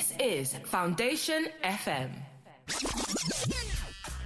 This 0.00 0.16
is 0.18 0.54
Foundation 0.64 1.48
FM. 1.62 2.08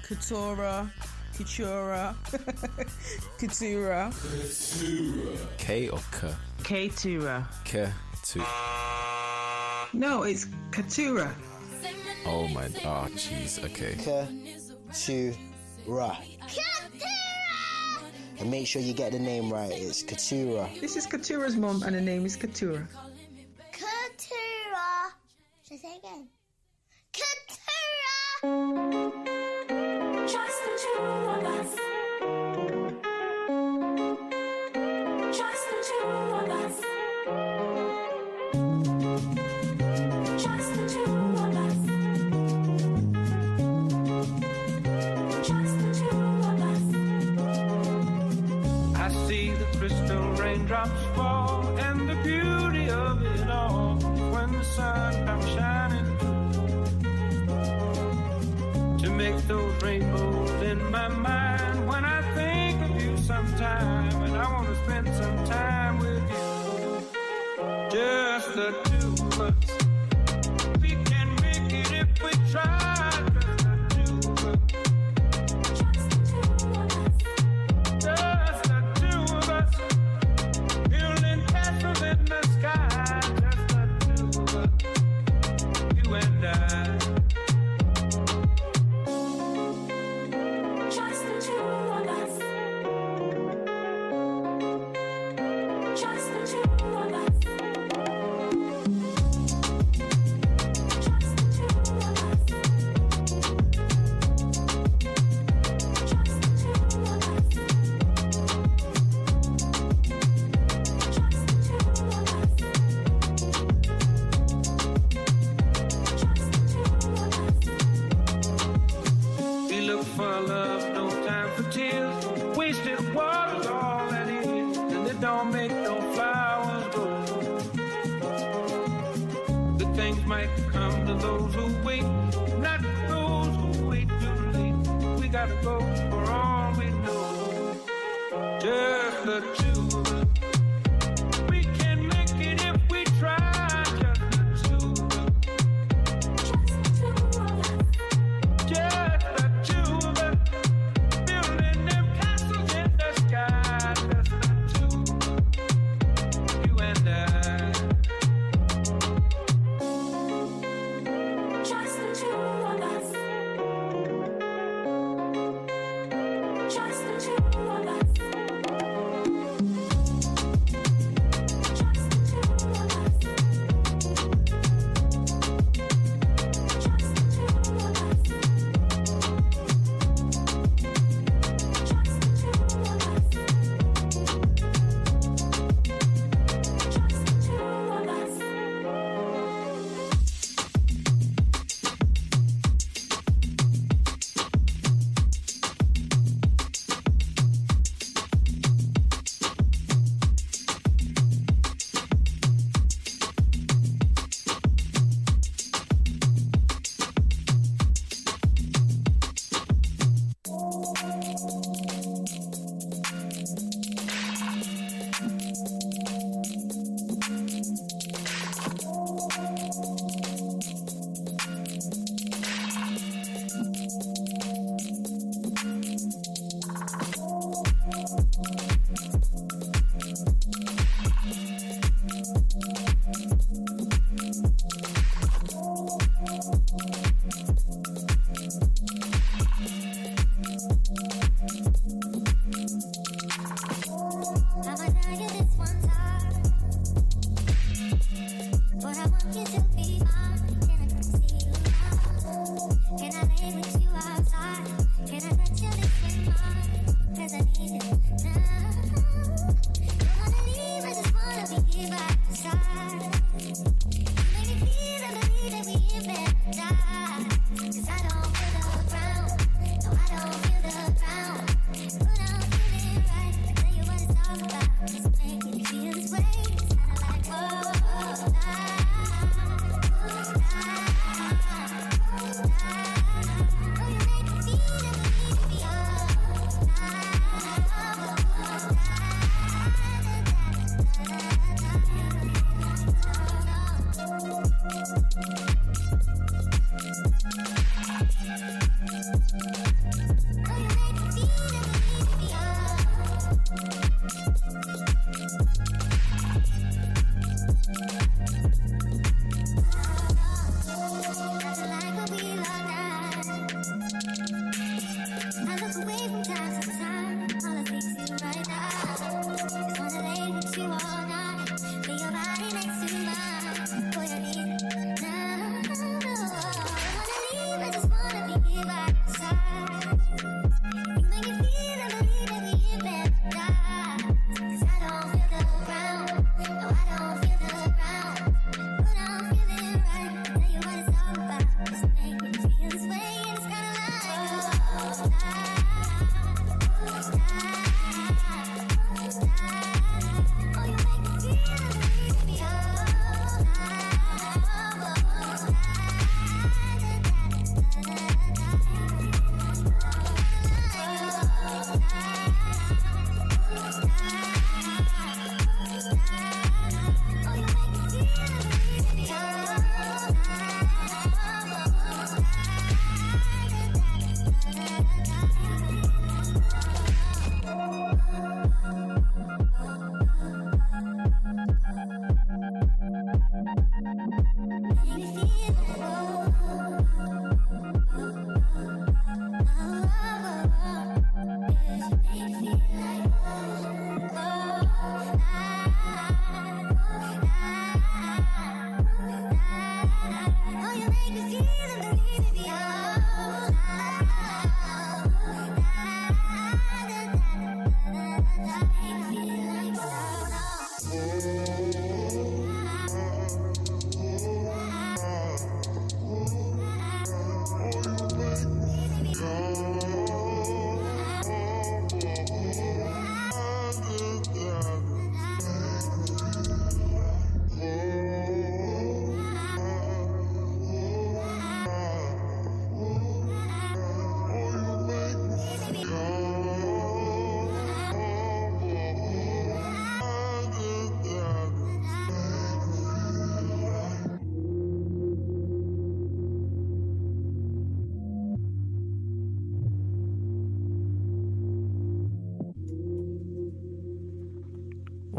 Katora, 0.07 0.89
Katura, 1.37 2.15
Katura. 3.41 4.12
Katura. 4.12 5.58
K 5.58 5.88
or 5.88 5.98
K? 6.12 6.32
Katura. 6.62 7.48
K2. 7.64 8.45
No, 9.95 10.22
it's 10.22 10.46
Katura. 10.71 11.34
Oh 12.25 12.46
my, 12.46 12.68
ah, 12.84 13.06
oh, 13.06 13.11
jeez, 13.16 13.59
okay. 13.64 13.96
Katura. 14.93 16.16
And 18.38 18.48
make 18.48 18.68
sure 18.68 18.80
you 18.80 18.95
get 18.95 19.11
the 19.11 19.18
name 19.18 19.52
right, 19.52 19.72
it's 19.72 20.04
Katura. 20.04 20.68
This 20.80 20.95
is 20.95 21.09
Katura's 21.09 21.56
mom, 21.56 21.82
and 21.82 21.96
her 21.96 22.00
name 22.00 22.25
is 22.25 22.36
Katura. 22.36 22.86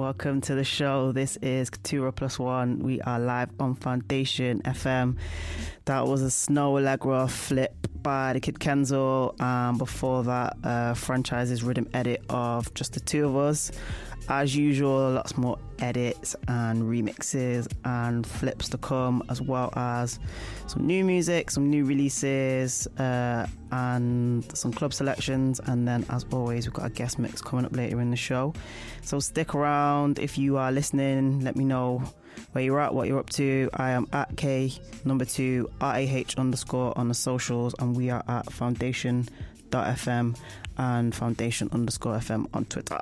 Welcome 0.05 0.39
to 0.41 0.53
the 0.53 0.63
show. 0.63 1.11
This 1.13 1.35
is 1.37 1.71
Katura 1.71 2.15
Plus 2.15 2.37
One. 2.37 2.77
We 2.77 3.01
are 3.01 3.19
live 3.19 3.49
on 3.59 3.73
Foundation 3.73 4.61
FM. 4.61 5.17
That 5.85 6.05
was 6.05 6.21
a 6.21 6.29
Snow 6.29 6.77
Allegra 6.77 7.27
flip 7.27 7.73
by 8.03 8.33
the 8.33 8.39
Kid 8.39 8.59
Kenzo. 8.59 9.41
Um, 9.41 9.79
before 9.79 10.21
that, 10.25 10.57
uh, 10.63 10.93
franchises 10.93 11.63
rhythm 11.63 11.89
edit 11.91 12.23
of 12.29 12.71
just 12.75 12.93
the 12.93 12.99
two 12.99 13.25
of 13.25 13.35
us. 13.35 13.71
As 14.29 14.55
usual, 14.55 15.09
lots 15.09 15.39
more 15.39 15.57
edits 15.79 16.35
and 16.47 16.83
remixes 16.83 17.67
and 17.83 18.25
flips 18.25 18.69
to 18.69 18.77
come, 18.77 19.23
as 19.29 19.41
well 19.41 19.71
as 19.75 20.19
some 20.67 20.85
new 20.85 21.03
music, 21.03 21.51
some 21.51 21.69
new 21.69 21.85
releases, 21.85 22.87
uh, 22.99 23.47
and 23.71 24.57
some 24.57 24.71
club 24.71 24.93
selections. 24.93 25.59
And 25.65 25.87
then, 25.87 26.05
as 26.09 26.25
always, 26.31 26.65
we've 26.65 26.73
got 26.73 26.85
a 26.85 26.89
guest 26.89 27.19
mix 27.19 27.41
coming 27.41 27.65
up 27.65 27.75
later 27.75 27.99
in 28.01 28.11
the 28.11 28.17
show. 28.17 28.53
So 29.01 29.19
stick 29.19 29.53
around 29.55 30.19
if 30.19 30.37
you 30.37 30.57
are 30.57 30.71
listening. 30.71 31.41
Let 31.41 31.55
me 31.55 31.65
know 31.65 32.03
where 32.51 32.63
you're 32.63 32.79
at, 32.79 32.93
what 32.93 33.07
you're 33.07 33.19
up 33.19 33.29
to. 33.31 33.69
I 33.73 33.91
am 33.91 34.07
at 34.13 34.35
K 34.37 34.71
number 35.03 35.25
two 35.25 35.69
R 35.81 35.95
A 35.95 36.07
H 36.07 36.37
underscore 36.37 36.97
on 36.97 37.07
the 37.07 37.13
socials, 37.13 37.75
and 37.79 37.95
we 37.95 38.09
are 38.09 38.23
at 38.27 38.51
Foundation.fm 38.51 40.37
and 40.77 41.15
Foundation 41.15 41.69
underscore 41.71 42.17
FM 42.17 42.47
on 42.53 42.65
Twitter. 42.65 42.99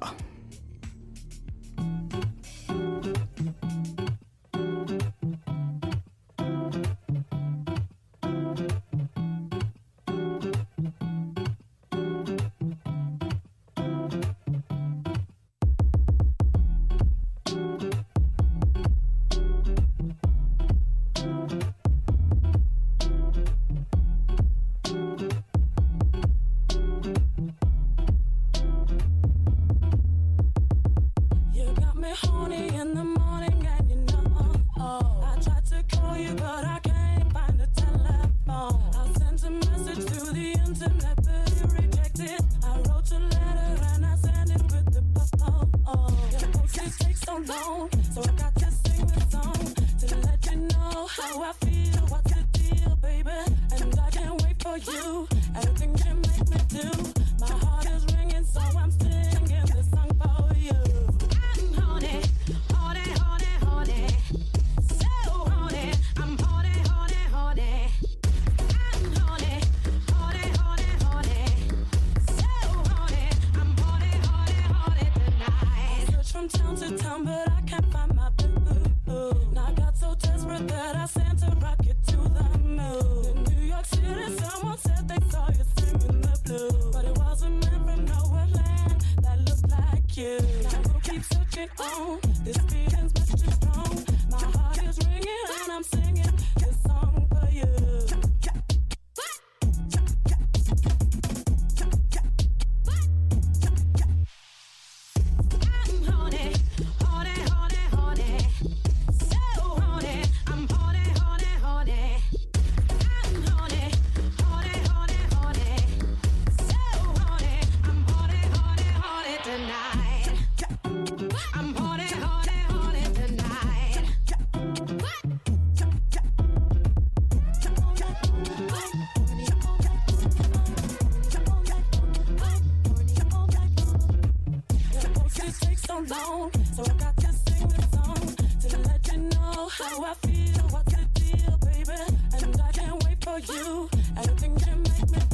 it 135.47 135.55
takes 135.59 135.83
so 135.83 135.95
long? 135.99 136.51
So 136.75 136.83
I 136.83 136.93
got 137.03 137.17
to 137.17 137.33
sing 137.33 137.67
this 137.67 137.91
song 137.91 138.35
to 138.69 138.77
let 138.87 139.07
you 139.07 139.17
know 139.17 139.69
how 139.69 140.03
I 140.03 140.13
feel, 140.25 140.63
what's 140.69 140.93
the 140.93 141.05
deal, 141.13 141.57
baby. 141.57 142.01
And 142.37 142.61
I 142.61 142.71
can't 142.71 143.03
wait 143.03 143.23
for 143.23 143.39
you. 143.39 143.89
Anything 144.17 144.55
can 144.57 144.83
make 144.83 145.11
me 145.11 145.32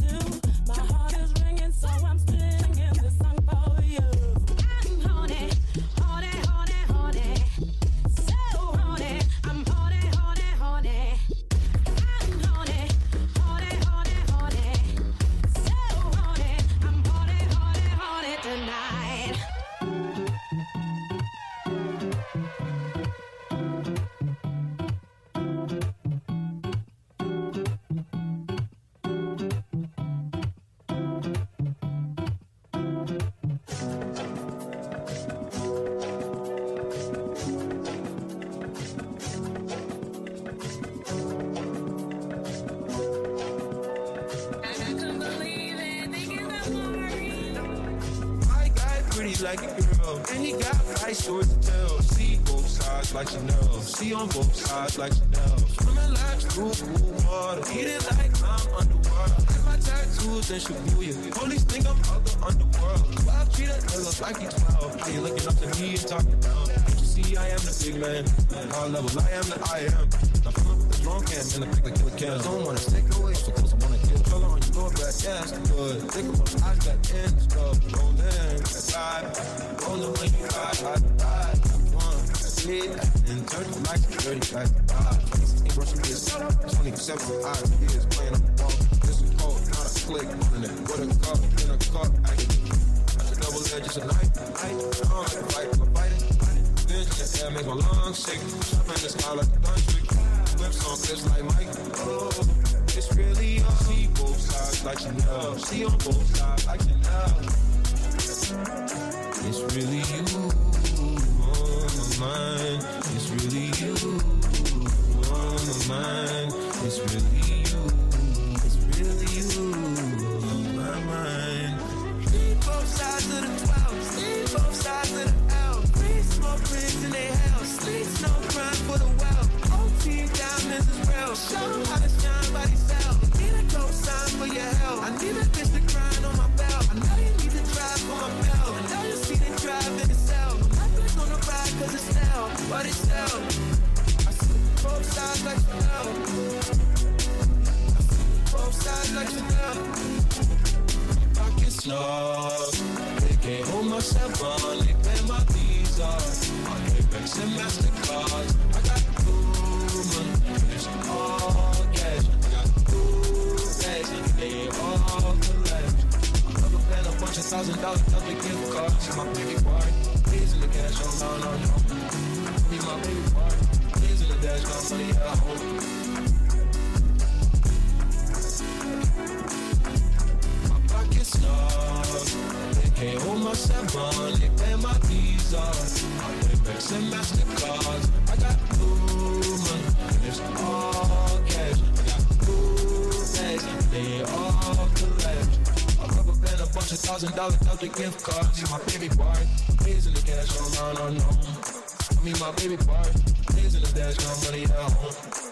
baby 202.56 202.76
boy. 202.78 203.04
Please 203.48 203.76
in 203.76 203.82
the 203.82 203.92
dash. 203.96 204.16
Got 204.18 204.46
money 204.46 204.64
at 204.64 205.49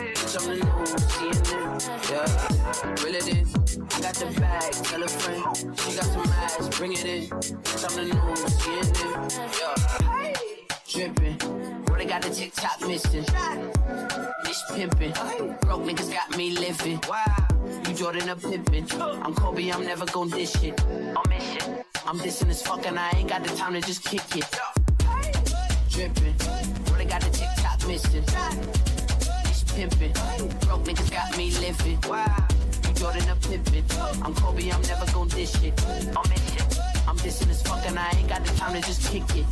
in. 0.00 0.06
On 0.08 0.46
the 0.48 0.98
seeing 1.08 1.32
it. 1.32 1.82
Yeah, 2.10 3.04
reel 3.04 3.14
it 3.14 3.28
in. 3.28 3.46
I 3.92 4.00
got 4.00 4.14
the 4.14 4.40
bag, 4.40 4.72
tell 4.72 5.02
a 5.02 5.08
friend. 5.08 5.78
She 5.80 5.96
got 5.96 6.04
some 6.04 6.28
ass, 6.28 6.68
bring 6.78 6.92
it 6.92 7.04
in. 7.04 7.28
The 7.28 8.02
news, 8.02 8.40
seeing 8.62 8.80
it. 8.80 9.58
Yeah 9.60 9.92
dripping. 10.92 11.38
They 11.96 12.04
got 12.04 12.22
the 12.22 12.30
TikTok 12.30 12.80
missing. 12.86 13.24
Bitch 13.24 14.74
pimping. 14.74 15.12
Broke 15.60 15.82
niggas 15.82 16.12
got 16.12 16.36
me 16.36 16.50
living. 16.50 17.00
Wow. 17.08 17.24
You 17.88 17.94
Jordan 17.94 18.28
a 18.28 18.36
pimpin'. 18.36 19.24
I'm 19.24 19.34
Kobe, 19.34 19.70
I'm 19.70 19.84
never 19.84 20.04
gon' 20.06 20.30
dish 20.30 20.62
it. 20.62 20.80
I'm 20.84 21.28
mission. 21.28 21.84
I'm 22.06 22.18
dissing 22.18 22.50
as 22.50 22.62
fuck 22.62 22.86
and 22.86 22.98
I 22.98 23.10
ain't 23.16 23.28
got 23.28 23.44
the 23.44 23.54
time 23.54 23.74
to 23.74 23.80
just 23.80 24.04
kick 24.04 24.36
it. 24.36 24.46
Dripping. 25.90 26.34
They 26.98 27.04
got 27.04 27.22
the 27.22 27.30
TikTok 27.30 27.86
missing. 27.86 28.91
Pimping. 29.74 30.12
Broke 30.66 30.84
niggas 30.84 31.10
got 31.10 31.36
me 31.36 31.50
living. 31.52 31.98
Wow. 32.06 32.46
You 32.86 32.94
Jordan 32.94 33.28
a 33.28 33.36
pimpin'. 33.36 34.24
I'm 34.24 34.34
Kobe, 34.34 34.70
I'm 34.70 34.82
never 34.82 35.10
gon' 35.12 35.28
dish 35.28 35.54
it. 35.62 35.72
I'm 35.86 36.28
mission. 36.28 36.66
I'm 37.08 37.16
dissing 37.16 37.50
as 37.50 37.62
fuck 37.62 37.84
and 37.86 37.98
I 37.98 38.10
ain't 38.16 38.28
got 38.28 38.44
the 38.44 38.52
time 38.54 38.74
to 38.74 38.80
just 38.86 39.10
kick 39.10 39.24
it. 39.34 39.46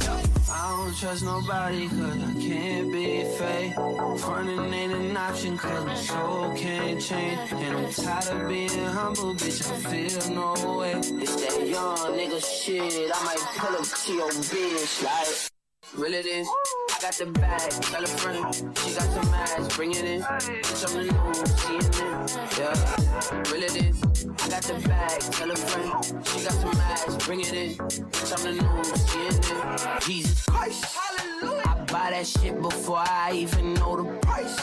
I 0.51 0.77
don't 0.77 0.97
trust 0.97 1.25
nobody 1.25 1.89
cause 1.89 2.23
I 2.23 2.33
can't 2.41 2.93
be 2.93 3.25
fake. 3.39 3.75
Frontin' 4.21 4.73
ain't 4.73 4.93
an 4.93 5.17
option 5.17 5.59
cause 5.59 5.85
my 5.85 5.95
soul 5.95 6.55
can't 6.55 7.01
change. 7.01 7.53
And 7.53 7.77
I'm 7.79 7.93
tired 7.93 8.43
of 8.43 8.49
being 8.49 8.69
humble, 8.69 9.35
bitch, 9.35 9.61
I 9.71 9.77
feel 9.91 10.35
no 10.35 10.79
way. 10.79 10.93
It's 10.93 11.37
that 11.37 11.67
young 11.67 11.97
nigga 12.17 12.41
shit. 12.45 13.11
I 13.15 13.25
might 13.25 13.39
pull 13.57 13.77
up 13.77 13.87
to 13.87 14.13
your 14.13 14.31
bitch 14.31 15.03
like. 15.03 15.50
Reel 15.97 16.15
it 16.15 16.27
in. 16.27 16.45
I 16.45 17.01
got 17.01 17.15
the 17.15 17.27
bag, 17.27 17.71
tell 17.71 18.05
a 18.05 18.07
friend. 18.07 18.79
She 18.79 18.95
got 18.95 19.03
some 19.11 19.35
ass, 19.35 19.77
bring 19.77 19.91
it 19.91 20.05
in. 20.05 20.23
Bitch 20.23 20.87
on 20.89 20.95
the 20.95 21.13
news, 21.13 21.39
seeing 21.61 21.81
it. 21.81 22.31
Yeah, 22.59 23.51
reel 23.51 23.63
it 23.65 23.77
in. 23.77 23.95
I 24.39 24.49
got 24.49 24.63
the 24.63 24.89
bag, 24.89 25.21
tell 25.21 25.51
a 25.51 25.57
friend. 25.57 26.27
She 26.29 26.45
got 26.45 26.53
some 26.53 26.81
ass, 26.81 27.27
bring 27.27 27.41
it 27.41 27.53
in. 27.53 27.75
Bitch 27.75 28.39
on 28.39 28.43
the 28.45 28.63
news, 28.63 28.89
seeing 29.11 29.35
it. 29.35 30.03
Jesus 30.03 30.45
Christ, 30.47 30.85
hallelujah. 30.85 31.63
I 31.67 31.75
buy 31.85 32.11
that 32.11 32.27
shit 32.27 32.63
before 32.63 33.03
I 33.05 33.33
even 33.35 33.75
know 33.75 33.97
the 33.97 34.19
price. 34.21 34.57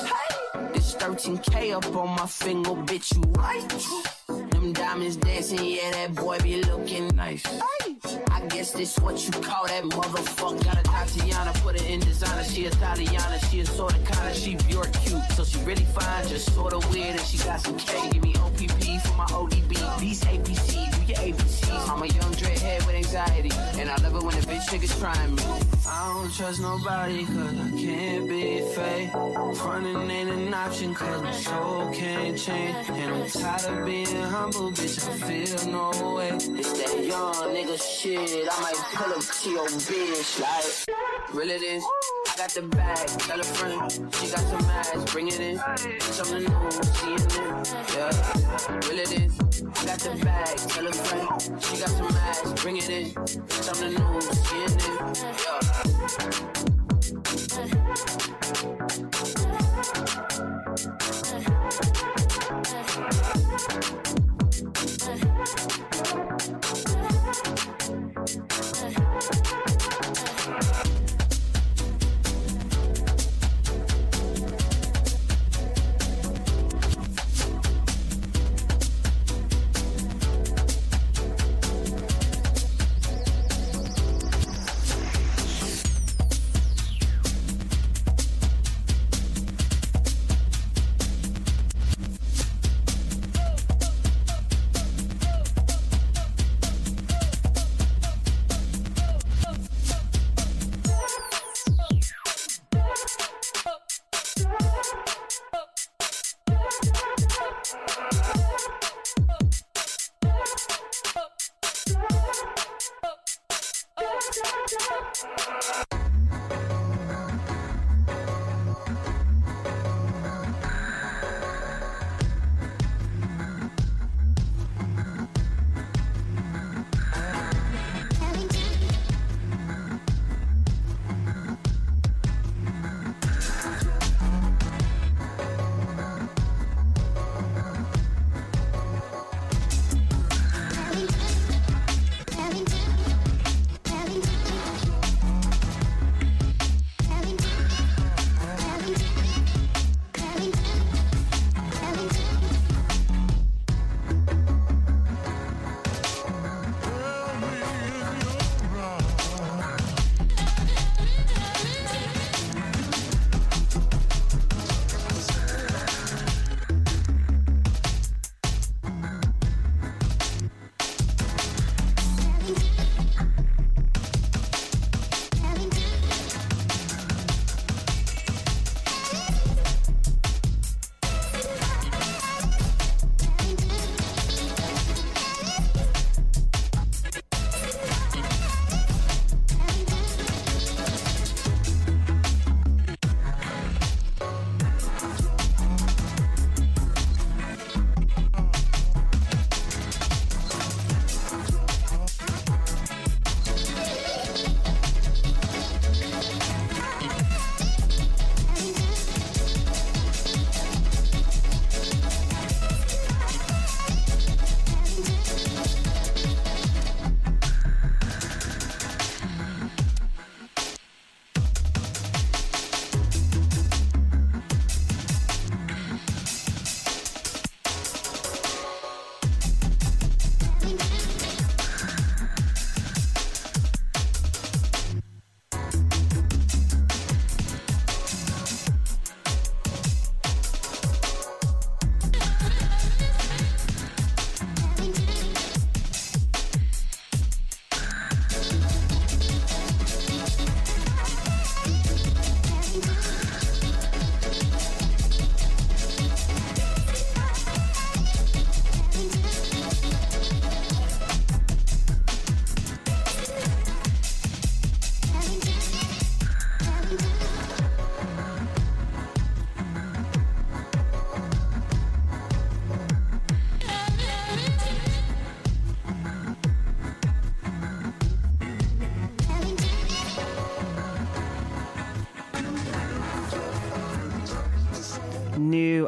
This 0.74 0.96
13K 0.96 1.74
up 1.74 1.94
on 1.94 2.16
my 2.16 2.26
finger, 2.26 2.72
bitch, 2.72 3.14
you 3.16 3.24
right? 3.34 4.17
Diamonds 4.74 5.18
dancing, 5.18 5.64
yeah, 5.64 5.92
that 5.92 6.16
boy 6.16 6.40
be 6.40 6.62
looking 6.64 7.08
nice. 7.16 7.44
I 8.32 8.42
guess 8.48 8.72
this 8.72 8.98
what 9.00 9.24
you 9.26 9.32
call 9.42 9.66
that 9.68 9.84
motherfucker. 9.84 10.64
Got 10.64 10.80
a 10.80 10.84
Tatiana, 10.84 11.52
put 11.64 11.76
it 11.76 11.90
in 11.90 12.00
designer. 12.00 12.44
She 12.44 12.66
a 12.66 12.70
Tatiana, 12.72 13.40
she 13.50 13.62
a 13.62 13.66
sorta 13.66 13.98
kinda, 13.98 14.34
she 14.34 14.56
pure 14.56 14.86
cute. 15.04 15.22
So 15.36 15.44
she 15.44 15.60
really 15.60 15.86
fine, 15.86 16.28
just 16.28 16.54
sorta 16.54 16.80
weird, 16.90 17.16
and 17.16 17.22
she 17.22 17.38
got 17.40 17.62
some 17.62 17.78
K. 17.78 18.10
Give 18.10 18.24
me 18.24 18.36
OPP 18.36 19.02
for 19.06 19.16
my 19.16 19.26
ODB. 19.26 20.00
These 20.00 20.22
do 20.22 20.77
your 21.08 21.18
ABCs. 21.20 21.90
I'm 21.90 22.02
a 22.02 22.08
young 22.08 22.34
dreadhead 22.34 22.86
with 22.86 22.96
anxiety, 22.96 23.52
and 23.80 23.90
I 23.90 23.96
love 23.98 24.16
it 24.16 24.24
when 24.24 24.34
a 24.34 24.42
bitch 24.42 24.68
niggas 24.70 25.00
trying 25.00 25.36
me. 25.36 25.44
I 25.88 26.14
don't 26.14 26.34
trust 26.34 26.62
nobody 26.62 27.26
cause 27.26 27.60
I 27.60 27.70
can't 27.80 28.28
be 28.28 28.62
fake. 28.76 29.12
Frontin' 29.58 30.12
ain't 30.12 30.30
an 30.30 30.54
option 30.54 30.94
cause 30.94 31.22
my 31.22 31.32
soul 31.32 31.92
can't 31.94 32.38
change. 32.38 32.90
And 32.90 33.14
I'm 33.14 33.30
tired 33.30 33.80
of 33.80 33.86
being 33.86 34.22
humble, 34.24 34.72
bitch, 34.72 35.08
I 35.08 35.14
feel 35.28 35.72
no 35.72 36.16
way. 36.16 36.30
It's 36.30 36.74
that 36.74 37.06
young 37.06 37.34
nigga 37.56 37.78
shit. 37.82 38.48
I 38.52 38.62
might 38.62 38.76
pull 38.94 39.14
up 39.14 39.24
to 39.24 39.50
your 39.50 39.68
bitch 39.68 40.42
like. 40.42 40.98
Reel 41.34 41.50
it 41.50 41.62
in. 41.62 41.82
I 41.82 42.38
got 42.38 42.50
the 42.52 42.62
bag, 42.62 43.08
tell 43.08 43.40
a 43.40 43.44
friend. 43.44 43.92
She 44.16 44.30
got 44.30 44.40
some 44.40 44.66
ass, 44.66 45.12
bring 45.12 45.28
it 45.28 45.40
in. 45.40 45.58
The 45.58 46.40
news, 46.40 46.88
seeing 46.98 47.20
it. 47.20 47.34
Yeah, 47.94 48.12
reel 48.88 49.00
it 49.00 49.12
in. 49.12 49.32
I 49.76 49.86
got 49.86 50.00
the 50.00 50.12
bag, 50.24 50.58
tell 50.58 50.88
a 50.88 50.92
friend. 50.98 51.64
She 51.64 51.78
got 51.78 51.90
some 51.90 52.08
ass, 52.08 52.54
bring 52.62 52.78
it 52.78 52.90
in. 52.90 53.18
On 53.18 53.26
the 53.80 53.90
news, 53.98 54.26
seeing 54.48 54.74
it. 54.78 54.88
Yeah. 58.30 58.37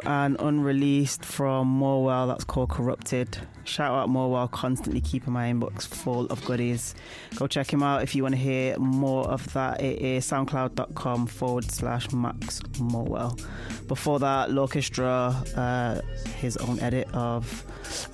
And 0.04 0.36
unreleased 0.40 1.24
from 1.24 1.80
Morwell, 1.80 2.28
that's 2.28 2.44
called 2.44 2.70
Corrupted. 2.70 3.38
Shout 3.64 3.92
out 3.92 4.08
Morwell, 4.08 4.50
constantly 4.50 5.00
keeping 5.00 5.32
my 5.32 5.50
inbox 5.50 5.86
full 5.86 6.26
of 6.26 6.44
goodies. 6.44 6.94
Go 7.36 7.46
check 7.46 7.72
him 7.72 7.82
out 7.82 8.02
if 8.02 8.14
you 8.14 8.22
want 8.22 8.34
to 8.34 8.40
hear 8.40 8.76
more 8.78 9.28
of 9.28 9.52
that. 9.52 9.80
It 9.80 10.00
is 10.00 10.26
soundcloud.com 10.26 11.26
forward 11.26 11.70
slash 11.70 12.10
Max 12.12 12.60
Morwell. 12.78 13.40
Before 13.86 14.18
that, 14.18 14.50
Lorchestra, 14.50 15.34
uh, 15.56 16.00
his 16.38 16.56
own 16.56 16.80
edit 16.80 17.08
of 17.12 17.64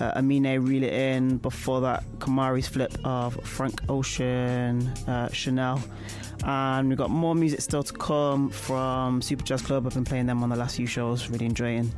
uh, 0.01 0.13
Amine 0.17 0.59
Reel 0.63 0.83
It 0.83 0.93
In. 0.93 1.39
Before 1.39 1.81
that, 1.83 2.05
Kamari's 2.19 2.69
flip 2.69 2.97
of 3.05 3.35
Frank 3.45 3.81
Ocean, 3.89 4.89
uh, 5.07 5.29
Chanel. 5.31 5.83
And 6.45 6.89
we've 6.89 6.99
got 6.99 7.11
more 7.11 7.35
music 7.35 7.61
still 7.61 7.83
to 7.83 7.93
come 7.93 8.51
from 8.51 9.23
Super 9.23 9.45
Jazz 9.45 9.63
Club. 9.63 9.87
I've 9.87 9.95
been 9.95 10.05
playing 10.05 10.27
them 10.27 10.43
on 10.43 10.49
the 10.49 10.57
last 10.57 10.77
few 10.77 10.87
shows, 10.87 11.29
really 11.29 11.47
enjoying 11.47 11.93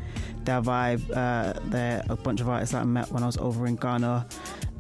their 0.45 0.63
vibe. 0.63 1.03
Uh, 1.15 1.59
they're 1.67 2.03
a 2.09 2.17
bunch 2.17 2.41
of 2.41 2.49
artists 2.49 2.73
that 2.73 2.83
I 2.83 2.85
met 2.85 3.11
when 3.11 3.23
I 3.23 3.27
was 3.27 3.37
over 3.37 3.67
in 3.67 3.77
Ghana 3.77 4.27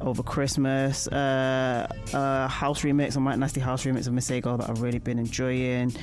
over 0.01 0.23
Christmas. 0.23 1.09
Uh, 1.09 1.87
uh, 2.13 2.49
house 2.49 2.83
remix, 2.83 3.17
a 3.17 3.21
Mike 3.21 3.39
Nasty 3.39 3.61
house 3.61 3.85
remix 3.85 4.07
of 4.07 4.15
Masego 4.15 4.59
that 4.59 4.69
I've 4.71 4.81
really 4.81 4.99
been 4.99 5.19
enjoying. 5.19 5.95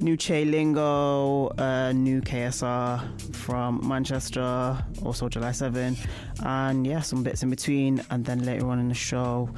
New 0.00 0.16
Che 0.16 0.44
Lingo, 0.44 1.48
uh, 1.58 1.92
new 1.92 2.20
KSR 2.20 3.34
from 3.34 3.86
Manchester, 3.86 4.84
also 5.02 5.28
July 5.28 5.52
7. 5.52 5.96
And 6.44 6.86
yeah, 6.86 7.00
some 7.00 7.22
bits 7.22 7.42
in 7.42 7.50
between. 7.50 8.02
And 8.10 8.24
then 8.24 8.44
later 8.44 8.68
on 8.68 8.78
in 8.78 8.88
the 8.88 8.94
show, 8.94 9.48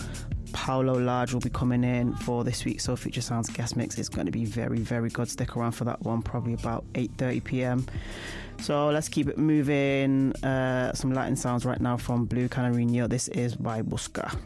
Paolo 0.53 0.95
Large 0.95 1.35
will 1.35 1.41
be 1.41 1.51
coming 1.51 1.85
in 1.85 2.15
for 2.15 2.45
this 2.45 2.65
week's 2.65 2.85
So 2.85 2.97
Future 2.97 3.21
Sounds 3.21 3.49
guest 3.51 3.77
mix. 3.77 3.99
It's 3.99 4.09
going 4.09 4.27
to 4.27 4.33
be 4.33 4.45
very, 4.45 4.79
very 4.79 5.11
good. 5.11 5.29
Stick 5.29 5.57
around 5.57 5.73
for 5.73 5.85
that 5.85 6.01
one, 6.03 6.23
probably 6.23 6.55
about 6.55 6.85
8:30 6.95 7.45
p.m. 7.45 7.87
So 8.61 8.89
let's 8.89 9.09
keep 9.09 9.29
it 9.29 9.39
moving. 9.39 10.33
Uh, 10.45 10.93
some 10.93 11.13
Latin 11.13 11.37
sounds 11.37 11.65
right 11.65 11.81
now 11.81 11.97
from 11.97 12.25
Blue 12.25 12.49
Canary 12.49 12.85
Canarinho. 12.85 13.09
This 13.09 13.29
is 13.29 13.55
by 13.55 13.83
Busca. 13.83 14.37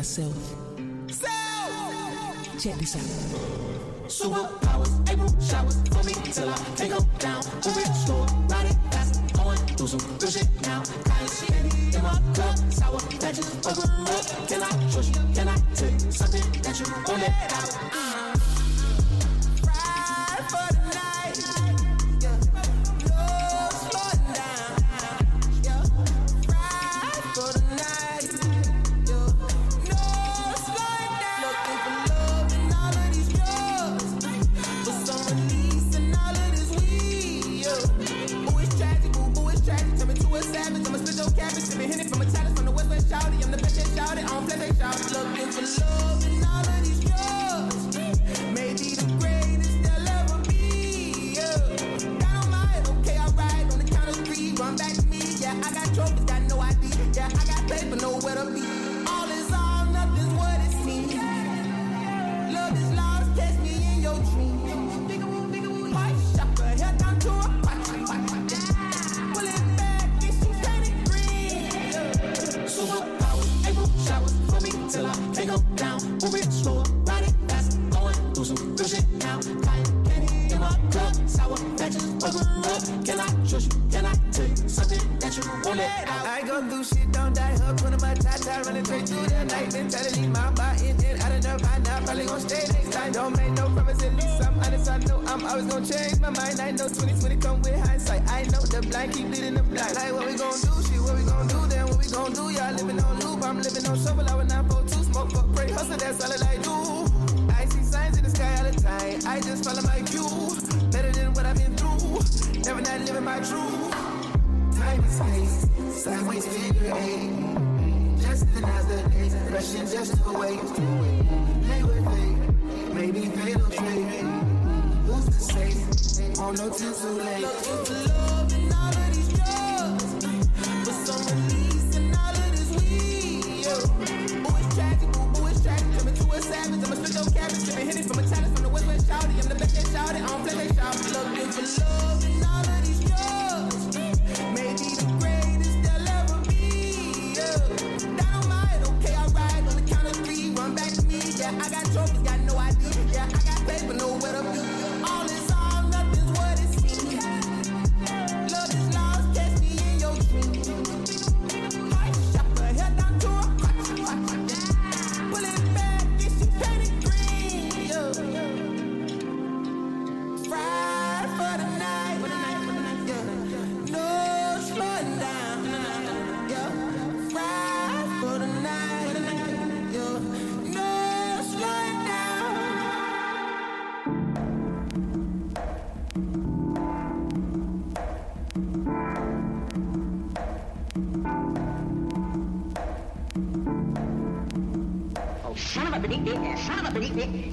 Myself, 0.00 0.56
check 2.58 2.74
this 2.76 2.96
out. 2.96 3.49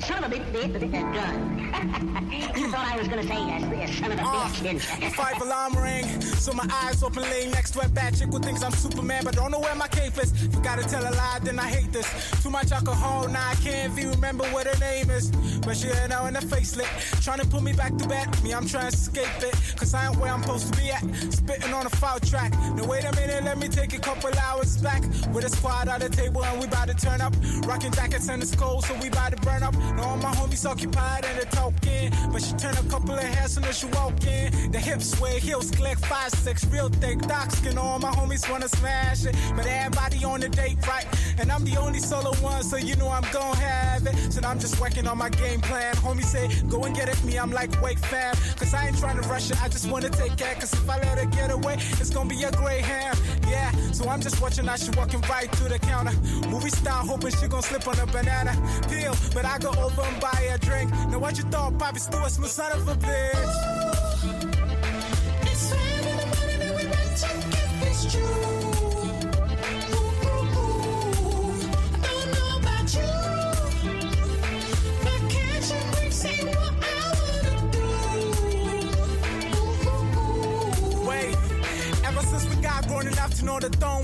Son 0.07 0.23
of 0.23 0.31
a 0.31 0.39
bit, 0.39 0.53
bit, 0.53 0.91
gun. 0.91 2.53
You 2.67 2.73
thought 2.73 2.91
I 2.91 2.97
was 2.97 3.07
gonna 3.07 3.23
say 3.23 3.29
that, 3.29 3.61
yes, 3.77 3.97
son 3.97 4.11
of 4.11 4.19
a 4.19 4.21
ah, 4.23 4.51
bitch, 4.51 4.61
didn't 4.61 5.01
you? 5.01 5.09
Five 5.11 5.41
alarm 5.41 5.77
ring, 5.77 6.05
so 6.21 6.51
my 6.51 6.67
eyes 6.83 7.01
open, 7.01 7.23
laying 7.23 7.51
next 7.51 7.71
to 7.71 7.79
a 7.79 7.87
bad 7.87 8.17
chick 8.17 8.27
who 8.27 8.39
thinks 8.39 8.61
I'm 8.61 8.73
Superman, 8.73 9.23
but 9.23 9.35
don't 9.35 9.51
know 9.51 9.59
where 9.59 9.75
my 9.75 9.87
cape 9.87 10.17
is. 10.21 10.31
Forgot 10.53 10.79
to 10.79 10.89
tell 10.89 11.01
a 11.01 11.13
lie, 11.15 11.39
then 11.43 11.59
I 11.59 11.69
hate 11.69 11.93
this. 11.93 12.07
Too 12.43 12.49
much 12.49 12.71
alcohol, 12.73 13.29
now 13.29 13.47
I 13.49 13.55
can't 13.55 13.97
even 13.97 14.11
remember 14.11 14.43
what 14.45 14.67
her 14.67 14.77
name 14.79 15.09
is. 15.09 15.31
But 15.65 15.77
she 15.77 15.87
had 15.87 16.09
now 16.09 16.25
in 16.25 16.33
the 16.33 16.41
facelift, 16.41 17.23
trying 17.23 17.39
to 17.39 17.47
put 17.47 17.63
me 17.63 17.71
back 17.71 17.95
to 17.97 18.07
bed. 18.07 18.27
Me, 18.43 18.53
I'm 18.53 18.67
trying 18.67 18.91
to 18.91 18.97
escape 18.97 19.41
it, 19.41 19.53
cause 19.77 19.93
I 19.93 20.07
ain't 20.07 20.17
where 20.17 20.33
I'm 20.33 20.43
supposed 20.43 20.73
to 20.73 20.81
be 20.81 20.91
at. 20.91 21.03
Spitting 21.31 21.73
on 21.73 21.85
a 21.85 21.89
foul 21.89 22.19
track. 22.19 22.51
Now 22.75 22.85
wait 22.85 23.05
a 23.05 23.15
minute, 23.15 23.45
let 23.45 23.57
me 23.57 23.69
take 23.69 23.93
a 23.93 23.99
couple 23.99 24.29
hours 24.39 24.75
back. 24.77 25.03
With 25.33 25.45
a 25.45 25.49
squad 25.49 25.87
at 25.87 26.01
the 26.01 26.09
table 26.09 26.43
and 26.43 26.59
we 26.59 26.65
about 26.65 26.89
to 26.89 26.95
turn 26.95 27.21
up. 27.21 27.33
Rocking 27.65 27.91
jackets 27.91 28.27
and 28.27 28.41
it's 28.41 28.55
cold, 28.55 28.83
so 28.83 28.93
we 28.95 29.07
about 29.07 29.31
to 29.35 29.41
burn 29.41 29.63
up. 29.63 29.73
Now 29.95 30.09
all 30.09 30.17
my 30.17 30.33
homies 30.35 30.69
occupied 30.69 31.25
and 31.25 31.37
they're 31.37 31.51
talking. 31.51 32.11
But 32.31 32.41
she 32.41 32.56
turn 32.57 32.75
a 32.77 32.89
couple 32.89 33.13
of 33.13 33.19
hairs 33.23 33.53
soon 33.53 33.63
as 33.65 33.77
she 33.77 33.85
walk 33.87 34.25
in. 34.25 34.71
The 34.71 34.79
hips 34.79 35.11
sway, 35.11 35.39
heels 35.39 35.69
click, 35.71 35.97
five, 35.99 36.31
six, 36.31 36.65
real 36.65 36.89
thick, 36.89 37.19
dark 37.21 37.51
skin. 37.51 37.77
All 37.77 37.99
my 37.99 38.11
homies 38.11 38.49
wanna 38.49 38.67
smash 38.67 39.25
it. 39.25 39.35
But 39.55 39.65
everybody 39.65 40.23
on 40.25 40.39
the 40.39 40.49
date, 40.49 40.85
right? 40.87 41.05
And 41.39 41.51
I'm 41.51 41.63
the 41.63 41.77
only 41.77 41.99
solo 41.99 42.33
one, 42.37 42.63
so 42.63 42.77
you 42.77 42.95
know 42.95 43.09
I'm 43.09 43.25
gon' 43.31 43.55
have 43.57 44.07
it. 44.07 44.33
So 44.33 44.41
I'm 44.43 44.59
just 44.59 44.79
working 44.79 45.07
on 45.07 45.17
my 45.17 45.29
game 45.29 45.61
plan. 45.61 45.95
Homie 45.95 46.23
say, 46.23 46.47
go 46.69 46.83
and 46.83 46.95
get 46.95 47.09
it. 47.09 47.23
Me, 47.23 47.37
I'm 47.37 47.51
like, 47.51 47.81
wait, 47.81 47.99
fam. 47.99 48.35
Cause 48.57 48.73
I 48.73 48.87
ain't 48.87 48.97
trying 48.97 49.21
to 49.21 49.27
rush 49.27 49.51
it, 49.51 49.61
I 49.61 49.67
just 49.69 49.89
wanna 49.89 50.09
take 50.09 50.35
care. 50.37 50.55
Cause 50.55 50.73
if 50.73 50.89
I 50.89 50.97
let 50.97 51.19
her 51.19 51.25
get 51.25 51.51
away, 51.51 51.75
it's 51.99 52.09
gonna 52.09 52.29
be 52.29 52.43
a 52.43 52.51
gray 52.51 52.81
hair. 52.81 53.13
Yeah, 53.49 53.71
so 53.91 54.07
I'm 54.09 54.21
just 54.21 54.41
watching 54.41 54.65
how 54.65 54.75
she 54.75 54.91
walking 54.91 55.21
right 55.21 55.51
to 55.53 55.63
the 55.65 55.79
counter. 55.79 56.13
Movie 56.49 56.69
star, 56.69 57.03
hoping 57.03 57.31
she 57.31 57.47
gon' 57.47 57.61
slip 57.61 57.87
on 57.87 57.99
a 57.99 58.05
banana 58.05 58.53
peel. 58.89 59.15
But 59.33 59.45
I 59.45 59.57
go 59.59 59.69
over 59.69 60.01
and 60.01 60.19
buy 60.19 60.49
a 60.53 60.57
drink. 60.57 60.91
Now 61.09 61.19
what 61.19 61.37
you 61.37 61.43
thought, 61.45 61.77
Poppy 61.79 61.99
Stewart's 61.99 62.37
my 62.39 62.47
son 62.47 62.71
of 62.73 62.87
a 62.87 62.95
bitch. 62.95 63.96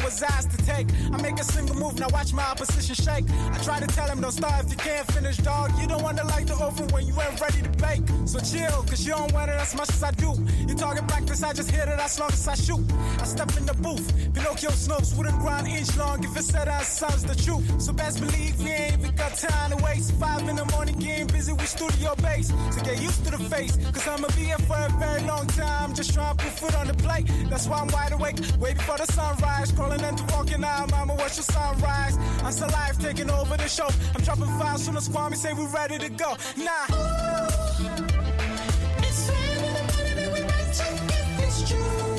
Was 0.04 0.22
ours 0.22 0.46
to 0.46 0.58
take, 0.66 0.88
I 1.14 1.22
make 1.22 1.40
a 1.40 1.44
single 1.44 1.76
move, 1.76 1.98
now 1.98 2.08
watch 2.12 2.34
my 2.34 2.44
opposition 2.44 2.83
shake. 2.96 3.26
I 3.52 3.58
try 3.64 3.80
to 3.80 3.88
tell 3.88 4.08
him, 4.08 4.22
don't 4.22 4.32
start 4.32 4.66
if 4.66 4.72
you 4.72 4.78
can't 4.78 5.06
finish, 5.12 5.38
dog. 5.38 5.72
You 5.80 5.88
don't 5.88 6.04
want 6.04 6.18
to 6.18 6.26
light 6.26 6.48
the 6.48 6.56
oven 6.56 6.88
when 6.90 7.06
you 7.08 7.14
ain't 7.22 7.40
ready 7.40 7.62
to 7.62 7.70
bake. 7.70 8.04
So 8.26 8.40
chill, 8.40 8.84
cause 8.84 9.06
you 9.06 9.14
don't 9.14 9.32
want 9.34 9.50
it 9.50 9.56
as 9.56 9.76
much 9.76 9.90
as 9.90 10.04
I 10.04 10.12
do. 10.12 10.34
You 10.68 10.76
talking 10.76 11.06
practice, 11.08 11.44
I 11.44 11.54
just 11.54 11.72
hit 11.72 11.88
it 11.88 12.00
as 12.00 12.20
long 12.20 12.32
as 12.32 12.48
I 12.48 12.56
shoot. 12.56 12.84
I 13.20 13.26
step 13.26 13.56
in 13.58 13.66
the 13.66 13.74
booth, 13.76 14.08
Pinocchio 14.34 14.72
snopes 14.72 15.16
wouldn't 15.18 15.40
grind 15.40 15.68
inch 15.68 15.96
long 15.98 16.24
if 16.24 16.36
it 16.36 16.44
said 16.44 16.68
our 16.68 16.84
sounds 16.84 17.24
the 17.24 17.36
truth. 17.36 17.82
So 17.82 17.94
best 17.94 18.20
believe 18.20 18.58
we 18.64 18.70
ain't 18.70 19.00
even 19.00 19.16
got 19.16 19.36
time 19.36 19.72
to 19.72 19.84
waste. 19.84 20.14
Five 20.14 20.48
in 20.48 20.56
the 20.56 20.66
morning, 20.66 20.96
getting 21.00 21.28
busy 21.28 21.54
with 21.54 21.68
studio 21.68 22.16
bass. 22.22 22.50
So 22.72 22.82
get 22.82 23.02
used 23.02 23.24
to 23.26 23.32
the 23.32 23.44
face, 23.50 23.78
cause 23.78 24.08
I'ma 24.08 24.28
be 24.30 24.46
here 24.46 24.58
for 24.60 24.78
a 24.78 24.90
very 25.00 25.22
long 25.24 25.48
time. 25.48 25.94
Just 25.94 26.14
trying 26.14 26.36
to 26.38 26.44
put 26.44 26.54
foot 26.60 26.76
on 26.76 26.88
the 26.88 26.94
plate. 26.96 27.28
That's 27.50 27.68
why 27.68 27.80
I'm 27.80 27.88
wide 27.88 28.14
awake, 28.14 28.38
waiting 28.60 28.78
before 28.78 28.98
the 28.98 29.06
sunrise. 29.12 29.72
Crawling 29.72 30.02
into 30.02 30.24
walking 30.34 30.64
out, 30.64 30.92
mama, 30.92 31.16
watch 31.16 31.36
the 31.38 31.44
sunrise. 31.44 32.18
I'm 32.44 32.52
still 32.52 32.70
live, 32.84 33.00
taking 33.00 33.30
over 33.30 33.58
the 33.58 33.68
show. 33.68 33.88
I'm 34.16 34.22
dropping 34.22 34.46
files 34.60 34.86
from 34.86 34.96
the 34.96 35.02
squad, 35.02 35.36
say 35.36 35.54
we're 35.54 35.68
ready 35.68 35.98
to 36.00 36.10
go. 36.10 36.36
Nah. 36.58 36.86
It's 39.08 39.30
in 39.30 39.74
the 39.76 39.84
morning 39.90 40.18
and 40.24 40.34
we 40.34 40.40
if 40.40 41.44
it's 41.46 41.70
true. 41.70 42.14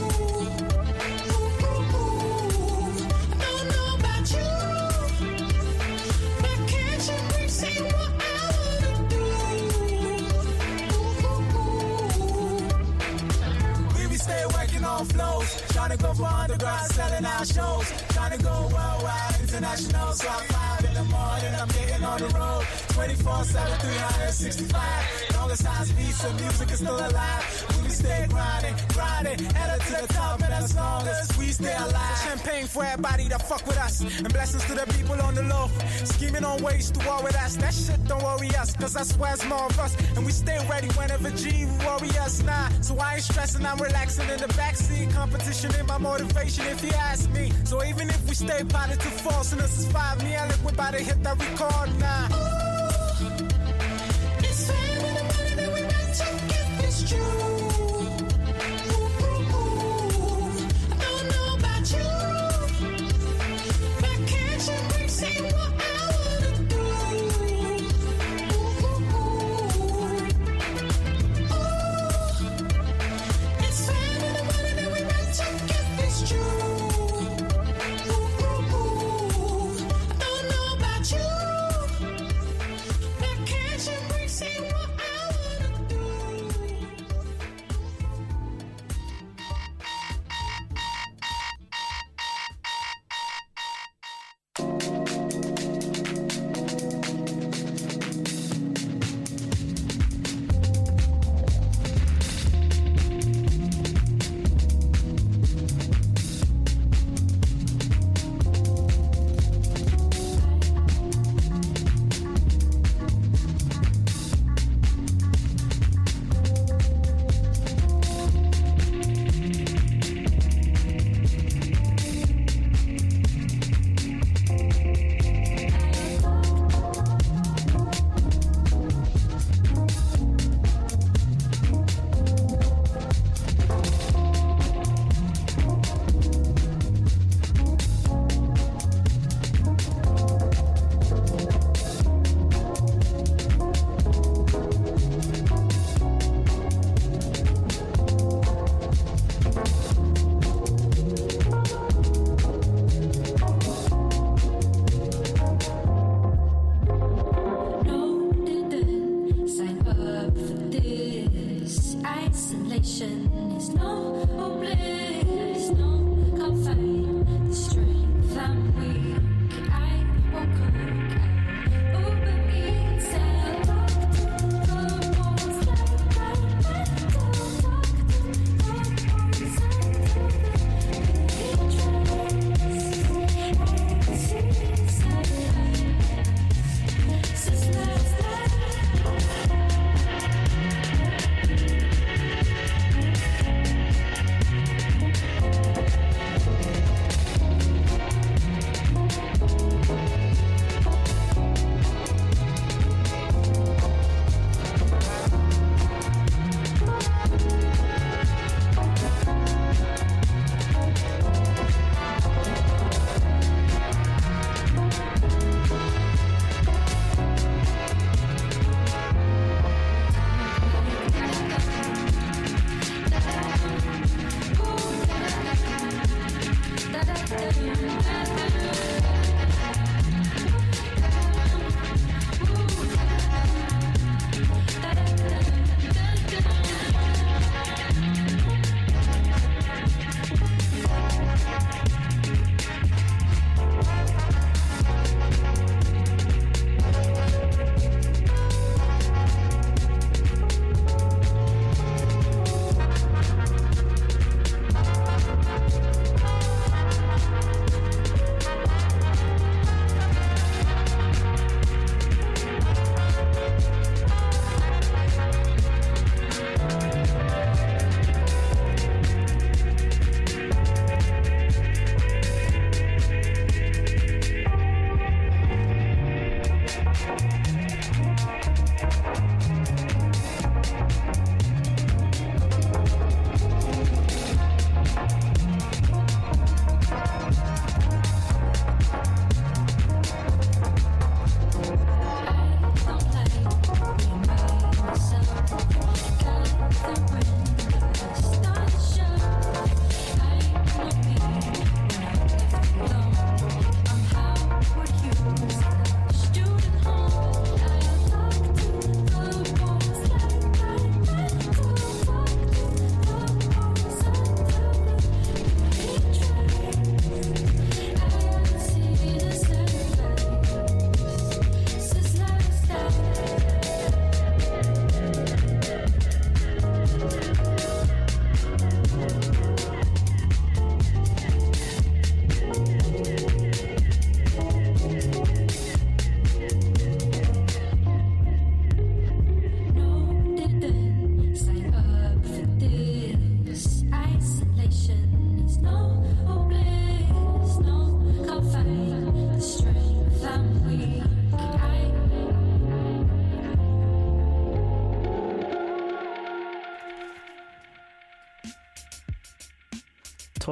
We 14.10 15.06
flows. 15.06 15.62
Trying 15.72 15.90
to 15.90 15.96
go 15.96 16.14
from 16.14 16.24
underground 16.24 16.90
selling 16.92 17.24
our 17.26 17.44
shows. 17.44 17.92
Trying 18.10 18.38
to 18.38 18.44
go 18.44 18.70
worldwide, 18.72 19.33
international. 19.56 20.12
So 20.12 20.28
I'm 20.28 20.44
five 20.48 20.84
in 20.84 20.94
the 20.94 21.04
morning, 21.04 21.54
I'm 21.54 21.68
getting 21.68 22.04
on 22.04 22.18
the 22.18 22.28
road. 22.28 22.64
24 22.88 23.44
7, 23.44 23.78
365. 23.78 25.33
Beats, 25.54 26.20
so 26.20 26.32
music 26.32 26.70
is 26.72 26.80
still 26.80 26.96
alive. 26.96 27.66
We 27.84 27.88
stay 27.88 28.26
grinding, 28.28 28.74
grinding, 28.88 29.38
headed 29.54 29.86
to 29.86 30.02
the 30.02 30.12
top, 30.12 30.42
and 30.42 30.52
as 30.52 30.74
long 30.74 31.06
as 31.06 31.38
we 31.38 31.46
stay 31.52 31.72
alive. 31.76 32.18
Champagne 32.24 32.66
for 32.66 32.84
everybody 32.84 33.28
that 33.28 33.40
fuck 33.48 33.64
with 33.64 33.78
us, 33.78 34.00
and 34.00 34.32
blessings 34.32 34.64
to 34.64 34.74
the 34.74 34.84
people 34.94 35.14
on 35.22 35.36
the 35.36 35.44
low. 35.44 35.70
Scheming 36.02 36.44
on 36.44 36.60
ways 36.60 36.90
to 36.90 37.06
war 37.06 37.22
with 37.22 37.36
us. 37.36 37.54
That 37.56 37.72
shit 37.72 38.04
don't 38.08 38.24
worry 38.24 38.48
us, 38.56 38.74
cause 38.74 38.96
I 38.96 39.04
swear 39.04 39.34
it's 39.34 39.44
more 39.46 39.66
of 39.66 39.78
us. 39.78 39.96
And 40.16 40.26
we 40.26 40.32
stay 40.32 40.58
ready 40.68 40.88
whenever 40.98 41.30
G 41.30 41.66
worry 41.86 42.10
us. 42.18 42.42
Nah, 42.42 42.68
so 42.80 42.98
I 42.98 43.14
ain't 43.14 43.22
stressing, 43.22 43.64
I'm 43.64 43.78
relaxing 43.78 44.28
in 44.30 44.38
the 44.38 44.48
backseat. 44.58 45.12
Competition 45.12 45.72
in 45.78 45.86
my 45.86 45.98
motivation, 45.98 46.66
if 46.66 46.82
you 46.82 46.90
ask 46.90 47.30
me. 47.30 47.52
So 47.62 47.84
even 47.84 48.08
if 48.08 48.26
we 48.26 48.34
stay 48.34 48.58
to 48.58 49.10
false, 49.22 49.52
and 49.52 49.60
this 49.60 49.78
is 49.78 49.86
five, 49.92 50.20
me, 50.24 50.34
I 50.34 50.48
live 50.48 50.66
about 50.66 50.94
to 50.94 50.98
hit 50.98 51.22
that 51.22 51.38
record. 51.38 51.96
Nah. 52.00 52.53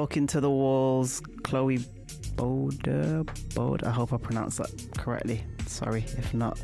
Talking 0.03 0.27
to 0.27 0.41
the 0.41 0.49
Walls, 0.49 1.21
Chloe 1.43 1.79
Boulder. 2.35 3.23
Boulder. 3.55 3.87
I 3.87 3.91
hope 3.91 4.11
I 4.11 4.17
pronounced 4.17 4.57
that 4.57 4.69
correctly. 4.97 5.45
Sorry 5.65 6.03
if 6.17 6.33
not. 6.33 6.61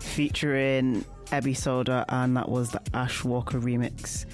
Featuring 0.00 1.02
Ebby 1.28 1.56
Soda, 1.56 2.04
and 2.10 2.36
that 2.36 2.46
was 2.46 2.72
the 2.72 2.82
Ash 2.92 3.24
Walker 3.24 3.58
remix. 3.58 4.26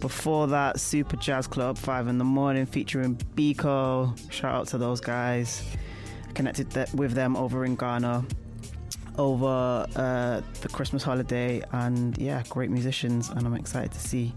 Before 0.00 0.46
that, 0.46 0.80
Super 0.80 1.16
Jazz 1.16 1.46
Club, 1.46 1.76
5 1.76 2.08
in 2.08 2.16
the 2.16 2.24
morning, 2.24 2.64
featuring 2.64 3.14
Biko. 3.14 4.18
Shout 4.32 4.54
out 4.54 4.68
to 4.68 4.78
those 4.78 5.02
guys. 5.02 5.62
I 6.26 6.32
connected 6.32 6.70
th- 6.70 6.90
with 6.94 7.12
them 7.12 7.36
over 7.36 7.66
in 7.66 7.76
Ghana 7.76 8.24
over 9.18 9.86
uh, 9.96 10.40
the 10.62 10.68
Christmas 10.70 11.02
holiday, 11.02 11.62
and 11.72 12.16
yeah, 12.16 12.42
great 12.48 12.70
musicians, 12.70 13.28
and 13.28 13.46
I'm 13.46 13.54
excited 13.54 13.92
to 13.92 14.00
see 14.00 14.32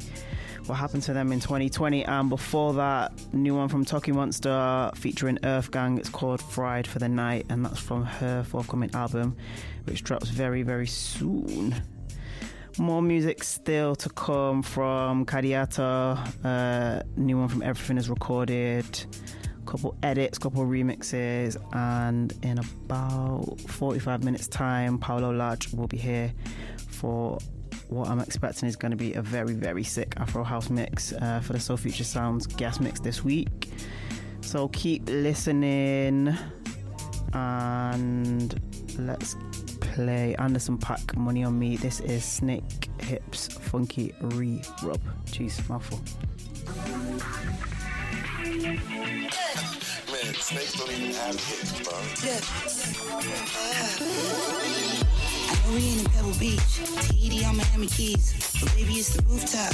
what 0.67 0.75
happened 0.75 1.03
to 1.03 1.13
them 1.13 1.31
in 1.31 1.39
2020. 1.39 2.05
And 2.05 2.29
before 2.29 2.73
that, 2.73 3.11
new 3.33 3.55
one 3.55 3.69
from 3.69 3.85
Tokimonsta 3.85 4.95
featuring 4.95 5.39
Earth 5.43 5.71
Gang. 5.71 5.97
It's 5.97 6.09
called 6.09 6.41
Fried 6.41 6.87
for 6.87 6.99
the 6.99 7.09
Night, 7.09 7.45
and 7.49 7.65
that's 7.65 7.79
from 7.79 8.03
her 8.03 8.43
forthcoming 8.43 8.91
album, 8.93 9.35
which 9.85 10.03
drops 10.03 10.29
very, 10.29 10.63
very 10.63 10.87
soon. 10.87 11.75
More 12.77 13.01
music 13.01 13.43
still 13.43 13.95
to 13.97 14.09
come 14.09 14.63
from 14.63 15.25
Kadiata. 15.25 16.17
Uh, 16.43 17.03
new 17.17 17.37
one 17.37 17.49
from 17.49 17.61
Everything 17.63 17.97
is 17.97 18.09
Recorded. 18.09 19.05
Couple 19.65 19.95
edits, 20.03 20.37
couple 20.37 20.65
remixes, 20.65 21.55
and 21.73 22.33
in 22.43 22.57
about 22.57 23.59
45 23.67 24.23
minutes' 24.23 24.47
time, 24.47 24.97
Paolo 24.97 25.31
Lodge 25.31 25.71
will 25.73 25.87
be 25.87 25.97
here 25.97 26.33
for 26.89 27.37
what 27.91 28.07
I'm 28.07 28.21
expecting 28.21 28.69
is 28.69 28.75
going 28.77 28.91
to 28.91 28.97
be 28.97 29.13
a 29.15 29.21
very, 29.21 29.53
very 29.53 29.83
sick 29.83 30.13
Afro 30.17 30.43
House 30.45 30.69
mix 30.69 31.11
uh, 31.13 31.41
for 31.41 31.51
the 31.53 31.59
Soul 31.59 31.75
Future 31.75 32.05
Sounds 32.05 32.47
guest 32.47 32.79
mix 32.79 33.01
this 33.01 33.23
week. 33.23 33.69
So 34.39 34.69
keep 34.69 35.09
listening 35.09 36.33
and 37.33 38.59
let's 38.97 39.35
play 39.81 40.35
Anderson 40.35 40.77
.Paak 40.77 41.17
Money 41.17 41.43
on 41.43 41.59
Me. 41.59 41.75
This 41.75 41.99
is 41.99 42.23
Snake 42.23 42.89
Hips 43.01 43.49
Funky 43.49 44.13
Re 44.21 44.61
Rub. 44.83 45.01
Jeez, 45.25 45.67
mouthful. 45.69 45.99
Man, 50.11 50.33
snakes 50.35 50.73
don't 50.77 50.91
even 50.91 51.13
have 51.13 51.35
hips, 51.35 51.81
bro. 51.81 51.93
I 55.53 55.57
we 55.69 55.77
ain't 55.77 56.01
in 56.01 56.05
Pebble 56.11 56.33
Beach. 56.39 56.81
TED 57.05 57.43
on 57.45 57.57
Miami 57.57 57.87
Keys. 57.87 58.33
But 58.59 58.73
baby, 58.75 58.93
it's 58.93 59.13
the 59.15 59.21
rooftop. 59.23 59.73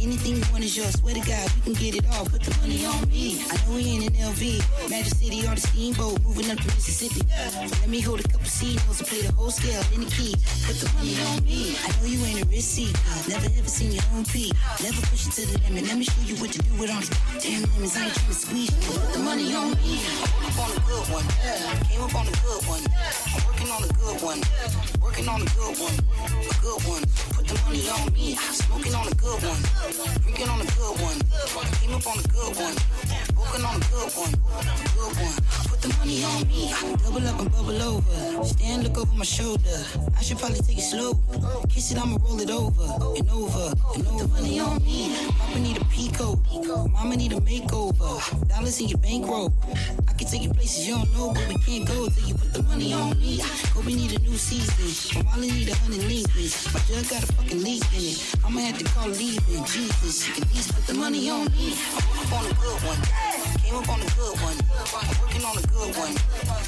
Anything 0.00 0.36
you 0.36 0.44
want 0.52 0.64
is 0.64 0.76
yours. 0.76 0.94
Swear 1.00 1.14
to 1.14 1.20
God, 1.20 1.50
we 1.56 1.60
can 1.62 1.72
get 1.74 1.94
it 1.96 2.04
all. 2.12 2.24
Put 2.24 2.42
the 2.42 2.56
money 2.60 2.84
on 2.84 3.08
me. 3.08 3.42
I 3.50 3.56
know 3.64 3.74
we 3.76 3.84
ain't 3.84 4.04
in 4.04 4.12
LV. 4.12 4.90
Magic 4.90 5.14
City 5.14 5.46
on 5.46 5.54
the 5.54 5.60
steamboat. 5.60 6.22
Moving 6.22 6.50
up 6.50 6.58
to 6.58 6.66
Mississippi. 6.74 7.22
Let 7.28 7.88
me 7.88 8.00
hold 8.00 8.20
a 8.20 8.28
couple 8.28 8.46
C 8.46 8.76
notes 8.86 9.00
and 9.00 9.08
play 9.08 9.22
the 9.22 9.32
whole 9.32 9.50
scale 9.50 9.82
in 9.94 10.04
the 10.04 10.10
key. 10.10 10.34
Put 10.66 10.76
the 10.80 10.90
money 10.96 11.16
on 11.28 11.44
me. 11.44 11.76
I 11.84 11.88
know 11.98 12.06
you 12.06 12.24
ain't 12.24 12.42
a 12.42 12.48
receipt. 12.48 12.94
Never 13.28 13.46
ever 13.46 13.68
seen 13.68 13.92
your 13.92 14.04
own 14.14 14.24
P. 14.24 14.52
Never 14.82 15.00
push 15.08 15.26
it 15.26 15.32
to 15.38 15.46
the 15.46 15.58
limit. 15.68 15.84
Let 15.88 15.98
me 15.98 16.04
show 16.04 16.22
you 16.24 16.36
what 16.36 16.52
to 16.52 16.58
do 16.58 16.72
with 16.80 16.90
all 16.90 17.00
these 17.00 17.12
damn 17.42 17.62
lemons. 17.74 17.96
I 17.96 18.04
ain't 18.06 18.14
trying 18.14 18.28
to 18.28 18.34
squeeze 18.34 18.70
you. 18.70 18.92
Put 18.98 19.12
the 19.12 19.20
money 19.20 19.54
on 19.54 19.70
me. 19.82 20.00
I'm 20.40 20.46
up 20.48 20.58
on 20.58 20.70
a 20.72 20.80
good 20.88 21.06
one. 21.12 21.26
Came 21.88 22.02
up 22.02 22.14
on 22.14 22.26
a 22.28 22.36
good 22.44 22.62
one. 22.68 22.82
I'm 22.84 23.40
working 23.46 23.70
on 23.70 23.82
a 23.84 23.92
good 23.96 24.18
one. 24.22 24.40
Working 25.02 25.27
on 25.28 25.42
a 25.42 25.44
good 25.44 25.78
one. 25.78 25.98
A 25.98 26.54
good 26.62 26.80
one. 26.88 27.02
Put 27.36 27.46
the 27.46 27.60
money 27.64 27.88
on 27.88 28.12
me. 28.12 28.34
Smoking 28.36 28.94
on 28.94 29.06
a 29.06 29.14
good 29.14 29.42
one. 29.42 29.62
Drinking 30.22 30.48
on 30.48 30.60
a 30.60 30.64
good 30.64 30.96
one. 31.00 31.18
Came 31.80 31.94
up 31.94 32.06
on 32.06 32.18
a 32.18 32.28
good 32.28 32.56
one. 32.56 32.74
Working 33.36 33.64
on 33.64 33.76
a 33.76 33.84
good 33.92 34.12
one. 34.16 34.32
Good 34.96 35.16
one. 35.20 35.57
Me. 36.08 36.24
Double 37.04 37.28
up 37.28 37.38
and 37.38 37.52
bubble 37.52 37.82
over. 37.82 38.42
Stand, 38.42 38.82
look 38.84 38.96
over 38.96 39.14
my 39.14 39.24
shoulder. 39.26 39.84
I 40.16 40.22
should 40.22 40.38
probably 40.38 40.60
take 40.60 40.78
it 40.78 40.88
slow. 40.88 41.12
Kiss 41.68 41.92
it, 41.92 41.98
I'ma 41.98 42.16
roll 42.24 42.40
it 42.40 42.48
over 42.48 42.82
and 43.14 43.28
over 43.28 43.74
and 43.94 44.06
over. 44.08 44.24
The 44.24 44.28
money 44.28 44.58
on 44.58 44.82
me. 44.82 45.14
Papa 45.38 45.58
need 45.58 45.76
a 45.76 45.84
pico. 45.84 46.40
Mama 46.88 47.14
need 47.14 47.34
a 47.34 47.40
makeover. 47.40 48.48
Dollars 48.48 48.80
in 48.80 48.88
your 48.88 48.96
bankroll. 48.98 49.52
I 50.08 50.14
can 50.14 50.26
take 50.26 50.44
you 50.44 50.54
places 50.54 50.88
you 50.88 50.94
don't 50.94 51.12
know, 51.12 51.34
but 51.34 51.46
we 51.46 51.58
can't 51.58 51.86
go 51.86 52.08
till 52.08 52.26
you 52.26 52.34
put 52.34 52.54
the 52.54 52.62
money 52.62 52.94
on 52.94 53.10
me. 53.20 53.42
Kobe 53.74 53.92
need 53.92 54.18
a 54.18 54.18
new 54.20 54.38
season. 54.38 55.22
My 55.22 55.28
wallet 55.28 55.52
need 55.52 55.68
a 55.68 55.74
hundred 55.74 56.04
links. 56.04 56.72
My 56.72 56.80
jug 56.88 57.06
got 57.10 57.22
a 57.22 57.26
fucking 57.34 57.62
leak 57.62 57.84
in 57.92 58.16
it. 58.16 58.34
I'ma 58.46 58.60
have 58.60 58.78
to 58.78 58.84
call 58.96 59.08
leaving. 59.08 59.62
Jesus, 59.66 60.26
you 60.26 60.32
can 60.32 60.44
at 60.44 60.54
least 60.54 60.74
put 60.74 60.86
the 60.86 60.94
money 60.94 61.28
on 61.28 61.52
me. 61.52 61.76
I'm 62.16 62.32
on 62.32 62.46
a 62.46 62.54
good 62.54 62.80
one. 62.88 63.27
Came 63.68 63.76
up 63.76 63.88
on 63.90 64.00
a 64.00 64.04
good 64.16 64.40
one. 64.40 64.56
Working 65.20 65.44
on 65.44 65.58
a 65.58 65.60
good 65.60 65.94
one. 65.94 66.14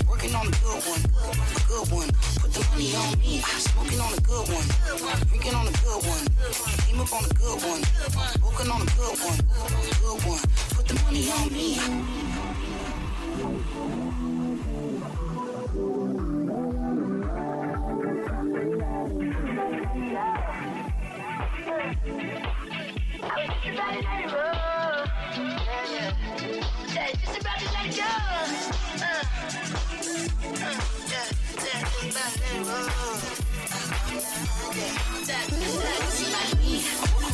Working 0.07 0.34
on 0.34 0.46
a 0.46 0.51
good 0.51 0.84
one. 0.84 1.01
A 1.01 1.61
good 1.66 1.88
one. 1.90 2.09
Put 2.36 2.53
the 2.53 2.61
money 2.72 2.94
on 2.94 3.18
me. 3.18 3.40
Smoking 3.40 4.01
on 4.01 4.12
a 4.12 4.20
good 4.20 4.46
one. 4.53 4.68
Drinking 5.28 5.55
on 5.55 5.66
a 5.66 5.72
good 5.80 6.05
one. 6.05 6.28
Came 6.84 7.01
up 7.01 7.11
on 7.14 7.24
a 7.24 7.28
good 7.32 7.62
one. 7.64 7.80
Working 8.44 8.70
on 8.70 8.82
a 8.82 8.84
good 8.84 9.18
one. 9.24 9.40
Good 10.03 10.24
one. 10.28 10.44
Put 10.76 10.88
the 10.88 10.94
money 11.03 11.30
on 11.30 11.48
me. 11.51 11.80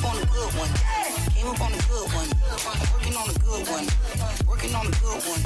On 0.07 0.23
a 0.23 0.27
good 0.27 0.53
one. 0.55 0.71
Came 1.35 1.49
up 1.49 1.61
on 1.61 1.73
a 1.73 1.81
good 1.83 2.09
one. 2.15 2.29
Working 2.95 3.17
on 3.17 3.29
a 3.29 3.35
good 3.43 3.69
one. 3.69 3.87
Working 4.47 4.75
on 4.75 4.87
a 4.87 4.91
good 5.03 5.21
one. 5.27 5.43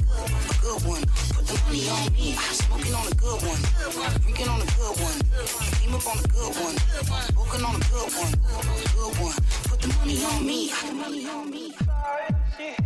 Good 0.60 0.82
one. 0.84 1.02
Put 1.34 1.46
the 1.46 1.56
money 1.64 1.88
on 1.88 2.12
me. 2.12 2.36
Smoking 2.52 2.94
on 2.94 3.06
a 3.06 3.14
good 3.16 3.40
one. 3.42 3.60
Drinking 4.20 4.48
on 4.48 4.60
a 4.60 4.66
good 4.76 4.96
one. 5.00 5.18
Came 5.80 5.94
up 5.94 6.06
on 6.06 6.18
a 6.18 6.28
good 6.28 6.54
one. 6.60 6.76
Working 7.36 7.64
on 7.64 7.74
a 7.74 7.82
good 7.90 8.10
one. 8.20 8.32
Good 8.94 9.14
one. 9.18 9.36
Put 9.68 9.80
the 9.80 9.88
money 9.98 10.24
on 10.24 10.46
me. 10.46 10.70
Put 10.70 10.88
the 10.88 10.94
money 10.94 11.26
on 11.26 11.50
me. 11.50 11.72
say, 12.56 12.76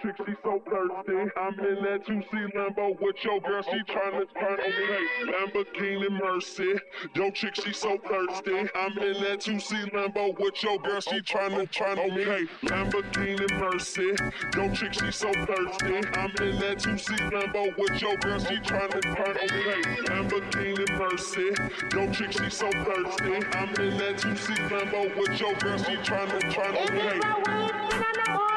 trick, 0.00 0.16
she 0.16 0.34
so 0.42 0.62
thirsty. 0.70 1.30
I'm 1.36 1.58
in 1.60 1.82
that 1.84 2.06
two 2.06 2.22
see 2.22 2.46
Lambo 2.56 2.98
with 3.00 3.16
your 3.24 3.40
girl, 3.40 3.62
she 3.62 3.78
tryna 3.92 4.26
turn 4.38 4.58
me 4.58 5.32
Lamborghini 5.32 6.10
Mercy, 6.22 6.74
yo 7.14 7.30
trick, 7.30 7.54
she 7.54 7.72
so 7.72 7.98
thirsty. 7.98 8.68
I'm 8.74 8.96
in 8.98 9.22
that 9.22 9.40
two 9.40 9.60
see 9.60 9.84
Lambo 9.92 10.38
with 10.38 10.62
your 10.62 10.78
girl, 10.78 11.00
she 11.00 11.20
tryna 11.20 11.70
turn 11.70 11.96
me 12.14 12.24
Lamborghini 12.64 13.60
Mercy, 13.60 14.14
yo 14.56 14.74
trick, 14.74 14.94
she 14.94 15.10
so 15.10 15.32
thirsty. 15.32 15.96
I'm 16.14 16.32
in 16.40 16.58
that 16.60 16.78
two 16.78 16.98
see 16.98 17.14
Lambo 17.14 17.76
with 17.78 18.00
your 18.00 18.16
girl, 18.16 18.38
she 18.38 18.56
tryna 18.56 19.00
turn 19.02 19.34
me 19.34 19.62
Lamborghini 20.06 20.98
Mercy, 20.98 21.50
yo 21.92 22.12
trick, 22.12 22.32
she 22.32 22.50
so 22.50 22.70
thirsty. 22.70 23.46
I'm 23.56 23.74
in 23.74 23.98
that 23.98 24.18
two 24.18 24.36
see 24.36 24.54
Lambo 24.54 25.16
with 25.16 25.40
your 25.40 25.54
girl, 25.54 25.78
she 25.78 25.96
tryna 25.96 26.52
turn 26.52 26.74
me 26.94 28.53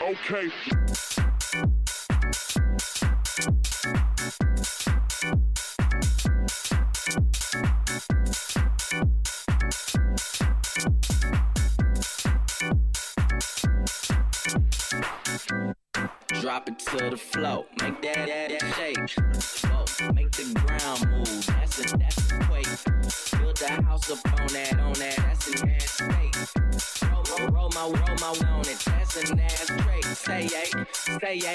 okay. 0.00 0.93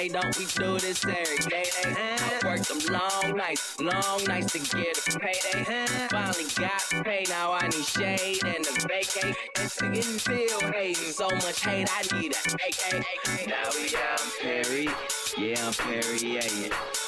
Hey, 0.00 0.08
don't 0.08 0.38
we 0.38 0.46
do 0.46 0.78
this 0.78 1.04
every 1.04 1.36
day? 1.50 1.66
I 1.84 2.40
worked 2.44 2.68
them 2.68 2.78
long 2.90 3.36
nights, 3.36 3.78
long 3.78 4.24
nights 4.24 4.52
to 4.52 4.76
get 4.76 4.96
a 4.96 5.18
payday. 5.18 5.86
Finally 6.10 6.44
got 6.56 7.04
paid, 7.04 7.28
now 7.28 7.52
I 7.52 7.68
need 7.68 7.84
shade 7.84 8.42
and 8.44 8.66
a 8.66 8.88
vacate. 8.88 9.36
And 9.58 9.70
to 9.70 9.88
get 9.90 10.04
feel 10.04 10.72
hating, 10.72 10.94
so 10.94 11.28
much 11.28 11.62
hate, 11.62 11.88
I 11.90 12.18
need 12.18 12.32
a 12.32 12.54
AK. 12.66 13.46
Now 13.46 13.68
we 13.74 13.94
out 13.96 14.20
Perry, 14.40 14.88
yeah, 15.36 15.66
I'm 15.66 15.72
Perry, 15.74 16.18
yeah, 16.18 16.48
yeah. 16.60 16.99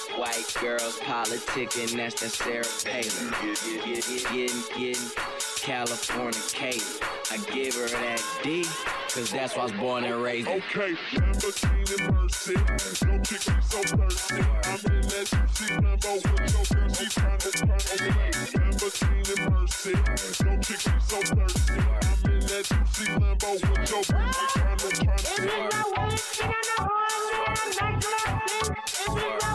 White 0.42 0.58
girls 0.60 0.98
politicking, 0.98 1.96
that's 1.96 2.20
that 2.20 2.30
Sarah 2.30 2.64
Palin. 2.84 3.30
Getting, 3.30 4.00
getting, 4.34 4.62
getting 4.76 5.10
California 5.60 6.40
I 7.30 7.36
give 7.54 7.76
her 7.76 7.86
that 7.86 8.20
D, 8.42 8.64
cause 9.14 9.30
that's 9.30 9.54
why 9.54 9.62
I 9.62 9.64
was 9.66 9.72
born 9.74 10.02
and 10.02 10.20
raised. 10.20 10.48
Okay, 10.48 10.96
Lamborghini 11.12 12.12
Mercy. 12.12 12.54
No 13.06 13.18
chick, 13.22 13.40
she 13.40 13.52
so 13.62 13.82
thirsty. 13.82 14.34
I'm 14.34 14.82
in 14.90 15.02
that 15.02 15.26
juicy 15.30 15.74
Lambo 15.74 16.12
with 16.16 16.50
your 16.50 16.64
girl, 16.74 16.90
she 16.90 17.06
tryna 17.06 17.50
turn 17.54 18.10
away. 18.10 18.30
Lamborghini 18.58 19.34
Mercy. 19.52 19.94
No 20.44 20.52
chick, 20.58 20.80
she 20.80 20.90
so 21.06 21.18
thirsty. 21.22 21.78
I'm 21.78 22.32
in 22.32 22.40
that 22.40 22.64
juicy 22.66 23.06
Lambo 23.12 23.50
with 23.52 23.90
your 23.90 24.02
girl, 24.02 24.32
she 24.32 24.46
tryna 24.58 24.90
turn 25.06 25.46
away. 25.46 26.12
Is 29.02 29.16
it 29.16 29.51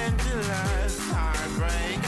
end 0.00 0.18
to 0.18 0.36
heartbreak. 1.10 1.99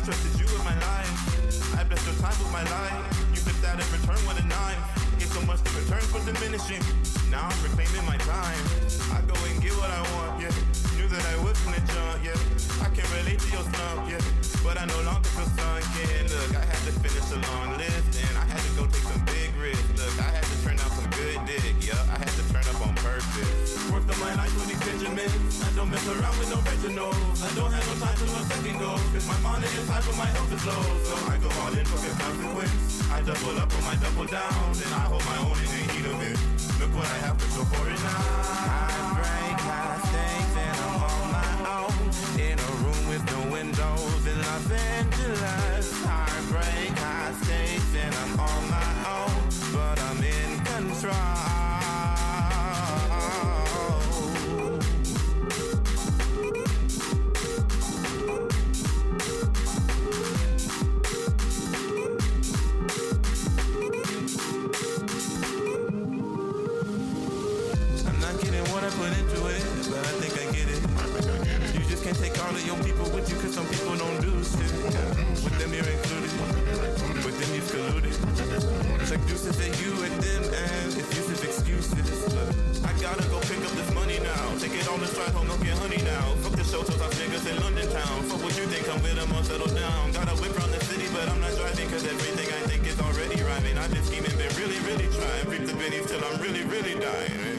I 0.00 0.02
trusted 0.02 0.40
you 0.40 0.46
with 0.46 0.64
my 0.64 0.72
life. 0.80 1.78
I 1.78 1.84
blessed 1.84 2.06
your 2.06 2.14
time 2.24 2.32
with 2.40 2.50
my 2.50 2.64
life. 2.64 3.28
You 3.34 3.36
flipped 3.36 3.62
out 3.68 3.76
in 3.76 3.84
return 3.92 4.16
with 4.26 4.42
a 4.42 4.46
nine. 4.48 4.78
Get 5.18 5.28
so 5.28 5.42
much 5.42 5.60
the 5.60 5.68
return 5.76 6.00
for 6.08 6.24
diminishing. 6.24 6.80
Now 7.30 7.44
I'm 7.44 7.62
reclaiming 7.62 8.06
my 8.06 8.16
time. 8.16 8.64
I 9.12 9.20
go 9.28 9.36
and 9.44 9.60
get 9.60 9.72
what 9.76 9.90
I 9.90 10.00
want, 10.16 10.40
yeah 10.40 10.89
knew 11.00 11.08
that 11.08 11.24
I 11.32 11.36
was 11.40 11.56
gonna 11.64 11.80
jump, 11.80 12.20
yeah. 12.20 12.84
I 12.84 12.88
can 12.92 13.08
relate 13.16 13.40
to 13.40 13.48
your 13.48 13.64
slump, 13.72 14.04
yeah. 14.04 14.20
But 14.60 14.76
I 14.76 14.84
no 14.84 15.00
longer 15.08 15.28
feel 15.32 15.48
sunk, 15.56 15.84
yeah. 15.96 16.28
Look, 16.28 16.52
I 16.52 16.64
had 16.68 16.82
to 16.84 16.92
finish 17.00 17.28
a 17.32 17.38
long 17.48 17.68
list, 17.80 18.20
and 18.20 18.34
I 18.36 18.44
had 18.44 18.60
to 18.60 18.70
go 18.76 18.84
take 18.84 19.06
some 19.08 19.24
big 19.24 19.48
risks. 19.56 19.88
Look, 19.96 20.12
I 20.20 20.28
had 20.36 20.44
to 20.44 20.56
turn 20.60 20.76
out 20.76 20.92
some 20.92 21.08
good 21.16 21.40
dick, 21.48 21.74
yeah. 21.80 21.96
I 22.12 22.16
had 22.20 22.32
to 22.36 22.44
turn 22.52 22.64
up 22.68 22.80
on 22.84 22.92
purpose. 23.00 23.80
Worked 23.88 24.12
on 24.12 24.18
my 24.20 24.32
life 24.36 24.52
with 24.60 24.68
these 24.68 24.82
Benjamins. 24.84 25.64
I 25.64 25.70
don't 25.72 25.88
mess 25.88 26.04
around 26.04 26.36
with 26.36 26.50
no 26.52 26.58
Reginald. 26.68 27.16
I 27.16 27.50
don't 27.56 27.72
have 27.72 27.86
no 27.88 27.94
time 28.04 28.16
for 28.20 28.28
no 28.28 28.40
second 28.52 28.76
goal. 28.76 29.00
Cause 29.16 29.26
my 29.32 29.40
mind 29.40 29.64
is 29.64 29.88
high, 29.88 30.04
but 30.04 30.16
my 30.20 30.28
health 30.36 30.52
is 30.52 30.64
low. 30.68 30.84
So 31.08 31.14
I 31.32 31.36
go 31.40 31.48
all 31.64 31.72
in 31.72 31.86
for 31.88 32.00
the 32.04 32.12
consequence. 32.20 33.08
I 33.08 33.18
double 33.24 33.56
up 33.56 33.72
on 33.72 33.82
my 33.88 33.96
double 34.04 34.28
down, 34.28 34.60
then 34.76 34.90
I 34.92 35.04
hold 35.08 35.24
my 35.24 35.38
own 35.48 35.56
in 35.64 35.70
the 35.72 35.82
heat 35.96 36.06
of 36.12 36.18
it. 36.28 36.36
Look 36.76 36.92
what 36.92 37.08
I 37.08 37.18
have 37.24 37.38
to 37.40 37.46
go 37.56 37.62
for 37.72 37.84
it 37.88 38.00
now. 38.04 38.60
I'm 38.68 39.20
I 39.72 39.98
stay 40.10 40.39
is 43.20 43.34
doing 43.34 43.72
those 43.72 44.26
in 44.26 44.38
Los 44.38 44.70
Angeles. 44.70 46.04
Heartbreak, 46.04 46.98
high 46.98 47.32
stakes, 47.42 47.94
and 47.96 48.14
I'm 48.14 48.40
on 48.40 48.70
my 48.70 48.92
own, 49.16 49.48
but 49.72 50.00
I'm 50.00 50.22
in 50.22 50.64
control. 50.64 51.49
Some 73.50 73.66
people 73.66 73.96
don't 73.98 74.20
do 74.22 74.30
shit. 74.46 74.70
With 75.42 75.58
them 75.58 75.74
you're 75.74 75.82
included. 75.82 76.30
With 77.26 77.34
them 77.34 77.50
you've 77.50 77.66
colluded. 77.66 78.14
It's 79.02 79.10
like 79.10 79.26
deuces 79.26 79.58
at 79.58 79.74
you 79.82 79.90
and 80.06 80.14
them 80.22 80.44
and 80.54 80.86
it's 80.86 80.96
effusive 81.02 81.42
excuses. 81.42 82.30
I 82.86 82.94
gotta 83.02 83.26
go 83.26 83.42
pick 83.50 83.58
up 83.66 83.74
this 83.74 83.90
money 83.92 84.22
now. 84.22 84.54
Take 84.62 84.78
it 84.78 84.86
on 84.86 85.00
the 85.00 85.10
flight 85.10 85.34
home, 85.34 85.48
don't 85.48 85.62
get 85.64 85.76
honey 85.82 85.98
now. 86.06 86.30
Fuck 86.46 86.54
the 86.54 86.62
show, 86.62 86.82
toss 86.86 87.00
off 87.02 87.10
niggas 87.18 87.50
in 87.50 87.58
London 87.58 87.90
town. 87.90 88.22
Fuck 88.30 88.38
what 88.42 88.56
you 88.56 88.66
think, 88.70 88.86
I'm 88.86 89.02
with 89.02 89.18
them, 89.18 89.32
I'll 89.34 89.42
settle 89.42 89.74
down. 89.74 90.12
Gotta 90.12 90.38
whip 90.38 90.54
around 90.56 90.70
the 90.70 90.80
city, 90.86 91.10
but 91.10 91.28
I'm 91.28 91.40
not 91.40 91.50
driving. 91.58 91.90
Cause 91.90 92.06
everything 92.06 92.46
I 92.54 92.60
think 92.70 92.86
is 92.86 93.00
already 93.02 93.42
rhyming. 93.42 93.76
I've 93.78 93.90
been 93.90 94.04
scheming, 94.06 94.30
been 94.38 94.54
really, 94.54 94.78
really 94.86 95.10
trying. 95.10 95.50
Reap 95.50 95.66
the 95.66 95.74
pennies 95.74 96.06
till 96.06 96.22
I'm 96.22 96.38
really, 96.38 96.62
really 96.70 96.94
dying. 97.02 97.49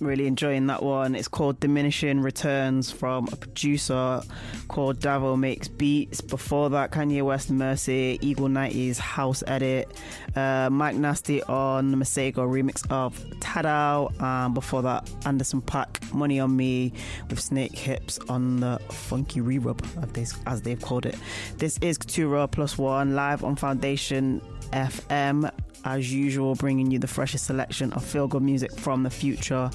Really 0.00 0.26
enjoying 0.26 0.66
that 0.68 0.82
one. 0.82 1.14
It's 1.14 1.28
called 1.28 1.60
Diminishing 1.60 2.22
Returns 2.22 2.90
from 2.90 3.28
a 3.32 3.36
producer 3.36 4.22
called 4.68 4.98
Davo 4.98 5.38
Makes 5.38 5.68
Beats. 5.68 6.22
Before 6.22 6.70
that, 6.70 6.90
Kanye 6.90 7.22
West 7.22 7.50
Mercy, 7.50 8.18
Eagle 8.22 8.48
90s 8.48 8.96
House 8.96 9.42
Edit, 9.46 9.94
uh, 10.36 10.70
Mike 10.72 10.96
Nasty 10.96 11.42
on 11.42 11.90
the 11.90 11.98
Masego 11.98 12.48
remix 12.48 12.90
of 12.90 13.18
Tadow. 13.40 14.18
Um, 14.22 14.54
before 14.54 14.80
that, 14.80 15.10
Anderson 15.26 15.60
.Paak, 15.60 16.14
Money 16.14 16.40
on 16.40 16.56
Me 16.56 16.94
with 17.28 17.38
Snakehips 17.38 18.18
on 18.30 18.60
the 18.60 18.80
Funky 18.88 19.42
Re-Rub, 19.42 19.82
as 20.02 20.12
they- 20.32 20.40
as 20.46 20.62
they've 20.62 20.80
called 20.80 21.04
it. 21.04 21.16
This 21.58 21.76
is 21.82 21.98
Couture 21.98 22.46
Plus 22.48 22.78
One 22.78 23.14
live 23.14 23.44
on 23.44 23.54
Foundation 23.54 24.40
FM 24.72 25.50
as 25.84 26.12
usual, 26.12 26.54
bringing 26.54 26.90
you 26.90 26.98
the 26.98 27.06
freshest 27.06 27.46
selection 27.46 27.92
of 27.92 28.04
feel 28.04 28.28
good 28.28 28.42
music 28.42 28.76
from 28.76 29.02
the 29.02 29.10
future 29.10 29.70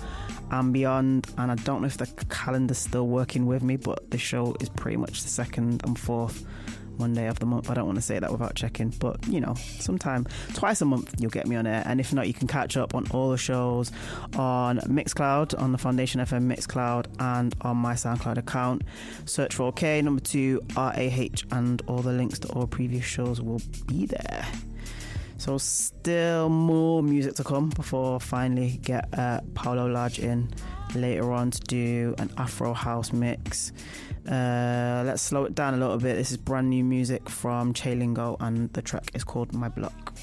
and 0.51 0.74
beyond. 0.74 1.28
And 1.38 1.51
I 1.51 1.56
don't 1.56 1.82
know 1.82 1.88
if 1.88 1.97
the 1.97 2.08
calendar's 2.30 2.78
still 2.78 3.08
working 3.08 3.45
with 3.45 3.64
me, 3.64 3.78
but 3.78 4.12
the 4.12 4.18
show 4.18 4.56
is 4.60 4.70
pretty 4.70 4.97
much 4.97 5.24
the 5.24 5.30
second 5.30 5.82
and 5.84 5.97
fourth 5.97 6.45
Monday 6.97 7.28
of 7.28 7.39
the 7.39 7.45
month. 7.45 7.70
I 7.70 7.74
don't 7.74 7.86
want 7.86 7.97
to 7.97 8.01
say 8.01 8.20
that 8.20 8.32
without 8.32 8.56
checking, 8.56 8.89
but 8.89 9.26
you 9.28 9.41
know, 9.41 9.53
sometime 9.56 10.26
twice 10.53 10.82
a 10.82 10.86
month 10.86 11.16
you'll 11.20 11.32
get 11.32 11.47
me 11.47 11.56
on 11.56 11.68
air. 11.68 11.84
And 11.86 11.99
if 11.99 12.14
not, 12.14 12.28
you 12.28 12.34
can 12.34 12.47
catch 12.47 12.78
up 12.78 12.95
on 12.95 13.06
all 13.12 13.32
the 13.32 13.38
shows 13.38 13.91
on 14.38 14.80
Mixcloud, 14.80 15.60
on 15.60 15.72
the 15.72 15.78
Foundation 15.78 16.22
FM 16.22 16.51
Mixcloud, 16.53 17.08
and 17.20 17.56
on 17.62 17.78
my 17.78 17.93
SoundCloud 17.93 18.38
account. 18.38 18.84
Search 19.26 19.56
for 19.56 19.64
OK 19.64 20.01
number 20.01 20.22
two 20.22 20.62
RAH, 20.76 21.28
and 21.51 21.82
all 21.88 21.99
the 21.99 22.14
links 22.14 22.39
to 22.39 22.47
all 22.49 22.68
previous 22.68 23.06
shows 23.06 23.41
will 23.41 23.62
be 23.88 24.06
there. 24.06 24.45
So 25.38 25.57
still 25.57 26.49
more 26.49 27.03
music 27.03 27.36
to 27.36 27.43
come 27.43 27.69
before 27.69 28.19
finally 28.19 28.79
get 28.81 29.07
uh, 29.17 29.41
Paolo 29.53 29.88
Lodge 29.88 30.19
in 30.19 30.49
later 30.95 31.31
on 31.31 31.51
to 31.51 31.59
do 31.61 32.15
an 32.17 32.31
Afro 32.38 32.73
house 32.73 33.11
mix. 33.11 33.71
Uh, 34.27 35.03
let's 35.05 35.21
slow 35.21 35.43
it 35.45 35.53
down 35.53 35.73
a 35.73 35.77
little 35.77 35.97
bit. 35.97 36.15
This 36.15 36.31
is 36.31 36.38
brand 36.38 36.69
new 36.69 36.83
music 36.83 37.29
from 37.29 37.73
Chalingo 37.73 38.38
and 38.39 38.71
the 38.73 38.81
track 38.81 39.11
is 39.13 39.23
called 39.23 39.53
My 39.53 39.69
Block. 39.69 40.13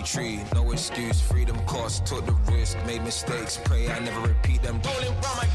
23, 0.00 0.40
no 0.54 0.72
excuse. 0.72 1.20
Freedom 1.20 1.58
cost, 1.66 2.06
took 2.06 2.24
the 2.24 2.32
risk, 2.50 2.78
made 2.86 3.02
mistakes. 3.02 3.60
Pray 3.64 3.90
I 3.90 3.98
never 3.98 4.28
repeat 4.28 4.62
them. 4.62 4.80
Rolling 4.82 5.14
my 5.20 5.46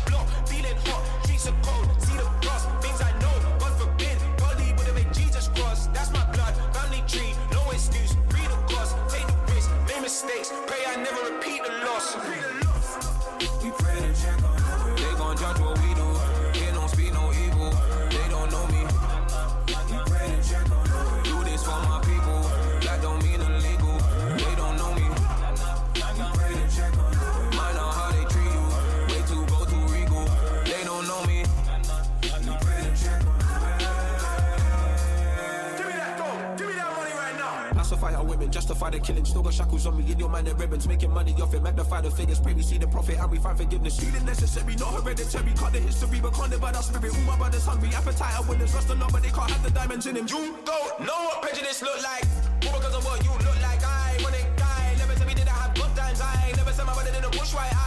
the 42.04 42.12
figures. 42.12 42.40
Pray 42.40 42.54
we 42.54 42.62
see 42.62 42.78
the 42.78 42.88
profit 42.88 43.18
and 43.20 43.32
we 43.32 43.38
find 43.38 43.58
forgiveness. 43.58 44.00
Feeling 44.00 44.26
necessary, 44.26 44.76
not 44.76 44.94
hereditary. 44.94 45.54
Cut 45.56 45.74
the 45.74 45.80
history, 45.80 46.20
but 46.22 46.34
can't 46.34 46.60
by 46.60 46.72
that 46.72 46.84
spirit. 46.84 47.14
All 47.16 47.22
my 47.22 47.38
brothers 47.38 47.66
hungry, 47.66 47.90
appetite 47.94 48.40
of 48.40 48.50
winners. 48.50 48.74
Lost 48.74 48.88
the 48.88 48.96
number, 48.96 49.20
they 49.20 49.30
can't 49.30 49.50
have 49.52 49.64
the 49.64 49.72
diamonds 49.72 50.06
in 50.06 50.16
him. 50.16 50.28
You 50.28 50.58
don't 50.66 51.00
know 51.00 51.20
what 51.28 51.42
prejudice 51.42 51.82
look 51.82 52.02
like. 52.04 52.26
All 52.68 52.80
because 52.80 52.96
of 52.96 53.06
what 53.06 53.24
you 53.24 53.32
look 53.32 53.62
like. 53.62 53.84
I 53.84 54.18
guy. 54.58 54.96
Never 54.98 55.16
said 55.16 55.28
we 55.28 55.34
didn't 55.34 55.50
have 55.50 55.74
good 55.74 55.96
times. 55.96 56.22
I 56.22 56.54
never 56.56 56.72
said 56.72 56.86
my 56.86 56.94
brother 56.94 57.12
didn't 57.12 57.32
push 57.32 57.54
right. 57.54 57.85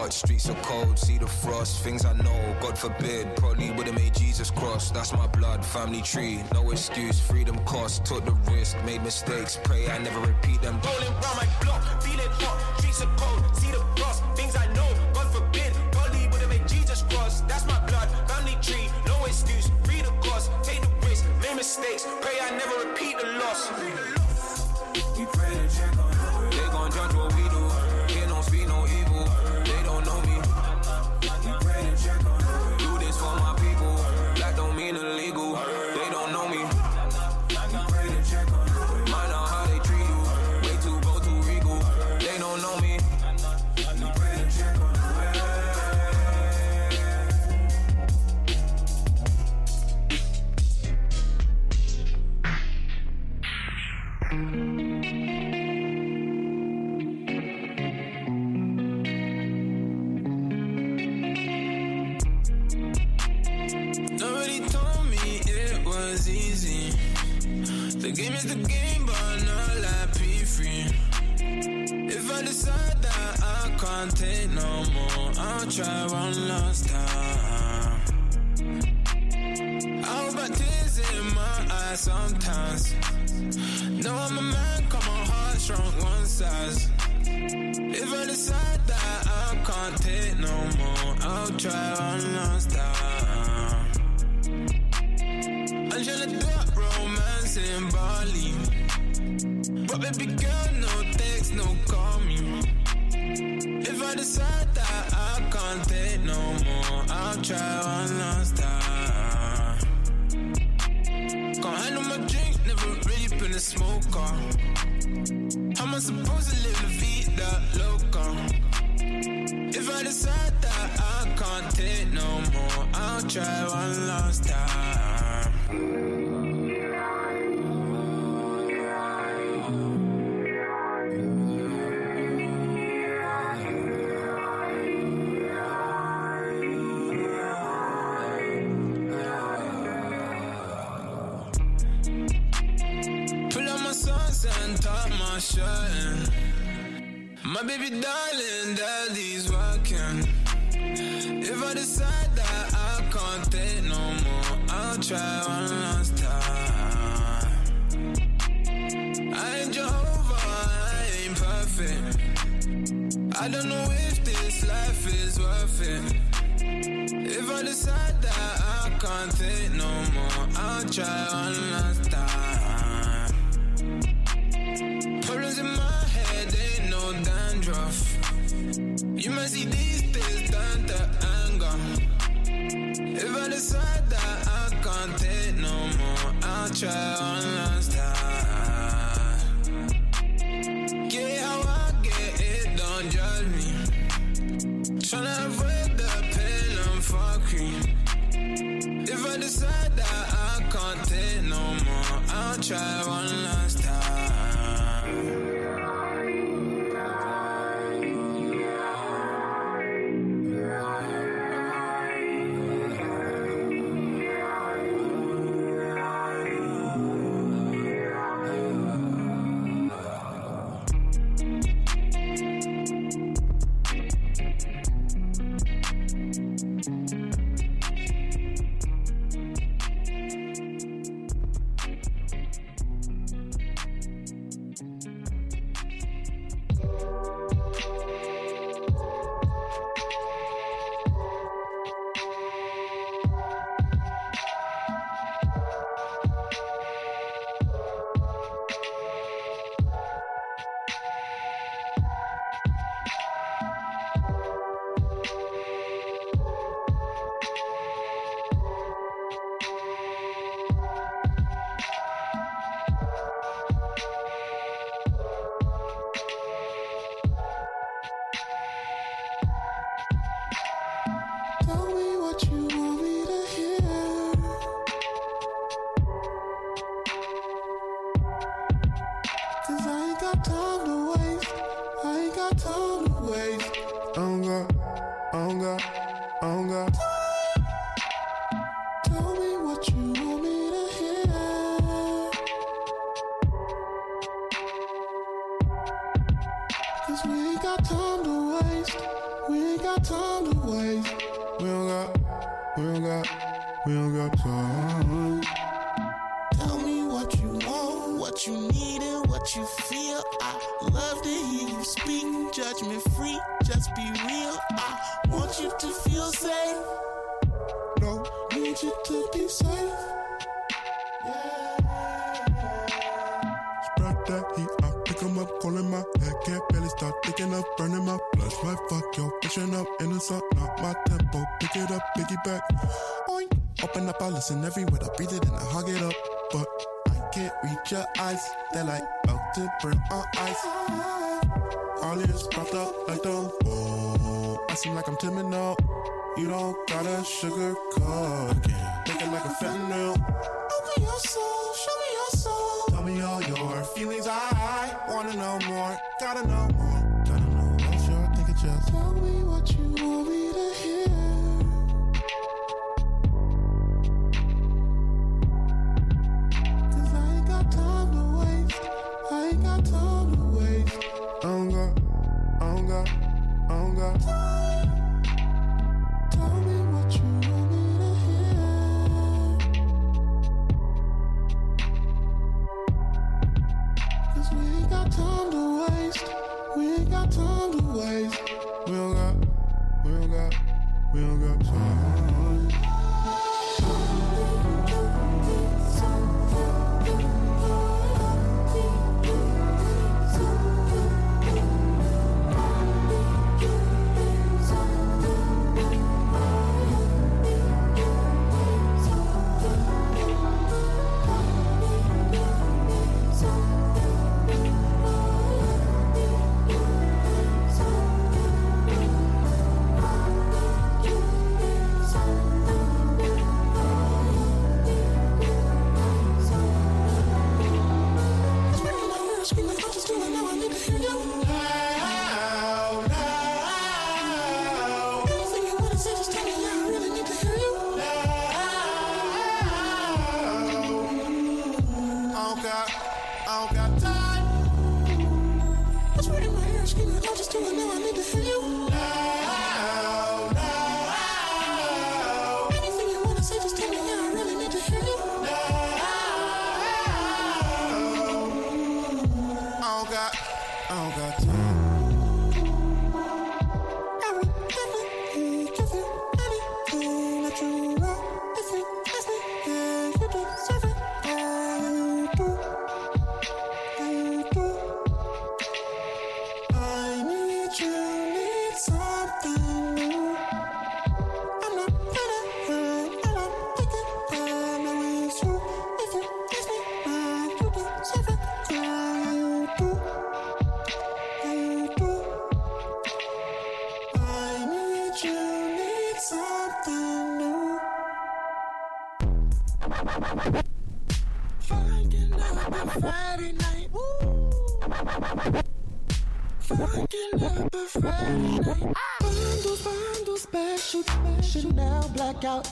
Hot, 0.00 0.12
streets 0.12 0.48
are 0.48 0.62
cold, 0.62 0.98
see 0.98 1.18
the 1.18 1.26
frost, 1.26 1.82
things 1.84 2.04
I 2.04 2.12
know, 2.14 2.40
God 2.60 2.78
forbid, 2.78 3.36
probably 3.36 3.70
would've 3.70 3.94
made 3.94 4.14
Jesus 4.14 4.50
cross. 4.50 4.90
That's 4.90 5.12
my 5.12 5.26
blood, 5.26 5.64
family 5.64 6.02
tree, 6.02 6.40
no 6.54 6.70
excuse, 6.70 7.20
freedom 7.20 7.58
cost, 7.64 8.04
took 8.04 8.24
the 8.24 8.32
risk, 8.52 8.76
made 8.84 9.02
mistakes, 9.02 9.58
pray 9.62 9.90
I 9.90 9.98
never 9.98 10.20
repeat 10.20 10.62
them. 10.62 10.80
Rolling 10.84 11.14
round 11.22 11.36
my 11.42 11.48
block, 11.62 11.82
feeling 12.02 12.32
hot, 12.42 12.78
streets 12.78 13.02
are 13.02 13.14
cold, 13.16 13.42
see 13.56 13.70
the 13.70 13.84
frost, 13.96 14.22
things 14.36 14.56
I 14.56 14.66
know, 14.72 14.90
God 15.12 15.28
forbid, 15.34 15.72
probably 15.92 16.26
would've 16.28 16.48
made 16.48 16.66
Jesus 16.66 17.02
cross. 17.02 17.42
That's 17.42 17.66
my 17.66 17.78
blood, 17.86 18.08
family 18.28 18.56
tree, 18.62 18.88
no 19.06 19.24
excuse, 19.26 19.70
free 19.84 20.02
the 20.02 20.12
cost, 20.26 20.50
take 20.62 20.80
the 20.80 20.92
risk, 21.06 21.24
make 21.42 21.56
mistakes, 21.56 22.06
pray 22.22 22.36
I 22.40 22.50
never 22.56 22.88
repeat 22.88 23.18
the 23.18 23.26
loss. 23.42 24.19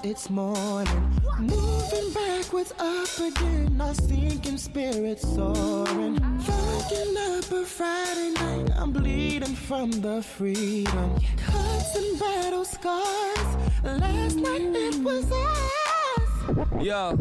It's 0.08 0.30
morning. 0.30 1.20
Moving 1.38 2.12
backwards 2.14 2.72
up 2.78 3.18
again. 3.18 3.78
Our 3.80 3.94
sinking 3.94 4.56
spirits 4.56 5.22
soaring. 5.22 6.18
Fucking 6.40 7.16
up 7.16 7.50
a 7.52 7.64
Friday 7.66 8.30
night. 8.30 8.70
I'm 8.76 8.92
bleeding 8.92 9.54
from 9.54 9.90
the 9.90 10.22
freedom. 10.22 11.20
Cuts 11.36 11.94
and 11.96 12.18
battle 12.18 12.64
scars. 12.64 13.56
Last 13.84 14.36
night 14.36 14.62
it 14.62 14.96
was 15.02 15.30
us. 15.30 16.82
Yo. 16.82 17.16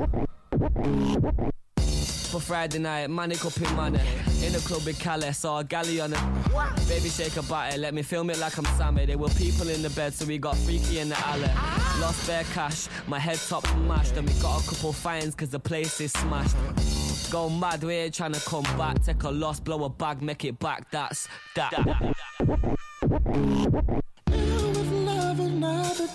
For 2.31 2.39
Friday 2.39 2.79
night, 2.79 3.09
manic 3.09 3.43
up 3.45 3.59
money. 3.75 3.99
In 4.45 4.53
the 4.53 4.59
club 4.65 4.85
with 4.85 4.99
Calais, 4.99 5.33
saw 5.33 5.59
a 5.59 5.63
galley 5.63 5.99
on 5.99 6.13
it. 6.13 6.19
Baby 6.87 7.09
shake 7.09 7.37
a 7.37 7.41
body, 7.43 7.77
let 7.77 7.93
me 7.93 8.01
film 8.01 8.29
it 8.29 8.39
like 8.39 8.57
I'm 8.57 8.65
Sammy. 8.77 9.05
There 9.05 9.17
were 9.17 9.29
people 9.29 9.69
in 9.69 9.81
the 9.81 9.89
bed, 9.89 10.13
so 10.13 10.25
we 10.25 10.37
got 10.37 10.55
freaky 10.57 10.99
in 10.99 11.09
the 11.09 11.19
alley. 11.27 11.49
Lost 12.01 12.25
bare 12.27 12.43
cash, 12.53 12.87
my 13.07 13.19
head 13.19 13.39
top 13.47 13.65
smashed, 13.67 14.15
and 14.17 14.27
we 14.27 14.33
got 14.41 14.63
a 14.63 14.69
couple 14.69 14.93
fines 14.93 15.35
cause 15.35 15.49
the 15.49 15.59
place 15.59 15.99
is 16.01 16.11
smashed. 16.13 16.55
Go 17.31 17.49
mad, 17.49 17.83
we 17.83 17.93
ain't 17.93 18.13
trying 18.13 18.33
to 18.33 18.41
come 18.41 18.63
back. 18.77 19.03
Take 19.03 19.23
a 19.23 19.29
loss, 19.29 19.59
blow 19.59 19.83
a 19.83 19.89
bag, 19.89 20.21
make 20.21 20.45
it 20.45 20.57
back. 20.59 20.89
That's 20.91 21.27
that. 21.55 21.73
with 24.77 24.91
love 24.91 25.39
another 25.39 26.07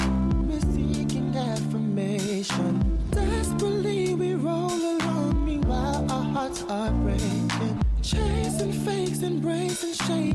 we're 0.49 0.61
seeking 0.61 1.35
affirmation 1.37 2.99
desperately 3.11 4.15
we 4.15 4.35
roll 4.35 4.71
along 4.71 5.45
meanwhile 5.45 6.11
our 6.11 6.25
hearts 6.25 6.65
are 6.69 6.91
breaking 6.91 7.81
chasing 8.03 8.73
fakes 8.73 9.23
embracing 9.23 9.92
shade 9.92 9.92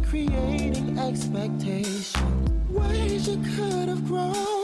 creating 0.09 0.97
expectation 0.97 2.21
ways 2.69 3.27
you 3.27 3.35
could 3.55 3.89
have 3.89 4.05
grown 4.07 4.56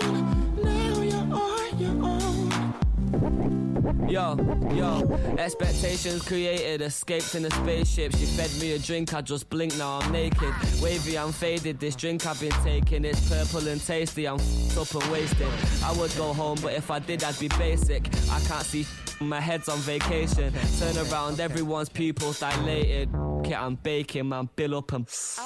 Yo, 4.08 4.38
yo, 4.76 5.02
expectations 5.40 6.22
created, 6.22 6.82
escaped 6.82 7.34
in 7.34 7.46
a 7.46 7.50
spaceship. 7.50 8.16
She 8.16 8.26
fed 8.26 8.52
me 8.62 8.74
a 8.74 8.80
drink, 8.80 9.14
I 9.14 9.22
just 9.22 9.50
blinked, 9.50 9.78
now 9.78 10.00
I'm 10.00 10.12
naked. 10.12 10.54
Wavy, 10.82 11.18
I'm 11.18 11.32
faded, 11.32 11.80
this 11.80 11.96
drink 11.96 12.28
I've 12.28 12.40
been 12.40 12.52
taking, 12.64 13.06
it's 13.06 13.28
purple 13.28 13.68
and 13.68 13.84
tasty, 13.84 14.28
I'm 14.28 14.36
f***ed 14.36 14.78
up 14.78 14.94
and 14.94 15.12
wasted. 15.12 15.48
I 15.84 15.94
would 15.94 16.16
go 16.16 16.34
home, 16.34 16.60
but 16.62 16.74
if 16.74 16.92
I 16.92 17.00
did, 17.00 17.24
I'd 17.24 17.40
be 17.40 17.48
basic. 17.48 18.08
I 18.30 18.40
can't 18.42 18.64
see 18.64 18.86
my 19.20 19.40
head's 19.40 19.68
on 19.68 19.80
vacation. 19.80 20.54
Turn 20.80 20.96
around, 21.08 21.40
everyone's 21.40 21.90
pupils 21.90 22.40
dilated. 22.40 23.10
Okay, 23.16 23.56
I'm 23.56 23.76
baking, 23.76 24.30
man, 24.30 24.48
bill 24.56 24.76
up 24.76 24.94
and. 24.94 25.10
For 25.10 25.42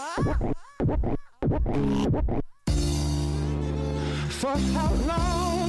how 4.49 4.93
long? 5.07 5.66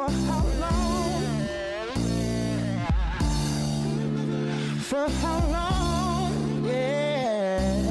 For 0.00 0.08
how 0.08 0.44
long? 0.58 1.24
For 4.80 5.06
how 5.20 5.40
long? 5.52 6.32
Yeah. 6.64 7.82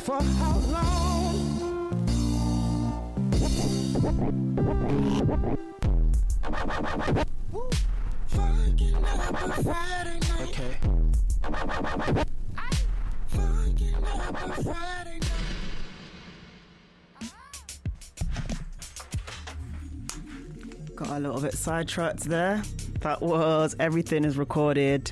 For 0.00 0.20
how 0.20 0.58
long? 0.68 1.36
Fucking 8.28 8.96
up 8.96 9.32
a 9.32 9.62
Friday 9.62 10.18
night. 10.20 10.42
Okay. 10.42 10.74
Up 11.42 11.54
a 14.36 14.62
Friday 14.62 15.18
night. 15.20 15.31
Got 20.94 21.08
a 21.08 21.20
little 21.20 21.40
bit 21.40 21.54
sidetracked 21.54 22.24
there. 22.24 22.62
That 23.00 23.22
was 23.22 23.74
Everything 23.80 24.24
is 24.24 24.36
Recorded, 24.36 25.10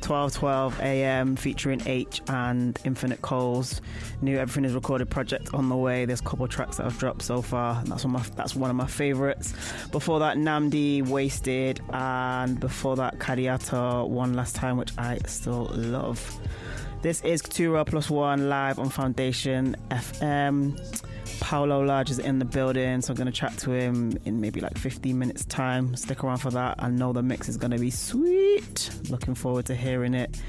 12 0.00 0.34
12 0.34 0.80
a.m., 0.80 1.36
featuring 1.36 1.80
H 1.86 2.20
and 2.28 2.78
Infinite 2.84 3.22
Coles. 3.22 3.80
New 4.20 4.36
Everything 4.36 4.64
is 4.64 4.74
Recorded 4.74 5.08
project 5.08 5.54
on 5.54 5.68
the 5.68 5.76
way. 5.76 6.04
There's 6.04 6.20
a 6.20 6.24
couple 6.24 6.48
tracks 6.48 6.76
that 6.76 6.86
I've 6.86 6.98
dropped 6.98 7.22
so 7.22 7.40
far, 7.42 7.82
that's 7.84 8.04
one, 8.04 8.12
my, 8.14 8.22
that's 8.34 8.56
one 8.56 8.70
of 8.70 8.76
my 8.76 8.86
favorites. 8.86 9.54
Before 9.92 10.18
that, 10.18 10.36
Namdi 10.36 11.06
Wasted, 11.06 11.80
and 11.90 12.58
before 12.58 12.96
that, 12.96 13.18
Kadiata 13.18 14.06
One 14.08 14.34
Last 14.34 14.56
Time, 14.56 14.76
which 14.76 14.92
I 14.98 15.18
still 15.26 15.70
love. 15.72 16.38
This 17.02 17.22
is 17.22 17.40
Keturah 17.40 17.84
Plus 17.84 18.10
One 18.10 18.48
live 18.48 18.78
on 18.78 18.90
Foundation 18.90 19.76
FM. 19.90 20.76
Paulo 21.40 21.82
Large 21.84 22.10
is 22.10 22.18
in 22.18 22.38
the 22.38 22.44
building, 22.44 23.00
so 23.00 23.12
I'm 23.12 23.16
going 23.16 23.26
to 23.26 23.32
chat 23.32 23.56
to 23.58 23.72
him 23.72 24.18
in 24.24 24.40
maybe 24.40 24.60
like 24.60 24.76
15 24.76 25.18
minutes' 25.18 25.44
time. 25.44 25.94
Stick 25.96 26.24
around 26.24 26.38
for 26.38 26.50
that. 26.50 26.76
I 26.78 26.88
know 26.88 27.12
the 27.12 27.22
mix 27.22 27.48
is 27.48 27.56
going 27.56 27.70
to 27.70 27.78
be 27.78 27.90
sweet. 27.90 28.90
Looking 29.08 29.34
forward 29.34 29.66
to 29.66 29.74
hearing 29.74 30.14
it. 30.14 30.40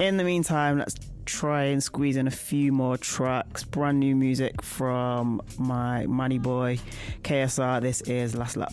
In 0.00 0.16
the 0.16 0.24
meantime, 0.24 0.78
let's 0.78 0.96
try 1.26 1.64
and 1.64 1.82
squeeze 1.82 2.16
in 2.16 2.26
a 2.26 2.30
few 2.30 2.72
more 2.72 2.96
tracks. 2.96 3.64
Brand 3.64 4.00
new 4.00 4.16
music 4.16 4.62
from 4.62 5.40
my 5.58 6.06
money 6.06 6.38
boy 6.38 6.78
KSR. 7.22 7.80
This 7.80 8.00
is 8.02 8.34
Last 8.34 8.56
Lap. 8.56 8.72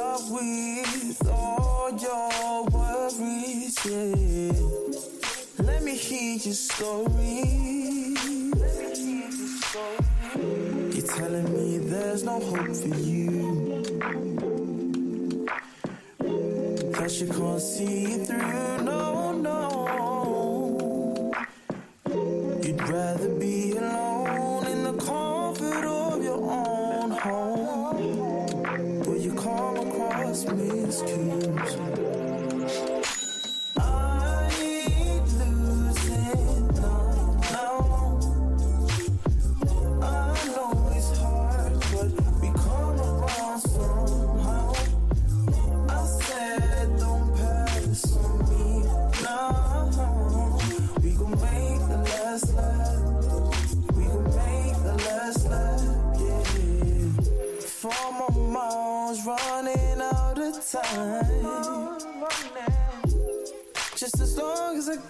up 0.00 0.20
with 0.30 1.28
all 1.30 1.90
your 2.00 2.64
worries, 2.70 3.76
yeah. 3.84 4.52
Let 5.64 5.82
me 5.82 5.94
hear 5.96 6.36
your 6.38 6.54
story. 6.54 7.44
You're 10.94 11.06
telling 11.06 11.52
me 11.52 11.78
there's 11.78 12.22
no 12.24 12.40
hope 12.40 12.74
for 12.74 12.96
you. 12.96 13.82
That 16.96 17.12
you 17.20 17.26
can't 17.28 17.60
see 17.60 18.04
it 18.14 18.26
through, 18.26 18.84
no, 18.84 19.32
no. 19.32 21.32
You'd 22.62 22.82
rather 22.88 23.28
be 23.38 23.69
rescue 31.02 31.59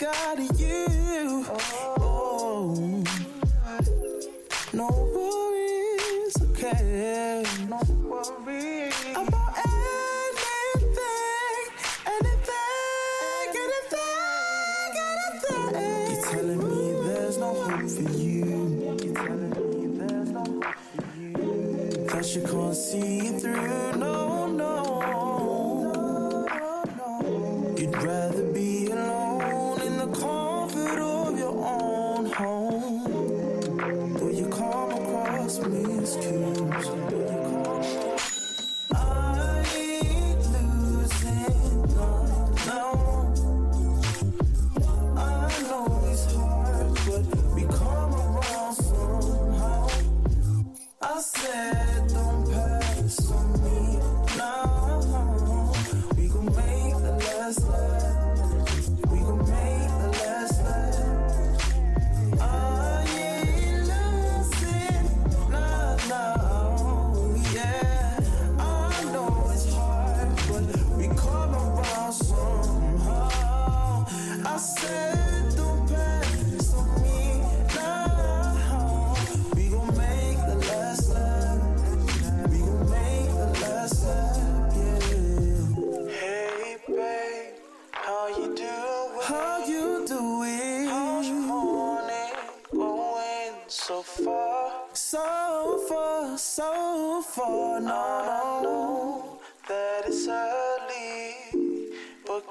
got 0.00 0.38
it. 0.38 0.59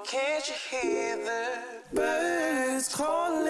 Can't 0.10 0.48
you 0.48 0.56
hear 0.72 1.18
the 1.18 1.61
birds 1.94 2.95
calling? 2.95 3.45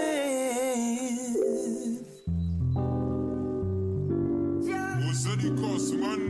Yeah. 4.61 4.99
that? 4.99 6.28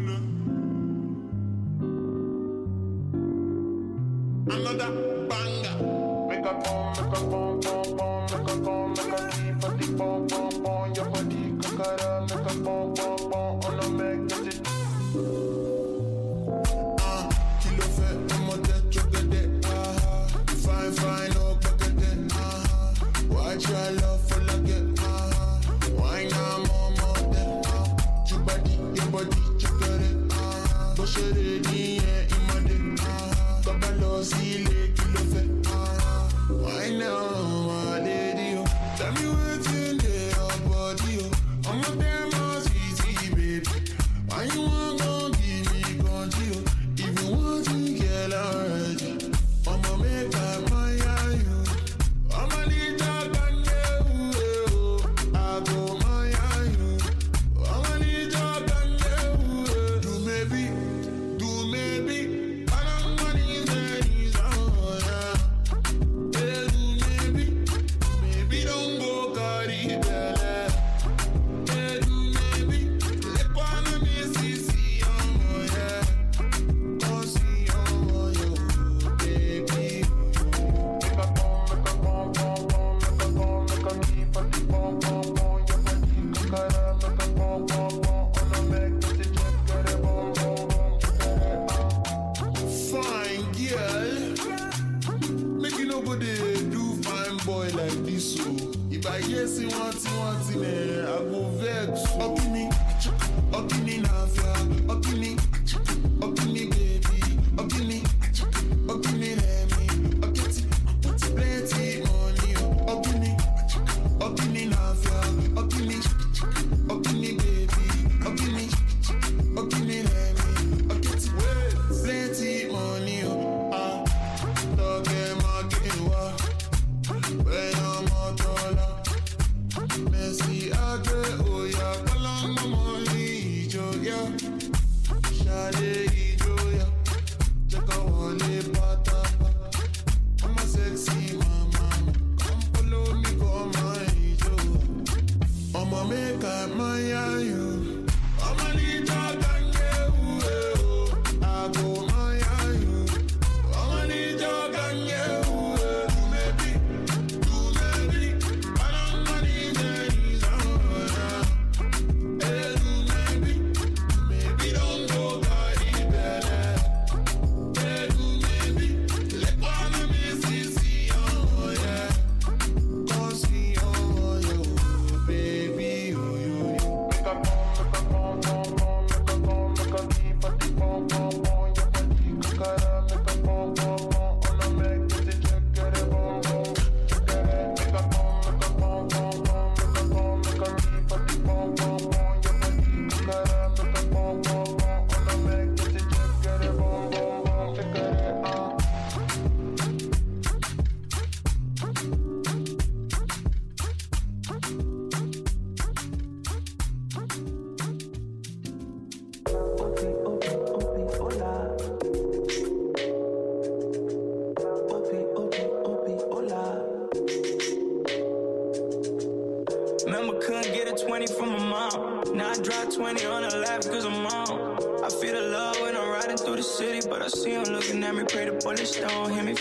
You 228.97 229.07
hold 229.07 229.45
me 229.45 229.53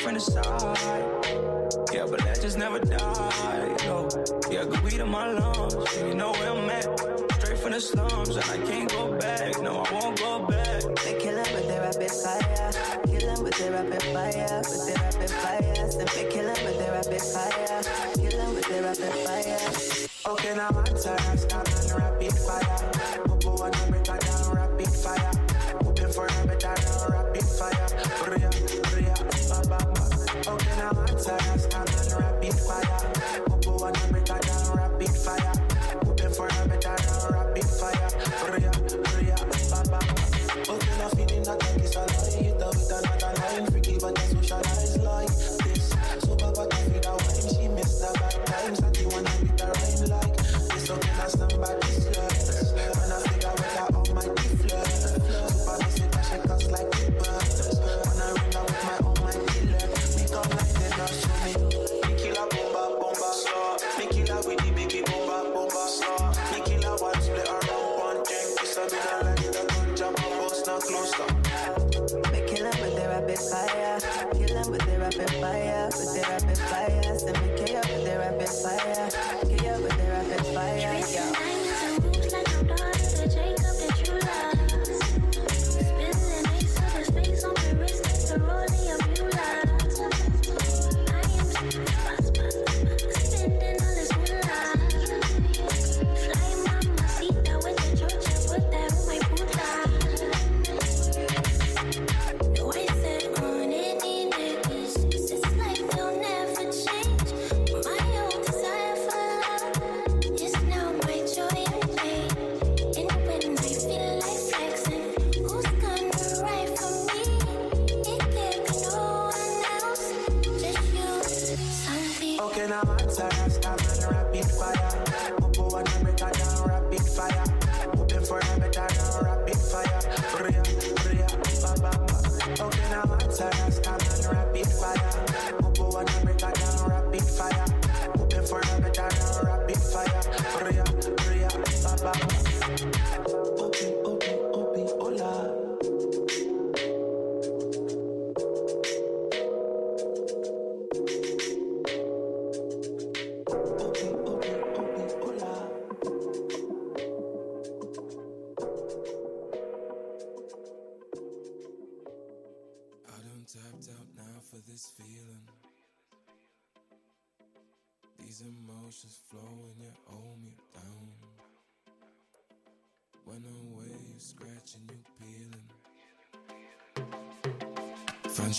down. 2.89 3.18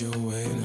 your 0.01 0.11
way. 0.19 0.58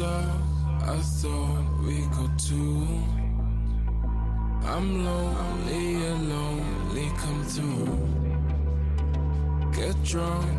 I 0.00 0.96
thought 1.02 1.66
we 1.84 2.06
could 2.14 2.38
two. 2.38 2.86
I'm 4.62 5.04
lonely 5.04 6.06
and 6.06 6.28
lonely, 6.30 7.10
come 7.16 7.42
through. 7.44 7.98
Get 9.72 10.00
drunk 10.04 10.57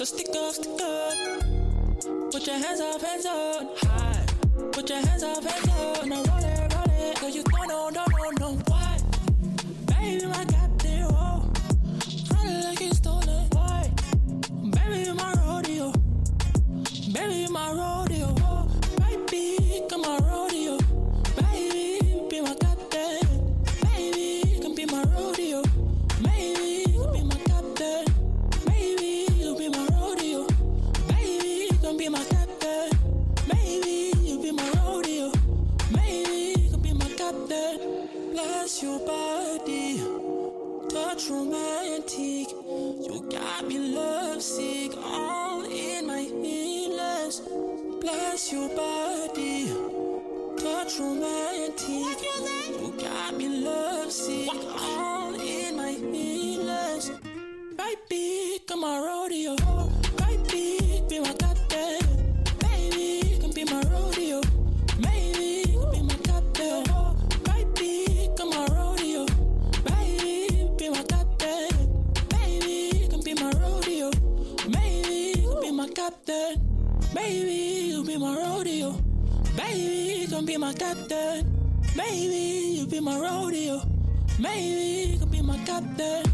So 0.00 0.06
stick 0.06 0.28
up, 0.34 0.54
stick 0.54 0.80
up. 0.80 2.32
Put 2.32 2.46
your 2.46 2.56
hands 2.56 2.80
up, 2.80 3.02
hands 3.02 3.26
up. 3.26 3.78
High. 3.80 4.24
Put 4.72 4.88
your 4.88 4.98
hands 4.98 5.22
up, 5.22 5.44
hands 5.44 5.68
up. 5.68 6.06
Now 6.06 6.22
roll 6.22 6.38
it, 6.38 6.74
roll 6.74 7.10
it. 7.10 7.16
Cause 7.16 7.36
you 7.36 7.42
don't 7.42 7.68
know, 7.68 7.90
don't 7.92 8.40
know, 8.40 8.54
no. 8.54 8.69
Maybe 81.96 82.78
you 82.78 82.86
be 82.86 83.00
my 83.00 83.18
rodeo. 83.18 83.82
Maybe 84.38 85.12
you 85.12 85.18
can 85.18 85.28
be 85.28 85.42
my 85.42 85.58
captain. 85.64 86.24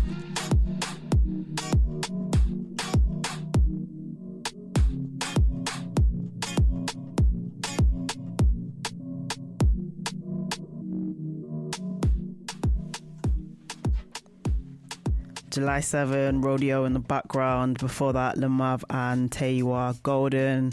July 15.57 15.81
7, 15.81 16.43
Rodeo 16.43 16.85
in 16.85 16.93
the 16.93 16.99
background. 16.99 17.79
Before 17.79 18.13
that, 18.13 18.37
Lamav 18.37 18.85
and 18.91 19.31
Teiwa, 19.31 20.03
Golden, 20.03 20.71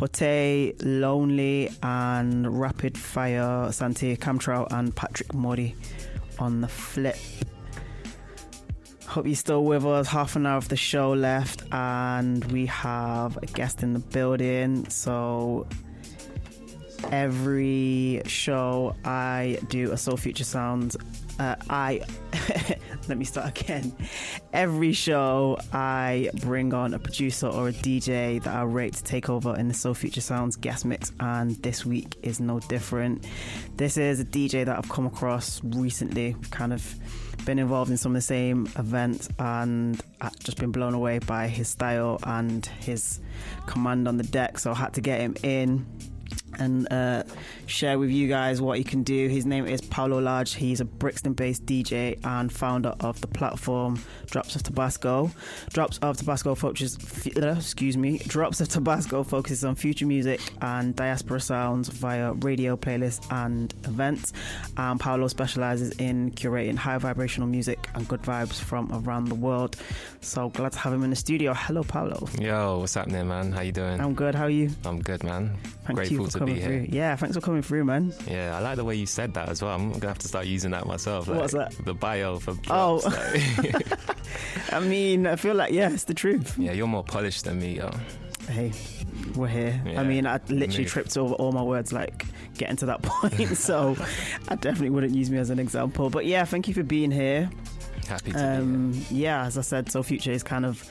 Pote, 0.00 0.82
Lonely, 0.82 1.68
and 1.82 2.58
Rapid 2.58 2.96
Fire, 2.96 3.70
Santi 3.70 4.16
Camtrow, 4.16 4.66
and 4.72 4.96
Patrick 4.96 5.34
Mori 5.34 5.76
on 6.38 6.62
the 6.62 6.68
flip. 6.68 7.18
Hope 9.04 9.26
you're 9.26 9.34
still 9.34 9.62
with 9.62 9.84
us. 9.84 10.08
Half 10.08 10.36
an 10.36 10.46
hour 10.46 10.56
of 10.56 10.70
the 10.70 10.76
show 10.76 11.12
left, 11.12 11.64
and 11.70 12.42
we 12.50 12.64
have 12.64 13.36
a 13.42 13.46
guest 13.46 13.82
in 13.82 13.92
the 13.92 13.98
building. 13.98 14.88
So 14.88 15.66
every 17.10 18.22
show 18.24 18.96
I 19.04 19.58
do 19.68 19.92
a 19.92 19.98
Soul 19.98 20.16
Future 20.16 20.44
Sounds. 20.44 20.96
Uh, 21.40 21.56
I 21.70 22.02
let 23.08 23.16
me 23.16 23.24
start 23.24 23.58
again. 23.58 23.96
Every 24.52 24.92
show 24.92 25.58
I 25.72 26.28
bring 26.42 26.74
on 26.74 26.92
a 26.92 26.98
producer 26.98 27.46
or 27.46 27.68
a 27.68 27.72
DJ 27.72 28.42
that 28.42 28.54
I 28.54 28.62
rate 28.64 28.92
to 28.96 29.02
take 29.02 29.30
over 29.30 29.56
in 29.56 29.66
the 29.66 29.72
Soul 29.72 29.94
Future 29.94 30.20
Sounds 30.20 30.56
guest 30.56 30.84
mix, 30.84 31.12
and 31.18 31.52
this 31.62 31.86
week 31.86 32.14
is 32.22 32.40
no 32.40 32.60
different. 32.60 33.26
This 33.78 33.96
is 33.96 34.20
a 34.20 34.24
DJ 34.26 34.66
that 34.66 34.76
I've 34.76 34.90
come 34.90 35.06
across 35.06 35.64
recently, 35.64 36.36
kind 36.50 36.74
of 36.74 36.94
been 37.46 37.58
involved 37.58 37.90
in 37.90 37.96
some 37.96 38.12
of 38.12 38.16
the 38.16 38.20
same 38.20 38.68
events, 38.76 39.30
and 39.38 39.98
I've 40.20 40.38
just 40.40 40.58
been 40.58 40.72
blown 40.72 40.92
away 40.92 41.20
by 41.20 41.48
his 41.48 41.68
style 41.68 42.20
and 42.24 42.66
his 42.66 43.18
command 43.64 44.08
on 44.08 44.18
the 44.18 44.24
deck. 44.24 44.58
So 44.58 44.72
I 44.72 44.74
had 44.74 44.92
to 44.92 45.00
get 45.00 45.22
him 45.22 45.34
in 45.42 45.86
and 46.60 46.92
uh, 46.92 47.24
share 47.66 47.98
with 47.98 48.10
you 48.10 48.28
guys 48.28 48.60
what 48.60 48.78
he 48.78 48.84
can 48.84 49.02
do. 49.02 49.28
His 49.28 49.46
name 49.46 49.66
is 49.66 49.80
Paulo 49.80 50.18
Large. 50.20 50.54
He's 50.54 50.80
a 50.80 50.84
Brixton 50.84 51.32
based 51.32 51.66
DJ 51.66 52.18
and 52.24 52.52
founder 52.52 52.94
of 53.00 53.20
the 53.20 53.26
platform 53.26 54.00
Drops 54.26 54.54
of 54.54 54.62
Tabasco. 54.62 55.30
Drops 55.72 55.98
of 55.98 56.16
Tabasco 56.16 56.54
focuses, 56.54 56.96
excuse 57.36 57.96
me, 57.96 58.18
Drops 58.18 58.60
of 58.60 58.68
Tabasco 58.68 59.24
focuses 59.24 59.64
on 59.64 59.74
future 59.74 60.06
music 60.06 60.40
and 60.60 60.94
diaspora 60.94 61.40
sounds 61.40 61.88
via 61.88 62.32
radio 62.34 62.76
playlists 62.76 63.26
and 63.32 63.74
events. 63.84 64.32
And 64.76 65.00
Paulo 65.00 65.26
specializes 65.28 65.90
in 65.98 66.30
curating 66.32 66.76
high 66.76 66.98
vibrational 66.98 67.48
music 67.48 67.88
and 67.94 68.06
good 68.06 68.22
vibes 68.22 68.60
from 68.60 68.90
around 68.92 69.26
the 69.26 69.34
world. 69.34 69.76
So 70.20 70.50
glad 70.50 70.72
to 70.72 70.78
have 70.78 70.92
him 70.92 71.02
in 71.02 71.10
the 71.10 71.16
studio. 71.16 71.54
Hello, 71.54 71.82
Paulo. 71.82 72.28
Yo, 72.38 72.78
what's 72.78 72.94
happening, 72.94 73.26
man? 73.26 73.52
How 73.52 73.62
you 73.62 73.72
doing? 73.72 74.00
I'm 74.00 74.14
good. 74.14 74.34
How 74.34 74.44
are 74.44 74.50
you? 74.50 74.70
I'm 74.84 75.00
good, 75.00 75.24
man. 75.24 75.56
Thank 75.86 75.96
Grateful 75.96 76.18
you 76.18 76.24
for 76.26 76.32
to 76.32 76.38
coming 76.38 76.49
be 76.54 76.60
here. 76.60 76.68
through. 76.68 76.86
Yeah, 76.90 77.16
thanks 77.16 77.34
for 77.36 77.40
coming 77.40 77.62
through, 77.62 77.84
man. 77.84 78.12
Yeah, 78.28 78.56
I 78.56 78.60
like 78.60 78.76
the 78.76 78.84
way 78.84 78.94
you 78.94 79.06
said 79.06 79.34
that 79.34 79.48
as 79.48 79.62
well. 79.62 79.74
I'm 79.74 79.92
gonna 79.92 80.08
have 80.08 80.18
to 80.18 80.28
start 80.28 80.46
using 80.46 80.70
that 80.72 80.86
myself. 80.86 81.28
Like, 81.28 81.38
What's 81.40 81.52
that? 81.54 81.72
The 81.84 81.94
bio 81.94 82.38
for 82.38 82.54
Oh. 82.70 83.00
drops. 83.00 83.58
like- 83.58 83.86
I 84.72 84.80
mean, 84.80 85.26
I 85.26 85.36
feel 85.36 85.54
like 85.54 85.72
yeah, 85.72 85.90
it's 85.90 86.04
the 86.04 86.14
truth. 86.14 86.56
yeah, 86.58 86.72
you're 86.72 86.86
more 86.86 87.04
polished 87.04 87.44
than 87.44 87.58
me, 87.60 87.76
yo. 87.78 87.90
Hey, 88.48 88.72
we're 89.36 89.46
here. 89.48 89.80
Yeah, 89.86 90.00
I 90.00 90.04
mean, 90.04 90.26
I 90.26 90.34
literally 90.48 90.84
move. 90.84 90.88
tripped 90.90 91.16
over 91.16 91.34
all 91.34 91.52
my 91.52 91.62
words, 91.62 91.92
like 91.92 92.24
getting 92.56 92.76
to 92.76 92.86
that 92.86 93.02
point. 93.02 93.56
so 93.56 93.96
I 94.48 94.54
definitely 94.56 94.90
wouldn't 94.90 95.14
use 95.14 95.30
me 95.30 95.38
as 95.38 95.50
an 95.50 95.58
example. 95.58 96.10
But 96.10 96.26
yeah, 96.26 96.44
thank 96.44 96.66
you 96.68 96.74
for 96.74 96.82
being 96.82 97.10
here. 97.10 97.50
Happy 98.10 98.32
to 98.32 98.36
be 98.36 98.42
Um, 98.42 99.06
yeah, 99.10 99.44
as 99.44 99.56
I 99.56 99.60
said, 99.60 99.90
So 99.90 100.02
Future 100.02 100.32
is 100.32 100.42
kind 100.42 100.66
of 100.66 100.88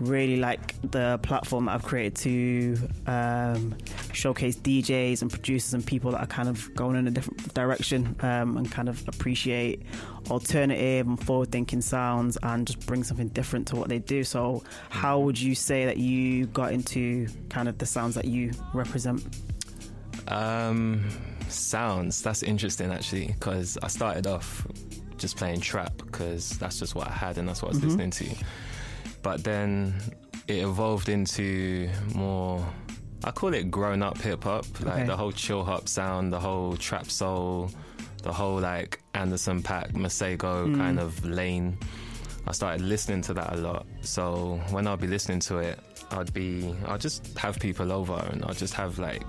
really 0.00 0.36
like 0.36 0.74
the 0.90 1.18
platform 1.22 1.64
that 1.64 1.72
I've 1.72 1.82
created 1.82 2.14
to 2.16 2.76
um, 3.06 3.76
showcase 4.12 4.56
DJs 4.56 5.22
and 5.22 5.30
producers 5.30 5.74
and 5.74 5.84
people 5.84 6.12
that 6.12 6.20
are 6.20 6.26
kind 6.26 6.48
of 6.48 6.72
going 6.74 6.96
in 6.96 7.08
a 7.08 7.10
different 7.10 7.54
direction 7.54 8.14
um, 8.20 8.58
and 8.58 8.70
kind 8.70 8.88
of 8.88 9.02
appreciate 9.08 9.82
alternative 10.30 11.06
and 11.06 11.24
forward 11.24 11.50
thinking 11.50 11.80
sounds 11.80 12.36
and 12.42 12.66
just 12.66 12.86
bring 12.86 13.02
something 13.02 13.28
different 13.28 13.66
to 13.68 13.76
what 13.76 13.88
they 13.88 13.98
do. 13.98 14.22
So, 14.22 14.62
how 14.90 15.18
would 15.20 15.40
you 15.40 15.54
say 15.54 15.86
that 15.86 15.96
you 15.96 16.46
got 16.48 16.72
into 16.72 17.26
kind 17.48 17.68
of 17.68 17.78
the 17.78 17.86
sounds 17.86 18.14
that 18.14 18.26
you 18.26 18.52
represent? 18.74 19.26
Um, 20.28 21.08
sounds. 21.48 22.22
That's 22.22 22.42
interesting 22.42 22.92
actually, 22.92 23.28
because 23.28 23.78
I 23.82 23.88
started 23.88 24.26
off 24.26 24.66
just 25.18 25.36
playing 25.36 25.60
trap 25.60 25.92
because 25.98 26.50
that's 26.58 26.78
just 26.78 26.94
what 26.94 27.08
I 27.08 27.12
had 27.12 27.38
and 27.38 27.48
that's 27.48 27.62
what 27.62 27.68
I 27.72 27.74
was 27.74 27.80
Mhm. 27.80 27.84
listening 27.84 28.10
to. 28.10 28.44
But 29.22 29.44
then 29.44 29.94
it 30.46 30.58
evolved 30.62 31.08
into 31.08 31.88
more. 32.14 32.64
I 33.24 33.30
call 33.32 33.52
it 33.52 33.70
grown 33.70 34.02
up 34.02 34.18
hip 34.20 34.44
hop, 34.44 34.64
like 34.80 34.94
Okay. 34.94 35.06
the 35.06 35.16
whole 35.16 35.32
chill 35.32 35.64
hop 35.64 35.88
sound, 35.88 36.32
the 36.32 36.38
whole 36.40 36.76
trap 36.76 37.10
soul, 37.10 37.70
the 38.22 38.32
whole 38.32 38.60
like 38.60 39.00
Anderson 39.14 39.62
.Paak, 39.62 39.92
Masego 39.92 40.66
Mm. 40.68 40.76
kind 40.76 41.00
of 41.00 41.24
lane. 41.24 41.76
I 42.46 42.52
started 42.52 42.80
listening 42.80 43.20
to 43.22 43.34
that 43.34 43.52
a 43.54 43.56
lot. 43.56 43.86
So 44.00 44.60
when 44.70 44.86
I'd 44.86 45.00
be 45.00 45.06
listening 45.08 45.40
to 45.40 45.58
it, 45.58 45.78
I'd 46.12 46.32
be, 46.32 46.74
I'd 46.86 47.00
just 47.00 47.36
have 47.36 47.58
people 47.58 47.92
over 47.92 48.14
and 48.32 48.44
I'd 48.44 48.56
just 48.56 48.72
have 48.74 48.98
like 48.98 49.26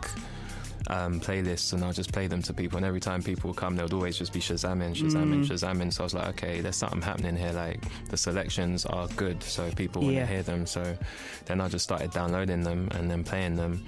um, 0.90 1.20
playlists 1.20 1.74
and 1.74 1.84
I'll 1.84 1.94
just 1.94 2.12
play 2.12 2.28
them 2.28 2.42
to 2.44 2.54
people. 2.54 2.78
And 2.78 2.86
every 2.86 3.00
time 3.00 3.22
people 3.22 3.50
would 3.50 3.58
come, 3.58 3.76
they 3.76 3.84
would 3.84 3.94
always 3.94 4.18
just 4.18 4.34
be 4.34 4.40
Shazamming, 4.40 4.96
Shazamming, 4.96 5.46
Mm. 5.46 5.48
Shazamming. 5.50 5.94
So 5.94 6.04
I 6.04 6.06
was 6.06 6.14
like, 6.14 6.28
okay, 6.30 6.62
there's 6.62 6.76
something 6.76 7.02
happening 7.02 7.36
here. 7.38 7.52
Like 7.52 7.80
the 8.10 8.18
selections 8.18 8.86
are 8.86 9.08
good, 9.10 9.42
so 9.44 9.70
people 9.72 10.02
want 10.02 10.16
to 10.16 10.20
Yeah. 10.22 10.26
hear 10.26 10.44
them. 10.44 10.66
So 10.66 10.98
then 11.46 11.62
I 11.62 11.68
just 11.68 11.84
started 11.84 12.12
downloading 12.12 12.64
them 12.64 12.90
and 12.92 13.10
then 13.10 13.24
playing 13.24 13.56
them. 13.56 13.84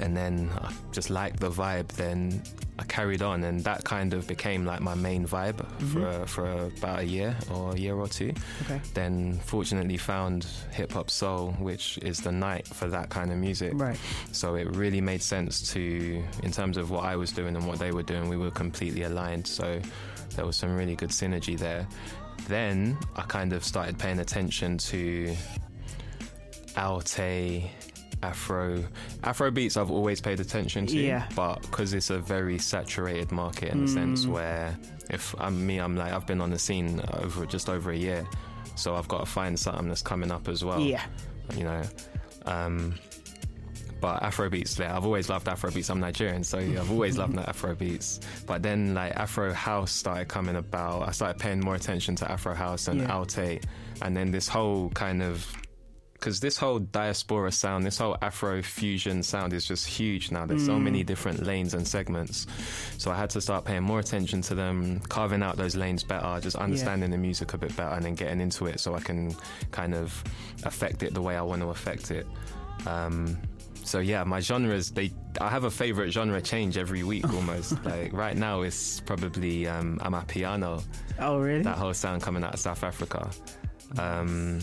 And 0.00 0.16
then 0.16 0.50
I 0.60 0.72
just 0.92 1.10
liked 1.10 1.40
the 1.40 1.50
vibe. 1.50 1.88
Then 1.88 2.42
I 2.78 2.84
carried 2.84 3.22
on, 3.22 3.44
and 3.44 3.62
that 3.64 3.84
kind 3.84 4.14
of 4.14 4.26
became 4.26 4.64
like 4.64 4.80
my 4.80 4.94
main 4.94 5.26
vibe 5.26 5.58
for 5.92 6.00
Mhm. 6.00 6.28
for 6.28 6.46
about 6.78 7.00
a 7.00 7.04
year 7.04 7.36
or 7.50 7.72
a 7.74 7.78
year 7.78 7.94
or 7.94 8.08
two. 8.08 8.32
Okay. 8.62 8.80
Then 8.94 9.38
fortunately 9.44 9.98
found 9.98 10.46
hip 10.72 10.92
hop 10.92 11.10
soul, 11.10 11.52
which 11.60 11.98
is 11.98 12.20
the 12.20 12.32
night 12.32 12.66
for 12.66 12.88
that 12.88 13.10
kind 13.10 13.30
of 13.30 13.38
music. 13.38 13.72
Right. 13.74 13.98
So 14.32 14.54
it 14.56 14.74
really 14.74 15.00
made 15.00 15.22
sense 15.22 15.72
to, 15.74 16.22
in 16.42 16.50
terms 16.52 16.76
of 16.76 16.90
what 16.90 17.04
I 17.04 17.16
was 17.16 17.30
doing 17.32 17.54
and 17.56 17.66
what 17.66 17.78
they 17.78 17.92
were 17.92 18.02
doing, 18.02 18.28
we 18.28 18.36
were 18.36 18.50
completely 18.50 19.02
aligned. 19.02 19.46
So 19.46 19.80
there 20.36 20.46
was 20.46 20.56
some 20.56 20.74
really 20.74 20.96
good 20.96 21.10
synergy 21.10 21.58
there. 21.58 21.86
Then 22.48 22.96
I 23.14 23.22
kind 23.22 23.52
of 23.52 23.62
started 23.64 23.98
paying 23.98 24.18
attention 24.18 24.78
to 24.78 25.36
Alte, 26.76 27.70
Afro, 28.22 28.84
Afro 29.24 29.50
beats. 29.50 29.76
I've 29.76 29.90
always 29.90 30.20
paid 30.20 30.40
attention 30.40 30.86
to, 30.86 30.98
Yeah. 30.98 31.26
but 31.34 31.60
because 31.62 31.92
it's 31.94 32.10
a 32.10 32.18
very 32.18 32.58
saturated 32.58 33.32
market 33.32 33.72
in 33.72 33.82
the 33.86 33.88
sense 33.90 34.24
Mm. 34.26 34.30
where 34.32 34.76
if 35.10 35.34
I'm 35.38 35.66
me, 35.66 35.78
I'm 35.78 35.96
like 35.96 36.12
I've 36.12 36.26
been 36.26 36.40
on 36.40 36.50
the 36.50 36.58
scene 36.58 37.00
over 37.14 37.44
just 37.46 37.68
over 37.68 37.90
a 37.90 37.96
year, 37.96 38.26
so 38.76 38.94
I've 38.96 39.08
got 39.08 39.20
to 39.20 39.26
find 39.26 39.58
something 39.58 39.88
that's 39.88 40.02
coming 40.02 40.30
up 40.30 40.48
as 40.48 40.64
well. 40.64 40.80
Yeah. 40.80 41.02
you 41.56 41.64
know. 41.64 41.82
Um, 42.46 42.94
but 44.00 44.20
Afrobeats, 44.22 44.78
like, 44.80 44.88
I've 44.90 45.04
always 45.04 45.28
loved 45.28 45.46
Afrobeats. 45.46 45.88
I'm 45.90 46.00
Nigerian, 46.00 46.42
so 46.42 46.58
yeah, 46.58 46.80
I've 46.80 46.90
always 46.90 47.18
loved 47.18 47.34
Afrobeats. 47.36 48.20
But 48.46 48.62
then, 48.62 48.94
like 48.94 49.14
Afro 49.16 49.52
House 49.52 49.92
started 49.92 50.26
coming 50.28 50.56
about. 50.56 51.08
I 51.08 51.12
started 51.12 51.38
paying 51.40 51.60
more 51.60 51.74
attention 51.76 52.16
to 52.16 52.30
Afro 52.30 52.54
House 52.54 52.88
and 52.88 53.00
Yeah. 53.02 53.12
Alte, 53.14 53.60
and 54.00 54.16
then 54.16 54.30
this 54.32 54.48
whole 54.48 54.88
kind 54.90 55.22
of 55.22 55.46
because 56.22 56.38
this 56.38 56.56
whole 56.56 56.78
diaspora 56.78 57.50
sound, 57.50 57.84
this 57.84 57.98
whole 57.98 58.16
Afro 58.22 58.62
fusion 58.62 59.24
sound 59.24 59.52
is 59.52 59.66
just 59.66 59.84
huge 59.84 60.30
now. 60.30 60.46
There's 60.46 60.64
so 60.64 60.76
Mm. 60.78 60.82
many 60.82 61.02
different 61.02 61.42
lanes 61.44 61.74
and 61.74 61.84
segments. 61.84 62.46
So 62.96 63.10
I 63.10 63.16
had 63.16 63.28
to 63.30 63.40
start 63.40 63.64
paying 63.64 63.82
more 63.82 63.98
attention 63.98 64.40
to 64.42 64.54
them, 64.54 65.00
carving 65.08 65.42
out 65.42 65.56
those 65.56 65.74
lanes 65.74 66.04
better, 66.04 66.38
just 66.40 66.54
understanding 66.54 67.10
the 67.10 67.18
music 67.18 67.54
a 67.54 67.58
bit 67.58 67.74
better, 67.76 67.96
and 67.96 68.04
then 68.04 68.14
getting 68.14 68.40
into 68.40 68.66
it 68.66 68.78
so 68.78 68.94
I 68.94 69.00
can 69.00 69.34
kind 69.72 69.94
of 69.94 70.22
affect 70.62 71.02
it 71.02 71.12
the 71.12 71.20
way 71.20 71.34
I 71.36 71.42
want 71.42 71.60
to 71.62 71.70
affect 71.70 72.12
it. 72.12 72.24
Um, 72.86 73.36
so 73.82 73.98
yeah, 73.98 74.22
my 74.22 74.38
genres 74.38 74.92
they 74.92 75.10
I 75.40 75.48
have 75.48 75.64
a 75.64 75.70
favorite 75.72 76.12
genre 76.12 76.40
change 76.40 76.78
every 76.78 77.02
week 77.02 77.28
almost. 77.34 77.84
like 77.84 78.12
right 78.12 78.36
now 78.36 78.62
it's 78.62 79.00
probably 79.00 79.66
um 79.66 79.98
Amapiano. 79.98 80.84
Oh, 81.18 81.40
really? 81.40 81.62
That 81.64 81.78
whole 81.78 81.92
sound 81.94 82.22
coming 82.22 82.44
out 82.44 82.54
of 82.54 82.60
South 82.60 82.84
Africa. 82.84 83.28
Um 83.98 84.60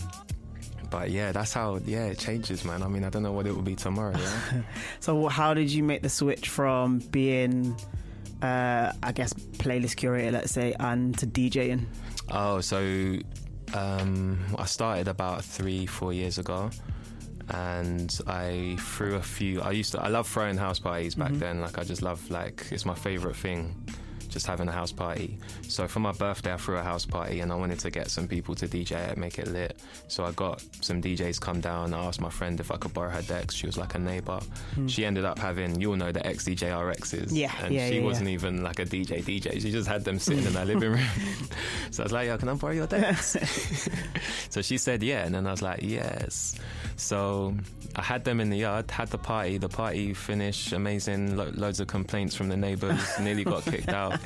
but 0.90 1.10
yeah, 1.10 1.32
that's 1.32 1.52
how 1.52 1.78
yeah 1.84 2.06
it 2.06 2.18
changes, 2.18 2.64
man. 2.64 2.82
I 2.82 2.88
mean, 2.88 3.04
I 3.04 3.10
don't 3.10 3.22
know 3.22 3.32
what 3.32 3.46
it 3.46 3.54
will 3.54 3.62
be 3.62 3.76
tomorrow. 3.76 4.16
Yeah? 4.18 4.62
So, 5.00 5.28
how 5.28 5.54
did 5.54 5.70
you 5.70 5.82
make 5.82 6.02
the 6.02 6.08
switch 6.08 6.48
from 6.48 6.98
being, 7.10 7.76
uh, 8.42 8.92
I 9.02 9.12
guess, 9.12 9.32
playlist 9.32 9.96
curator, 9.96 10.32
let's 10.32 10.52
say, 10.52 10.74
and 10.80 11.16
to 11.18 11.26
DJing? 11.26 11.84
Oh, 12.30 12.60
so 12.60 13.16
um, 13.74 14.38
I 14.58 14.66
started 14.66 15.08
about 15.08 15.44
three, 15.44 15.86
four 15.86 16.12
years 16.12 16.38
ago, 16.38 16.70
and 17.50 18.16
I 18.26 18.76
threw 18.78 19.16
a 19.16 19.22
few. 19.22 19.60
I 19.60 19.72
used 19.72 19.92
to. 19.92 20.00
I 20.02 20.08
love 20.08 20.28
throwing 20.28 20.56
house 20.56 20.78
parties 20.78 21.14
back 21.14 21.32
Mhm. 21.32 21.38
then. 21.40 21.60
Like 21.60 21.78
I 21.78 21.84
just 21.84 22.02
love 22.02 22.20
like 22.30 22.66
it's 22.70 22.84
my 22.84 22.94
favorite 22.94 23.36
thing. 23.36 23.74
Just 24.30 24.46
having 24.46 24.68
a 24.68 24.72
house 24.72 24.92
party. 24.92 25.38
So 25.68 25.86
for 25.88 26.00
my 26.00 26.12
birthday, 26.12 26.52
I 26.52 26.56
threw 26.56 26.76
a 26.76 26.82
house 26.82 27.04
party, 27.04 27.40
and 27.40 27.52
I 27.52 27.56
wanted 27.56 27.78
to 27.80 27.90
get 27.90 28.10
some 28.10 28.28
people 28.28 28.54
to 28.56 28.66
DJ 28.68 29.10
it, 29.10 29.18
make 29.18 29.38
it 29.38 29.48
lit. 29.48 29.78
So 30.08 30.24
I 30.24 30.32
got 30.32 30.62
some 30.80 31.02
DJs 31.02 31.40
come 31.40 31.60
down. 31.60 31.92
I 31.94 32.04
asked 32.04 32.20
my 32.20 32.30
friend 32.30 32.58
if 32.60 32.70
I 32.70 32.76
could 32.76 32.94
borrow 32.94 33.10
her 33.10 33.22
decks. 33.22 33.54
She 33.54 33.66
was 33.66 33.76
like 33.76 33.94
a 33.94 33.98
neighbor. 33.98 34.40
Hmm. 34.74 34.86
She 34.86 35.04
ended 35.04 35.24
up 35.24 35.38
having, 35.38 35.80
you'll 35.80 35.96
know, 35.96 36.12
the 36.12 36.20
XDJRXs. 36.20 37.28
Yeah, 37.30 37.52
and 37.62 37.74
yeah, 37.74 37.88
she 37.88 37.96
yeah, 37.96 38.04
wasn't 38.04 38.28
yeah. 38.28 38.34
even 38.34 38.62
like 38.62 38.78
a 38.78 38.84
DJ 38.84 39.22
DJ. 39.22 39.60
She 39.60 39.70
just 39.70 39.88
had 39.88 40.04
them 40.04 40.18
sitting 40.18 40.44
in 40.44 40.52
her 40.54 40.64
living 40.72 40.92
room. 40.92 41.06
so 41.90 42.02
I 42.02 42.04
was 42.04 42.12
like, 42.12 42.26
"Yo, 42.28 42.38
can 42.38 42.48
I 42.48 42.54
borrow 42.54 42.72
your 42.72 42.86
decks?" 42.86 43.36
so 44.50 44.62
she 44.62 44.78
said, 44.78 45.02
"Yeah," 45.02 45.24
and 45.24 45.34
then 45.34 45.46
I 45.46 45.50
was 45.50 45.62
like, 45.62 45.80
"Yes." 45.82 46.54
So 46.96 47.54
I 47.96 48.02
had 48.02 48.24
them 48.24 48.40
in 48.40 48.50
the 48.50 48.58
yard, 48.58 48.90
had 48.90 49.08
the 49.08 49.18
party. 49.18 49.58
The 49.58 49.68
party 49.68 50.14
finished 50.14 50.72
amazing. 50.72 51.36
Lo- 51.36 51.50
loads 51.54 51.80
of 51.80 51.86
complaints 51.88 52.34
from 52.34 52.48
the 52.48 52.56
neighbours. 52.56 53.00
nearly 53.20 53.44
got 53.44 53.64
kicked 53.64 53.88
out. 53.88 54.19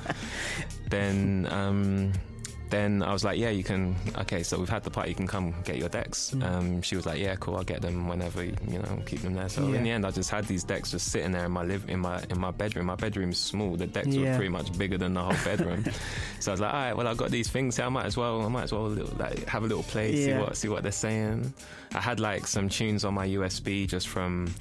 Then. 0.89 1.47
Um, 1.51 2.13
then 2.71 3.03
I 3.05 3.13
was 3.13 3.23
like, 3.23 3.39
yeah, 3.39 3.51
you 3.51 3.63
can. 3.63 3.95
Okay, 4.19 4.43
so 4.43 4.59
we've 4.59 4.69
had 4.69 4.83
the 4.83 4.91
party. 4.91 5.11
You 5.11 5.15
can 5.15 5.29
come 5.29 5.55
get 5.65 5.77
your 5.77 5.89
decks. 5.89 6.33
Mm. 6.35 6.43
Um, 6.43 6.83
she 6.83 6.97
was 6.97 7.07
like, 7.07 7.21
yeah, 7.21 7.37
cool. 7.37 7.55
I'll 7.57 7.63
get 7.63 7.83
them 7.83 8.09
whenever 8.09 8.43
you 8.43 8.57
know, 8.67 9.01
keep 9.07 9.21
them 9.21 9.35
there. 9.35 9.49
So 9.49 9.69
Yeah. 9.69 9.77
in 9.77 9.85
the 9.85 9.91
end, 9.91 10.05
I 10.05 10.11
just 10.11 10.29
had 10.29 10.47
these 10.47 10.65
decks 10.65 10.91
just 10.91 11.13
sitting 11.13 11.31
there 11.31 11.45
in 11.45 11.53
my 11.53 11.63
live 11.63 11.89
in 11.89 12.01
my 12.01 12.25
in 12.31 12.41
my 12.41 12.51
bedroom. 12.51 12.87
My 12.87 12.97
bedroom's 12.97 13.39
small. 13.39 13.77
The 13.77 13.87
decks 13.87 14.17
were 14.17 14.35
pretty 14.35 14.49
much 14.49 14.77
bigger 14.77 14.99
than 14.99 15.15
the 15.15 15.23
whole 15.23 15.37
bedroom. 15.45 15.85
so 16.41 16.51
I 16.51 16.55
was 16.55 16.61
like, 16.61 16.73
all 16.75 16.81
right, 16.81 16.97
well, 16.97 17.07
I've 17.07 17.19
got 17.19 17.31
these 17.31 17.49
things 17.49 17.77
here. 17.77 17.85
I 17.87 17.91
might 17.91 18.07
as 18.07 18.17
well. 18.17 18.43
I 18.43 18.49
might 18.49 18.65
as 18.65 18.73
well 18.73 18.89
like 18.89 19.47
have 19.47 19.63
a 19.63 19.67
little 19.67 19.85
play, 19.85 20.17
see 20.25 20.33
what 20.33 20.57
see 20.57 20.69
what 20.69 20.83
they're 20.83 20.91
saying. 20.91 21.53
I 21.95 22.01
had 22.01 22.19
like 22.19 22.45
some 22.47 22.69
tunes 22.69 23.05
on 23.05 23.15
my 23.15 23.29
USB 23.29 23.87
just 23.87 24.09
from 24.09 24.53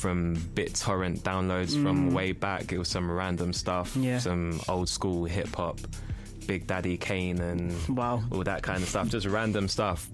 from 0.00 0.36
BitTorrent 0.54 1.20
downloads 1.20 1.72
from 1.82 2.10
Mm. 2.10 2.12
way 2.14 2.32
back. 2.32 2.72
It 2.72 2.78
was 2.78 2.88
some 2.88 3.10
random 3.10 3.52
stuff, 3.52 3.96
Yeah. 3.96 4.18
some 4.18 4.60
old 4.68 4.88
school 4.88 5.24
hip 5.24 5.54
hop, 5.54 5.78
Big 6.46 6.66
Daddy 6.66 6.96
Kane, 6.96 7.40
and 7.40 7.74
wow, 7.88 8.22
all 8.30 8.44
that 8.44 8.62
kind 8.62 8.82
of 8.82 8.88
stuff, 8.88 9.08
just 9.08 9.26
random 9.26 9.68
stuff. 9.68 10.08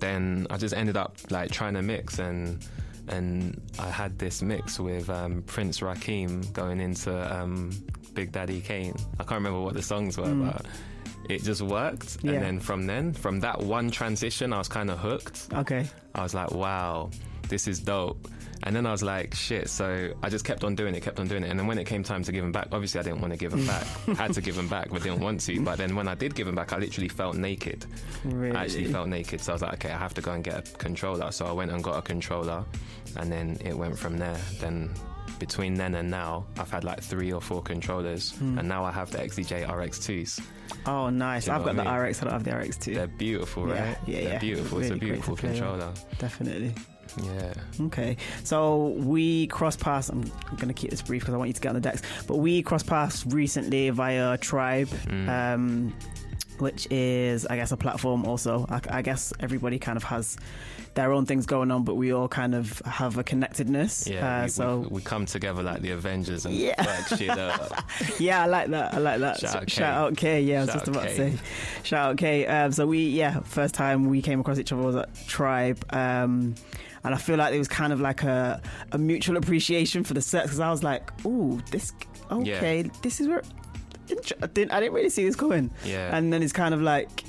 Then 0.00 0.46
I 0.50 0.56
just 0.56 0.74
ended 0.74 0.96
up 0.96 1.16
like 1.30 1.50
trying 1.50 1.74
to 1.74 1.82
mix 1.82 2.18
and. 2.18 2.64
And 3.10 3.58
I 3.78 3.88
had 3.88 4.18
this 4.18 4.42
mix 4.42 4.78
with 4.78 5.08
um, 5.08 5.40
Prince 5.46 5.80
Rakim 5.80 6.52
going 6.52 6.78
into 6.78 7.10
um, 7.34 7.70
Big 8.12 8.32
Daddy 8.32 8.60
Kane. 8.60 8.94
I 9.14 9.22
can't 9.24 9.38
remember 9.40 9.62
what 9.62 9.72
the 9.72 9.80
songs 9.80 10.18
were, 10.18 10.26
Mm. 10.26 10.52
but 10.52 10.66
it 11.30 11.42
just 11.42 11.62
worked. 11.62 12.18
Yeah. 12.20 12.32
And 12.32 12.42
then 12.42 12.60
from 12.60 12.86
then, 12.86 13.14
from 13.14 13.40
that 13.40 13.60
one 13.62 13.90
transition, 13.90 14.52
I 14.52 14.58
was 14.58 14.68
kind 14.68 14.90
of 14.90 14.98
hooked. 14.98 15.46
Okay. 15.54 15.86
I 16.14 16.22
was 16.22 16.34
like, 16.34 16.50
wow, 16.50 17.08
this 17.48 17.66
is 17.66 17.80
dope. 17.80 18.28
And 18.64 18.74
then 18.74 18.86
I 18.86 18.90
was 18.92 19.02
like, 19.02 19.34
shit. 19.34 19.68
So 19.70 20.10
I 20.22 20.28
just 20.28 20.44
kept 20.44 20.64
on 20.64 20.74
doing 20.74 20.94
it, 20.94 21.02
kept 21.02 21.20
on 21.20 21.28
doing 21.28 21.44
it. 21.44 21.50
And 21.50 21.58
then 21.58 21.66
when 21.66 21.78
it 21.78 21.84
came 21.84 22.02
time 22.02 22.22
to 22.24 22.32
give 22.32 22.42
him 22.44 22.52
back, 22.52 22.68
obviously 22.72 23.00
I 23.00 23.04
didn't 23.04 23.20
want 23.20 23.32
to 23.32 23.38
give 23.38 23.52
him 23.52 23.66
back. 23.66 23.84
Had 24.16 24.32
to 24.34 24.40
give 24.40 24.58
him 24.58 24.68
back, 24.68 24.90
but 24.90 25.02
didn't 25.02 25.20
want 25.20 25.40
to. 25.42 25.60
But 25.62 25.78
then 25.78 25.94
when 25.94 26.08
I 26.08 26.14
did 26.14 26.34
give 26.34 26.48
him 26.48 26.54
back, 26.56 26.72
I 26.72 26.78
literally 26.78 27.08
felt 27.08 27.36
naked. 27.36 27.86
Really? 28.24 28.56
I 28.56 28.64
actually 28.64 28.86
felt 28.86 29.08
naked. 29.08 29.40
So 29.40 29.52
I 29.52 29.54
was 29.54 29.62
like, 29.62 29.74
okay, 29.74 29.90
I 29.92 29.98
have 29.98 30.14
to 30.14 30.20
go 30.20 30.32
and 30.32 30.42
get 30.42 30.56
a 30.68 30.76
controller. 30.78 31.30
So 31.30 31.46
I 31.46 31.52
went 31.52 31.70
and 31.70 31.82
got 31.84 31.96
a 31.98 32.02
controller. 32.02 32.64
And 33.16 33.30
then 33.32 33.56
it 33.64 33.76
went 33.76 33.96
from 33.98 34.18
there. 34.18 34.36
Then 34.60 34.90
between 35.38 35.74
then 35.74 35.94
and 35.94 36.10
now, 36.10 36.44
I've 36.58 36.70
had 36.70 36.82
like 36.82 37.00
three 37.00 37.32
or 37.32 37.40
four 37.40 37.62
controllers. 37.62 38.32
Hmm. 38.32 38.58
And 38.58 38.68
now 38.68 38.84
I 38.84 38.90
have 38.90 39.10
the 39.12 39.18
XDJ 39.18 39.68
RX2s. 39.68 40.40
Oh, 40.84 41.10
nice. 41.10 41.46
You 41.46 41.52
know 41.52 41.60
I've 41.60 41.64
got 41.64 41.76
the 41.76 41.82
I 41.88 41.98
mean? 42.00 42.08
RX. 42.08 42.20
I 42.22 42.24
don't 42.24 42.32
have 42.32 42.44
the 42.44 42.56
RX 42.56 42.76
too. 42.76 42.94
They're 42.94 43.06
beautiful, 43.06 43.68
Yeah, 43.68 43.88
right? 43.88 43.98
yeah, 44.06 44.20
They're 44.20 44.32
yeah. 44.32 44.38
beautiful. 44.38 44.78
it's 44.80 44.88
a 44.90 44.94
Really 44.94 45.06
beautiful 45.06 45.36
controller. 45.36 45.92
Definitely. 46.18 46.74
Yeah. 47.16 47.54
Okay, 47.86 48.16
so 48.44 48.88
we 48.98 49.46
cross 49.48 49.76
paths. 49.76 50.08
I'm 50.08 50.22
going 50.56 50.68
to 50.68 50.74
keep 50.74 50.90
this 50.90 51.02
brief 51.02 51.22
because 51.22 51.34
I 51.34 51.38
want 51.38 51.48
you 51.48 51.54
to 51.54 51.60
get 51.60 51.70
on 51.70 51.74
the 51.74 51.80
decks. 51.80 52.02
But 52.26 52.36
we 52.36 52.62
cross 52.62 52.82
paths 52.82 53.24
recently 53.26 53.90
via 53.90 54.36
Tribe, 54.38 54.88
Mm. 54.88 55.28
um, 55.28 55.94
which 56.58 56.86
is, 56.90 57.46
I 57.46 57.56
guess, 57.56 57.70
a 57.72 57.76
platform. 57.76 58.24
Also, 58.24 58.66
I, 58.68 58.80
I 58.90 59.02
guess 59.02 59.32
everybody 59.40 59.78
kind 59.78 59.96
of 59.96 60.02
has 60.04 60.36
their 60.94 61.12
own 61.12 61.24
things 61.26 61.46
going 61.46 61.70
on, 61.70 61.84
but 61.84 61.94
we 61.94 62.12
all 62.12 62.26
kind 62.26 62.52
of 62.56 62.80
have 62.84 63.16
a 63.18 63.22
connectedness. 63.22 64.08
Yeah, 64.08 64.40
Uh, 64.40 64.42
we, 64.44 64.48
so 64.48 64.78
we, 64.78 64.86
we 64.96 65.02
come 65.02 65.26
together 65.26 65.62
like 65.62 65.80
the 65.82 65.92
Avengers 65.92 66.44
and 66.46 66.54
Yeah. 66.56 67.04
shit 67.04 67.30
up. 67.30 67.84
yeah, 68.18 68.42
I 68.42 68.46
like 68.46 68.68
that. 68.70 68.94
I 68.94 68.98
like 68.98 69.20
that. 69.20 69.38
Shout 69.38 69.54
out 69.56 69.66
K. 69.68 69.74
Shout 69.74 69.94
out 69.96 70.16
K. 70.16 70.42
Yeah, 70.42 70.56
I 70.56 70.60
was 70.62 70.70
Shout 70.70 70.76
just 70.84 70.88
out 70.88 70.96
about 70.96 71.08
K. 71.08 71.16
to 71.30 71.36
say. 71.36 71.42
Shout 71.84 72.10
out 72.10 72.16
K. 72.16 72.46
Um, 72.46 72.72
so 72.72 72.86
we, 72.88 73.04
yeah, 73.10 73.38
first 73.40 73.74
time 73.76 74.06
we 74.08 74.20
came 74.22 74.40
across 74.40 74.58
each 74.58 74.72
other 74.72 74.82
was 74.82 74.96
at 74.96 75.14
Tribe. 75.28 75.84
Um, 75.90 76.56
and 77.04 77.14
I 77.14 77.18
feel 77.18 77.36
like 77.36 77.54
it 77.54 77.58
was 77.58 77.68
kind 77.68 77.92
of 77.92 78.00
like 78.00 78.22
a, 78.22 78.60
a 78.92 78.98
mutual 78.98 79.36
appreciation 79.36 80.04
for 80.04 80.14
the 80.14 80.20
sets 80.22 80.46
because 80.46 80.60
I 80.60 80.70
was 80.70 80.82
like, 80.82 81.10
ooh, 81.24 81.60
this, 81.70 81.92
okay, 82.30 82.82
this 83.02 83.20
is 83.20 83.28
where. 83.28 83.42
I 84.42 84.46
didn't, 84.46 84.72
I 84.72 84.80
didn't 84.80 84.94
really 84.94 85.10
see 85.10 85.24
this 85.26 85.36
coming. 85.36 85.70
Yeah. 85.84 86.16
And 86.16 86.32
then 86.32 86.42
it's 86.42 86.52
kind 86.52 86.72
of 86.72 86.80
like, 86.80 87.24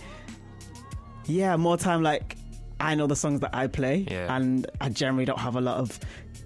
yeah, 1.25 1.55
more 1.57 1.77
time 1.77 2.01
like 2.03 2.37
I 2.79 2.95
know 2.95 3.07
the 3.07 3.15
songs 3.15 3.41
that 3.41 3.53
I 3.53 3.67
play, 3.67 4.07
Yeah. 4.09 4.33
and 4.35 4.65
I 4.79 4.87
generally 4.89 5.25
don't 5.25 5.39
have 5.39 5.55
a 5.57 5.61
lot 5.61 5.77
of 5.77 5.99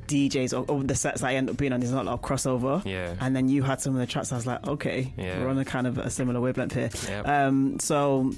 DJs 0.07 0.51
or, 0.59 0.65
or 0.71 0.83
the 0.83 0.95
sets 0.95 1.21
that 1.21 1.27
I 1.27 1.35
end 1.35 1.49
up 1.51 1.57
being 1.57 1.71
on. 1.71 1.79
There's 1.79 1.91
not 1.93 2.03
a 2.05 2.09
lot 2.09 2.13
of 2.13 2.21
crossover. 2.21 2.83
Yeah. 2.83 3.13
And 3.19 3.35
then 3.35 3.47
you 3.47 3.61
had 3.61 3.79
some 3.79 3.93
of 3.93 3.99
the 3.99 4.07
tracks. 4.07 4.31
I 4.31 4.35
was 4.35 4.47
like, 4.47 4.67
okay, 4.67 5.13
Yeah. 5.17 5.39
we're 5.39 5.49
on 5.49 5.57
a 5.59 5.65
kind 5.65 5.85
of 5.87 5.99
a 5.99 6.09
similar 6.09 6.41
wavelength 6.41 6.73
here. 6.73 6.89
Yep. 7.07 7.27
Um, 7.27 7.79
so 7.79 8.31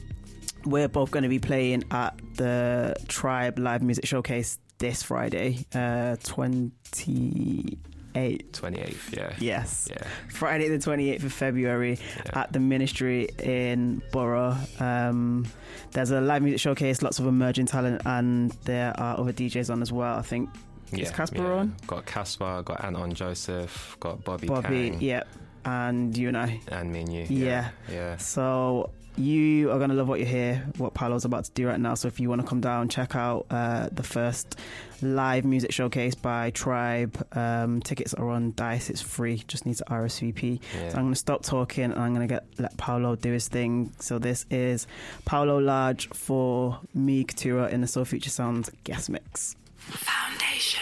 we're 0.65 0.89
both 0.89 1.11
going 1.11 1.23
to 1.23 1.29
be 1.29 1.39
playing 1.39 1.85
at 1.91 2.19
the 2.35 2.95
Tribe 3.07 3.57
Live 3.57 3.81
Music 3.81 4.05
Showcase 4.05 4.59
this 4.77 5.03
Friday, 5.03 5.65
uh, 5.73 6.15
twenty 6.23 7.77
eight. 8.15 8.53
28th, 8.53 9.15
yeah. 9.15 9.33
Yes. 9.39 9.87
Yeah. 9.91 10.07
Friday 10.29 10.69
the 10.69 10.77
28th 10.77 11.23
of 11.23 11.33
February 11.33 11.99
at 12.33 12.51
the 12.53 12.59
Ministry 12.59 13.27
in 13.43 14.01
Borough. 14.11 14.55
Um, 14.79 15.45
there's 15.91 16.11
a 16.11 16.21
live 16.21 16.41
music 16.41 16.61
showcase, 16.61 17.01
lots 17.01 17.19
of 17.19 17.27
emerging 17.27 17.67
talent, 17.67 18.01
and 18.05 18.51
there 18.63 18.93
are 18.99 19.19
other 19.19 19.33
DJs 19.33 19.69
on 19.69 19.81
as 19.81 19.91
well. 19.91 20.17
I 20.17 20.21
think 20.21 20.49
is 20.91 21.11
Casper 21.11 21.43
yeah. 21.43 21.53
on? 21.53 21.75
Got 21.87 22.05
Casper, 22.05 22.61
got 22.63 22.83
Anton 22.83 23.13
Joseph, 23.13 23.97
got 23.99 24.23
Bobby 24.23 24.47
Bobby, 24.47 24.91
Kang, 24.91 25.01
yeah, 25.01 25.23
and 25.65 26.15
you 26.15 26.29
and 26.29 26.37
I. 26.37 26.59
and 26.69 26.91
me 26.91 27.01
and 27.01 27.13
you. 27.13 27.25
Yeah. 27.29 27.69
Yeah. 27.91 28.17
So 28.17 28.91
you 29.17 29.71
are 29.71 29.77
going 29.77 29.89
to 29.89 29.95
love 29.95 30.07
what 30.07 30.19
you 30.19 30.25
hear, 30.25 30.65
what 30.77 30.93
Paulo's 30.93 31.25
about 31.25 31.45
to 31.45 31.51
do 31.51 31.67
right 31.67 31.79
now. 31.79 31.93
So 31.93 32.07
if 32.07 32.19
you 32.19 32.29
want 32.29 32.41
to 32.41 32.47
come 32.47 32.61
down, 32.61 32.89
check 32.89 33.15
out 33.15 33.45
uh, 33.49 33.89
the 33.91 34.03
first 34.03 34.59
live 35.01 35.45
music 35.45 35.71
showcase 35.71 36.15
by 36.15 36.49
Tribe. 36.51 37.25
Um, 37.35 37.81
tickets 37.81 38.13
are 38.13 38.29
on 38.29 38.53
Dice. 38.55 38.89
It's 38.89 39.01
free. 39.01 39.43
Just 39.47 39.65
needs 39.65 39.79
to 39.79 39.85
RSVP. 39.85 40.59
Yeah. 40.73 40.89
So 40.89 40.97
I'm 40.97 41.03
going 41.03 41.13
to 41.13 41.19
stop 41.19 41.43
talking 41.43 41.85
and 41.85 41.95
I'm 41.95 42.13
going 42.13 42.27
to 42.27 42.33
get 42.33 42.45
let 42.57 42.75
Paulo 42.77 43.15
do 43.15 43.31
his 43.31 43.47
thing. 43.47 43.91
So 43.99 44.19
this 44.19 44.45
is 44.49 44.87
Paulo 45.25 45.59
Large 45.59 46.09
for 46.09 46.79
me, 46.93 47.23
Katura, 47.23 47.71
in 47.71 47.81
the 47.81 47.87
Soul 47.87 48.05
Future 48.05 48.29
Sounds 48.29 48.69
guest 48.83 49.09
mix. 49.09 49.55
Foundation 49.77 50.81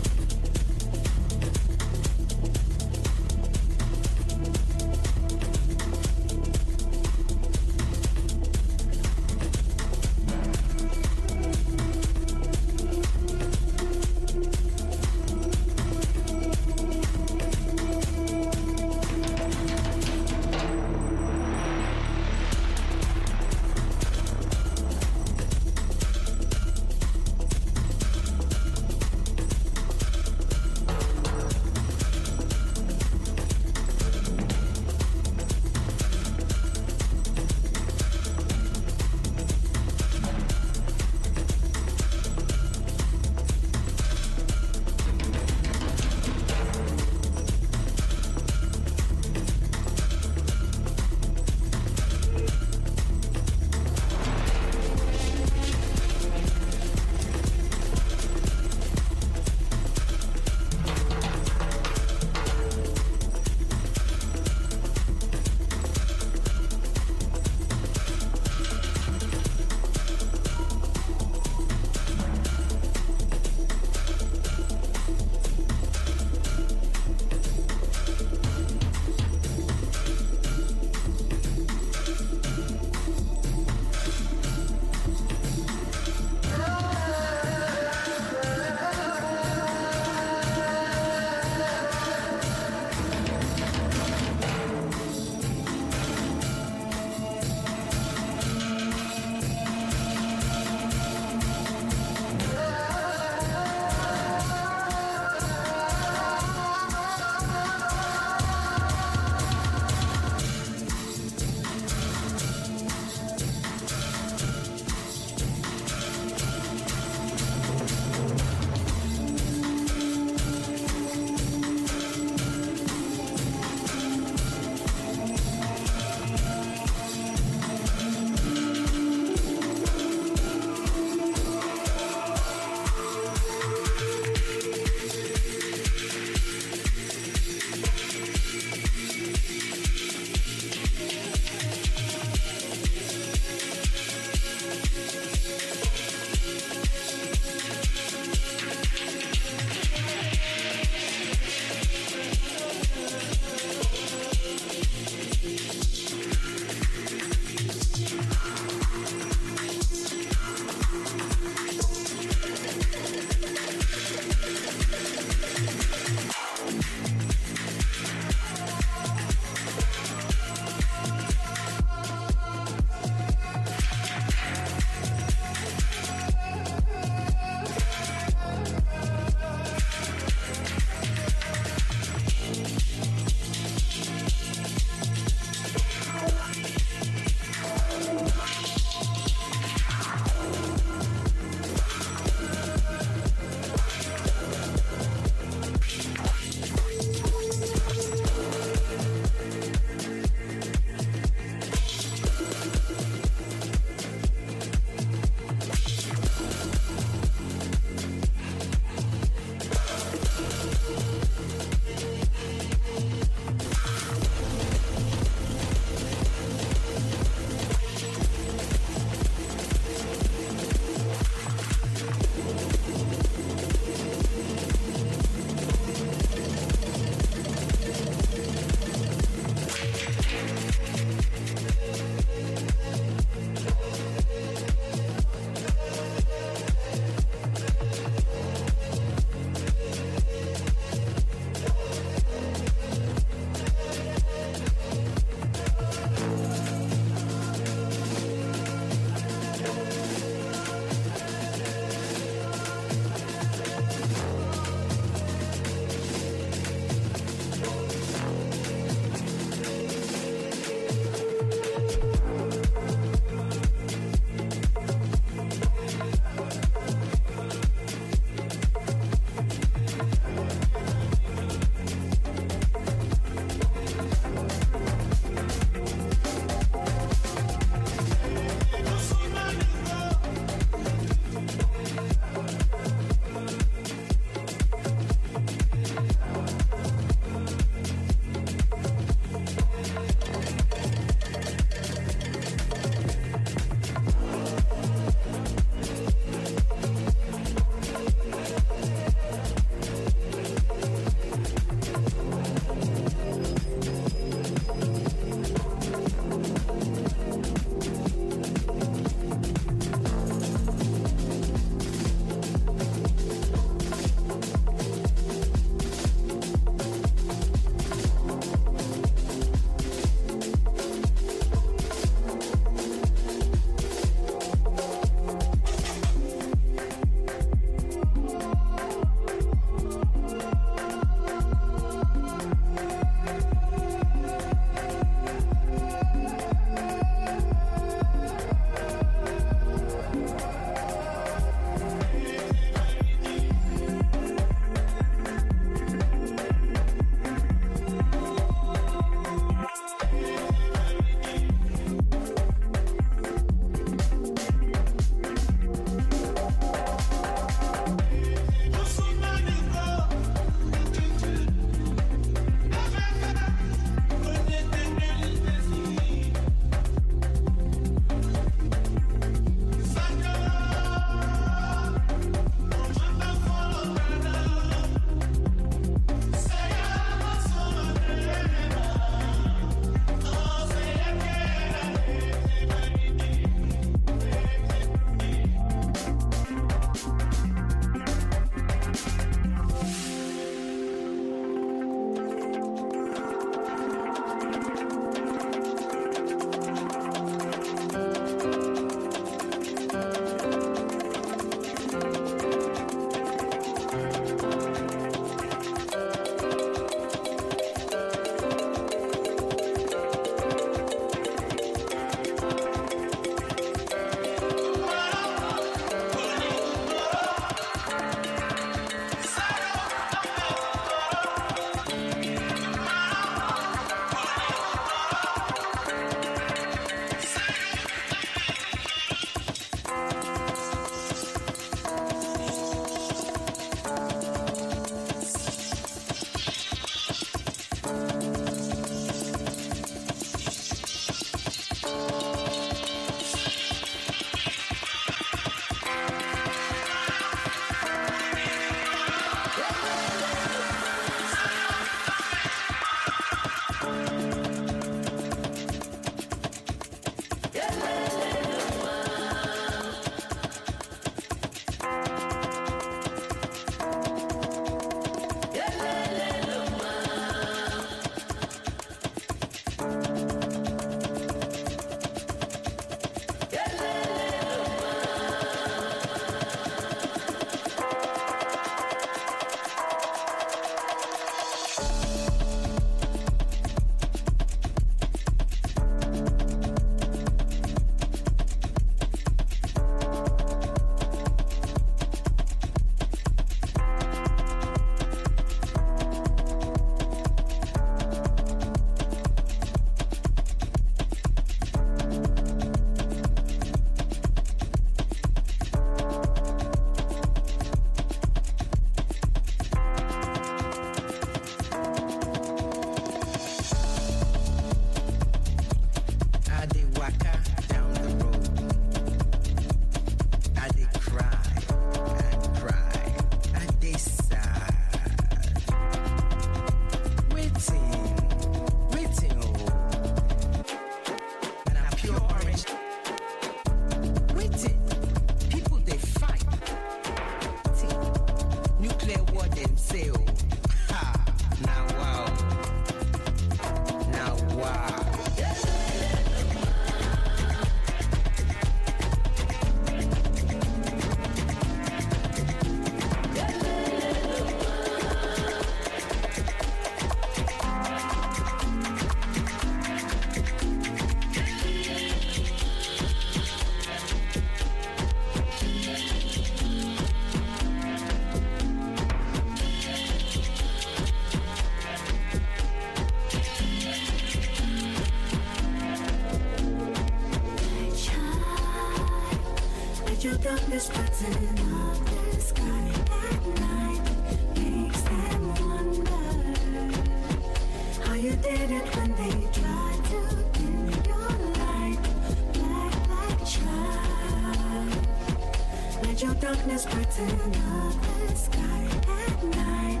darkness 596.40 596.84
pretend 596.84 597.56
of 597.56 598.28
the 598.28 598.36
sky 598.36 598.86
at 599.08 599.44
night 599.44 600.00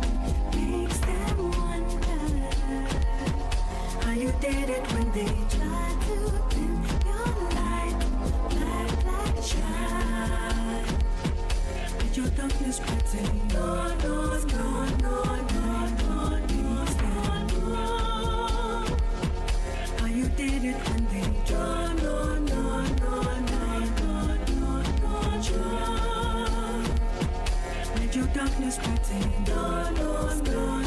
makes 0.54 0.98
them 0.98 1.50
wonder 1.50 2.20
how 4.02 4.12
you 4.12 4.32
did 4.40 4.70
it 4.70 4.92
when 4.92 5.10
they 5.12 5.34
tried 5.56 6.00
to 6.02 6.16
dim 6.50 6.84
your 7.06 7.26
light 7.58 7.98
like 8.54 8.94
that 9.04 9.32
child. 9.50 10.86
Did 11.98 12.16
your 12.16 12.28
darkness 12.28 12.78
pretend? 12.78 13.52
No, 13.52 13.96
no, 14.04 14.38
no, 14.38 14.84
no, 15.02 15.14
no, 15.54 15.78
no, 16.04 16.38
no, 16.54 16.84
no. 17.66 17.84
How 19.98 20.06
you 20.06 20.28
did 20.28 20.64
it 20.64 20.76
when 20.88 21.07
darkness 28.58 28.78
crept. 28.78 29.48
No, 29.48 29.90
no, 29.90 30.42
no. 30.42 30.77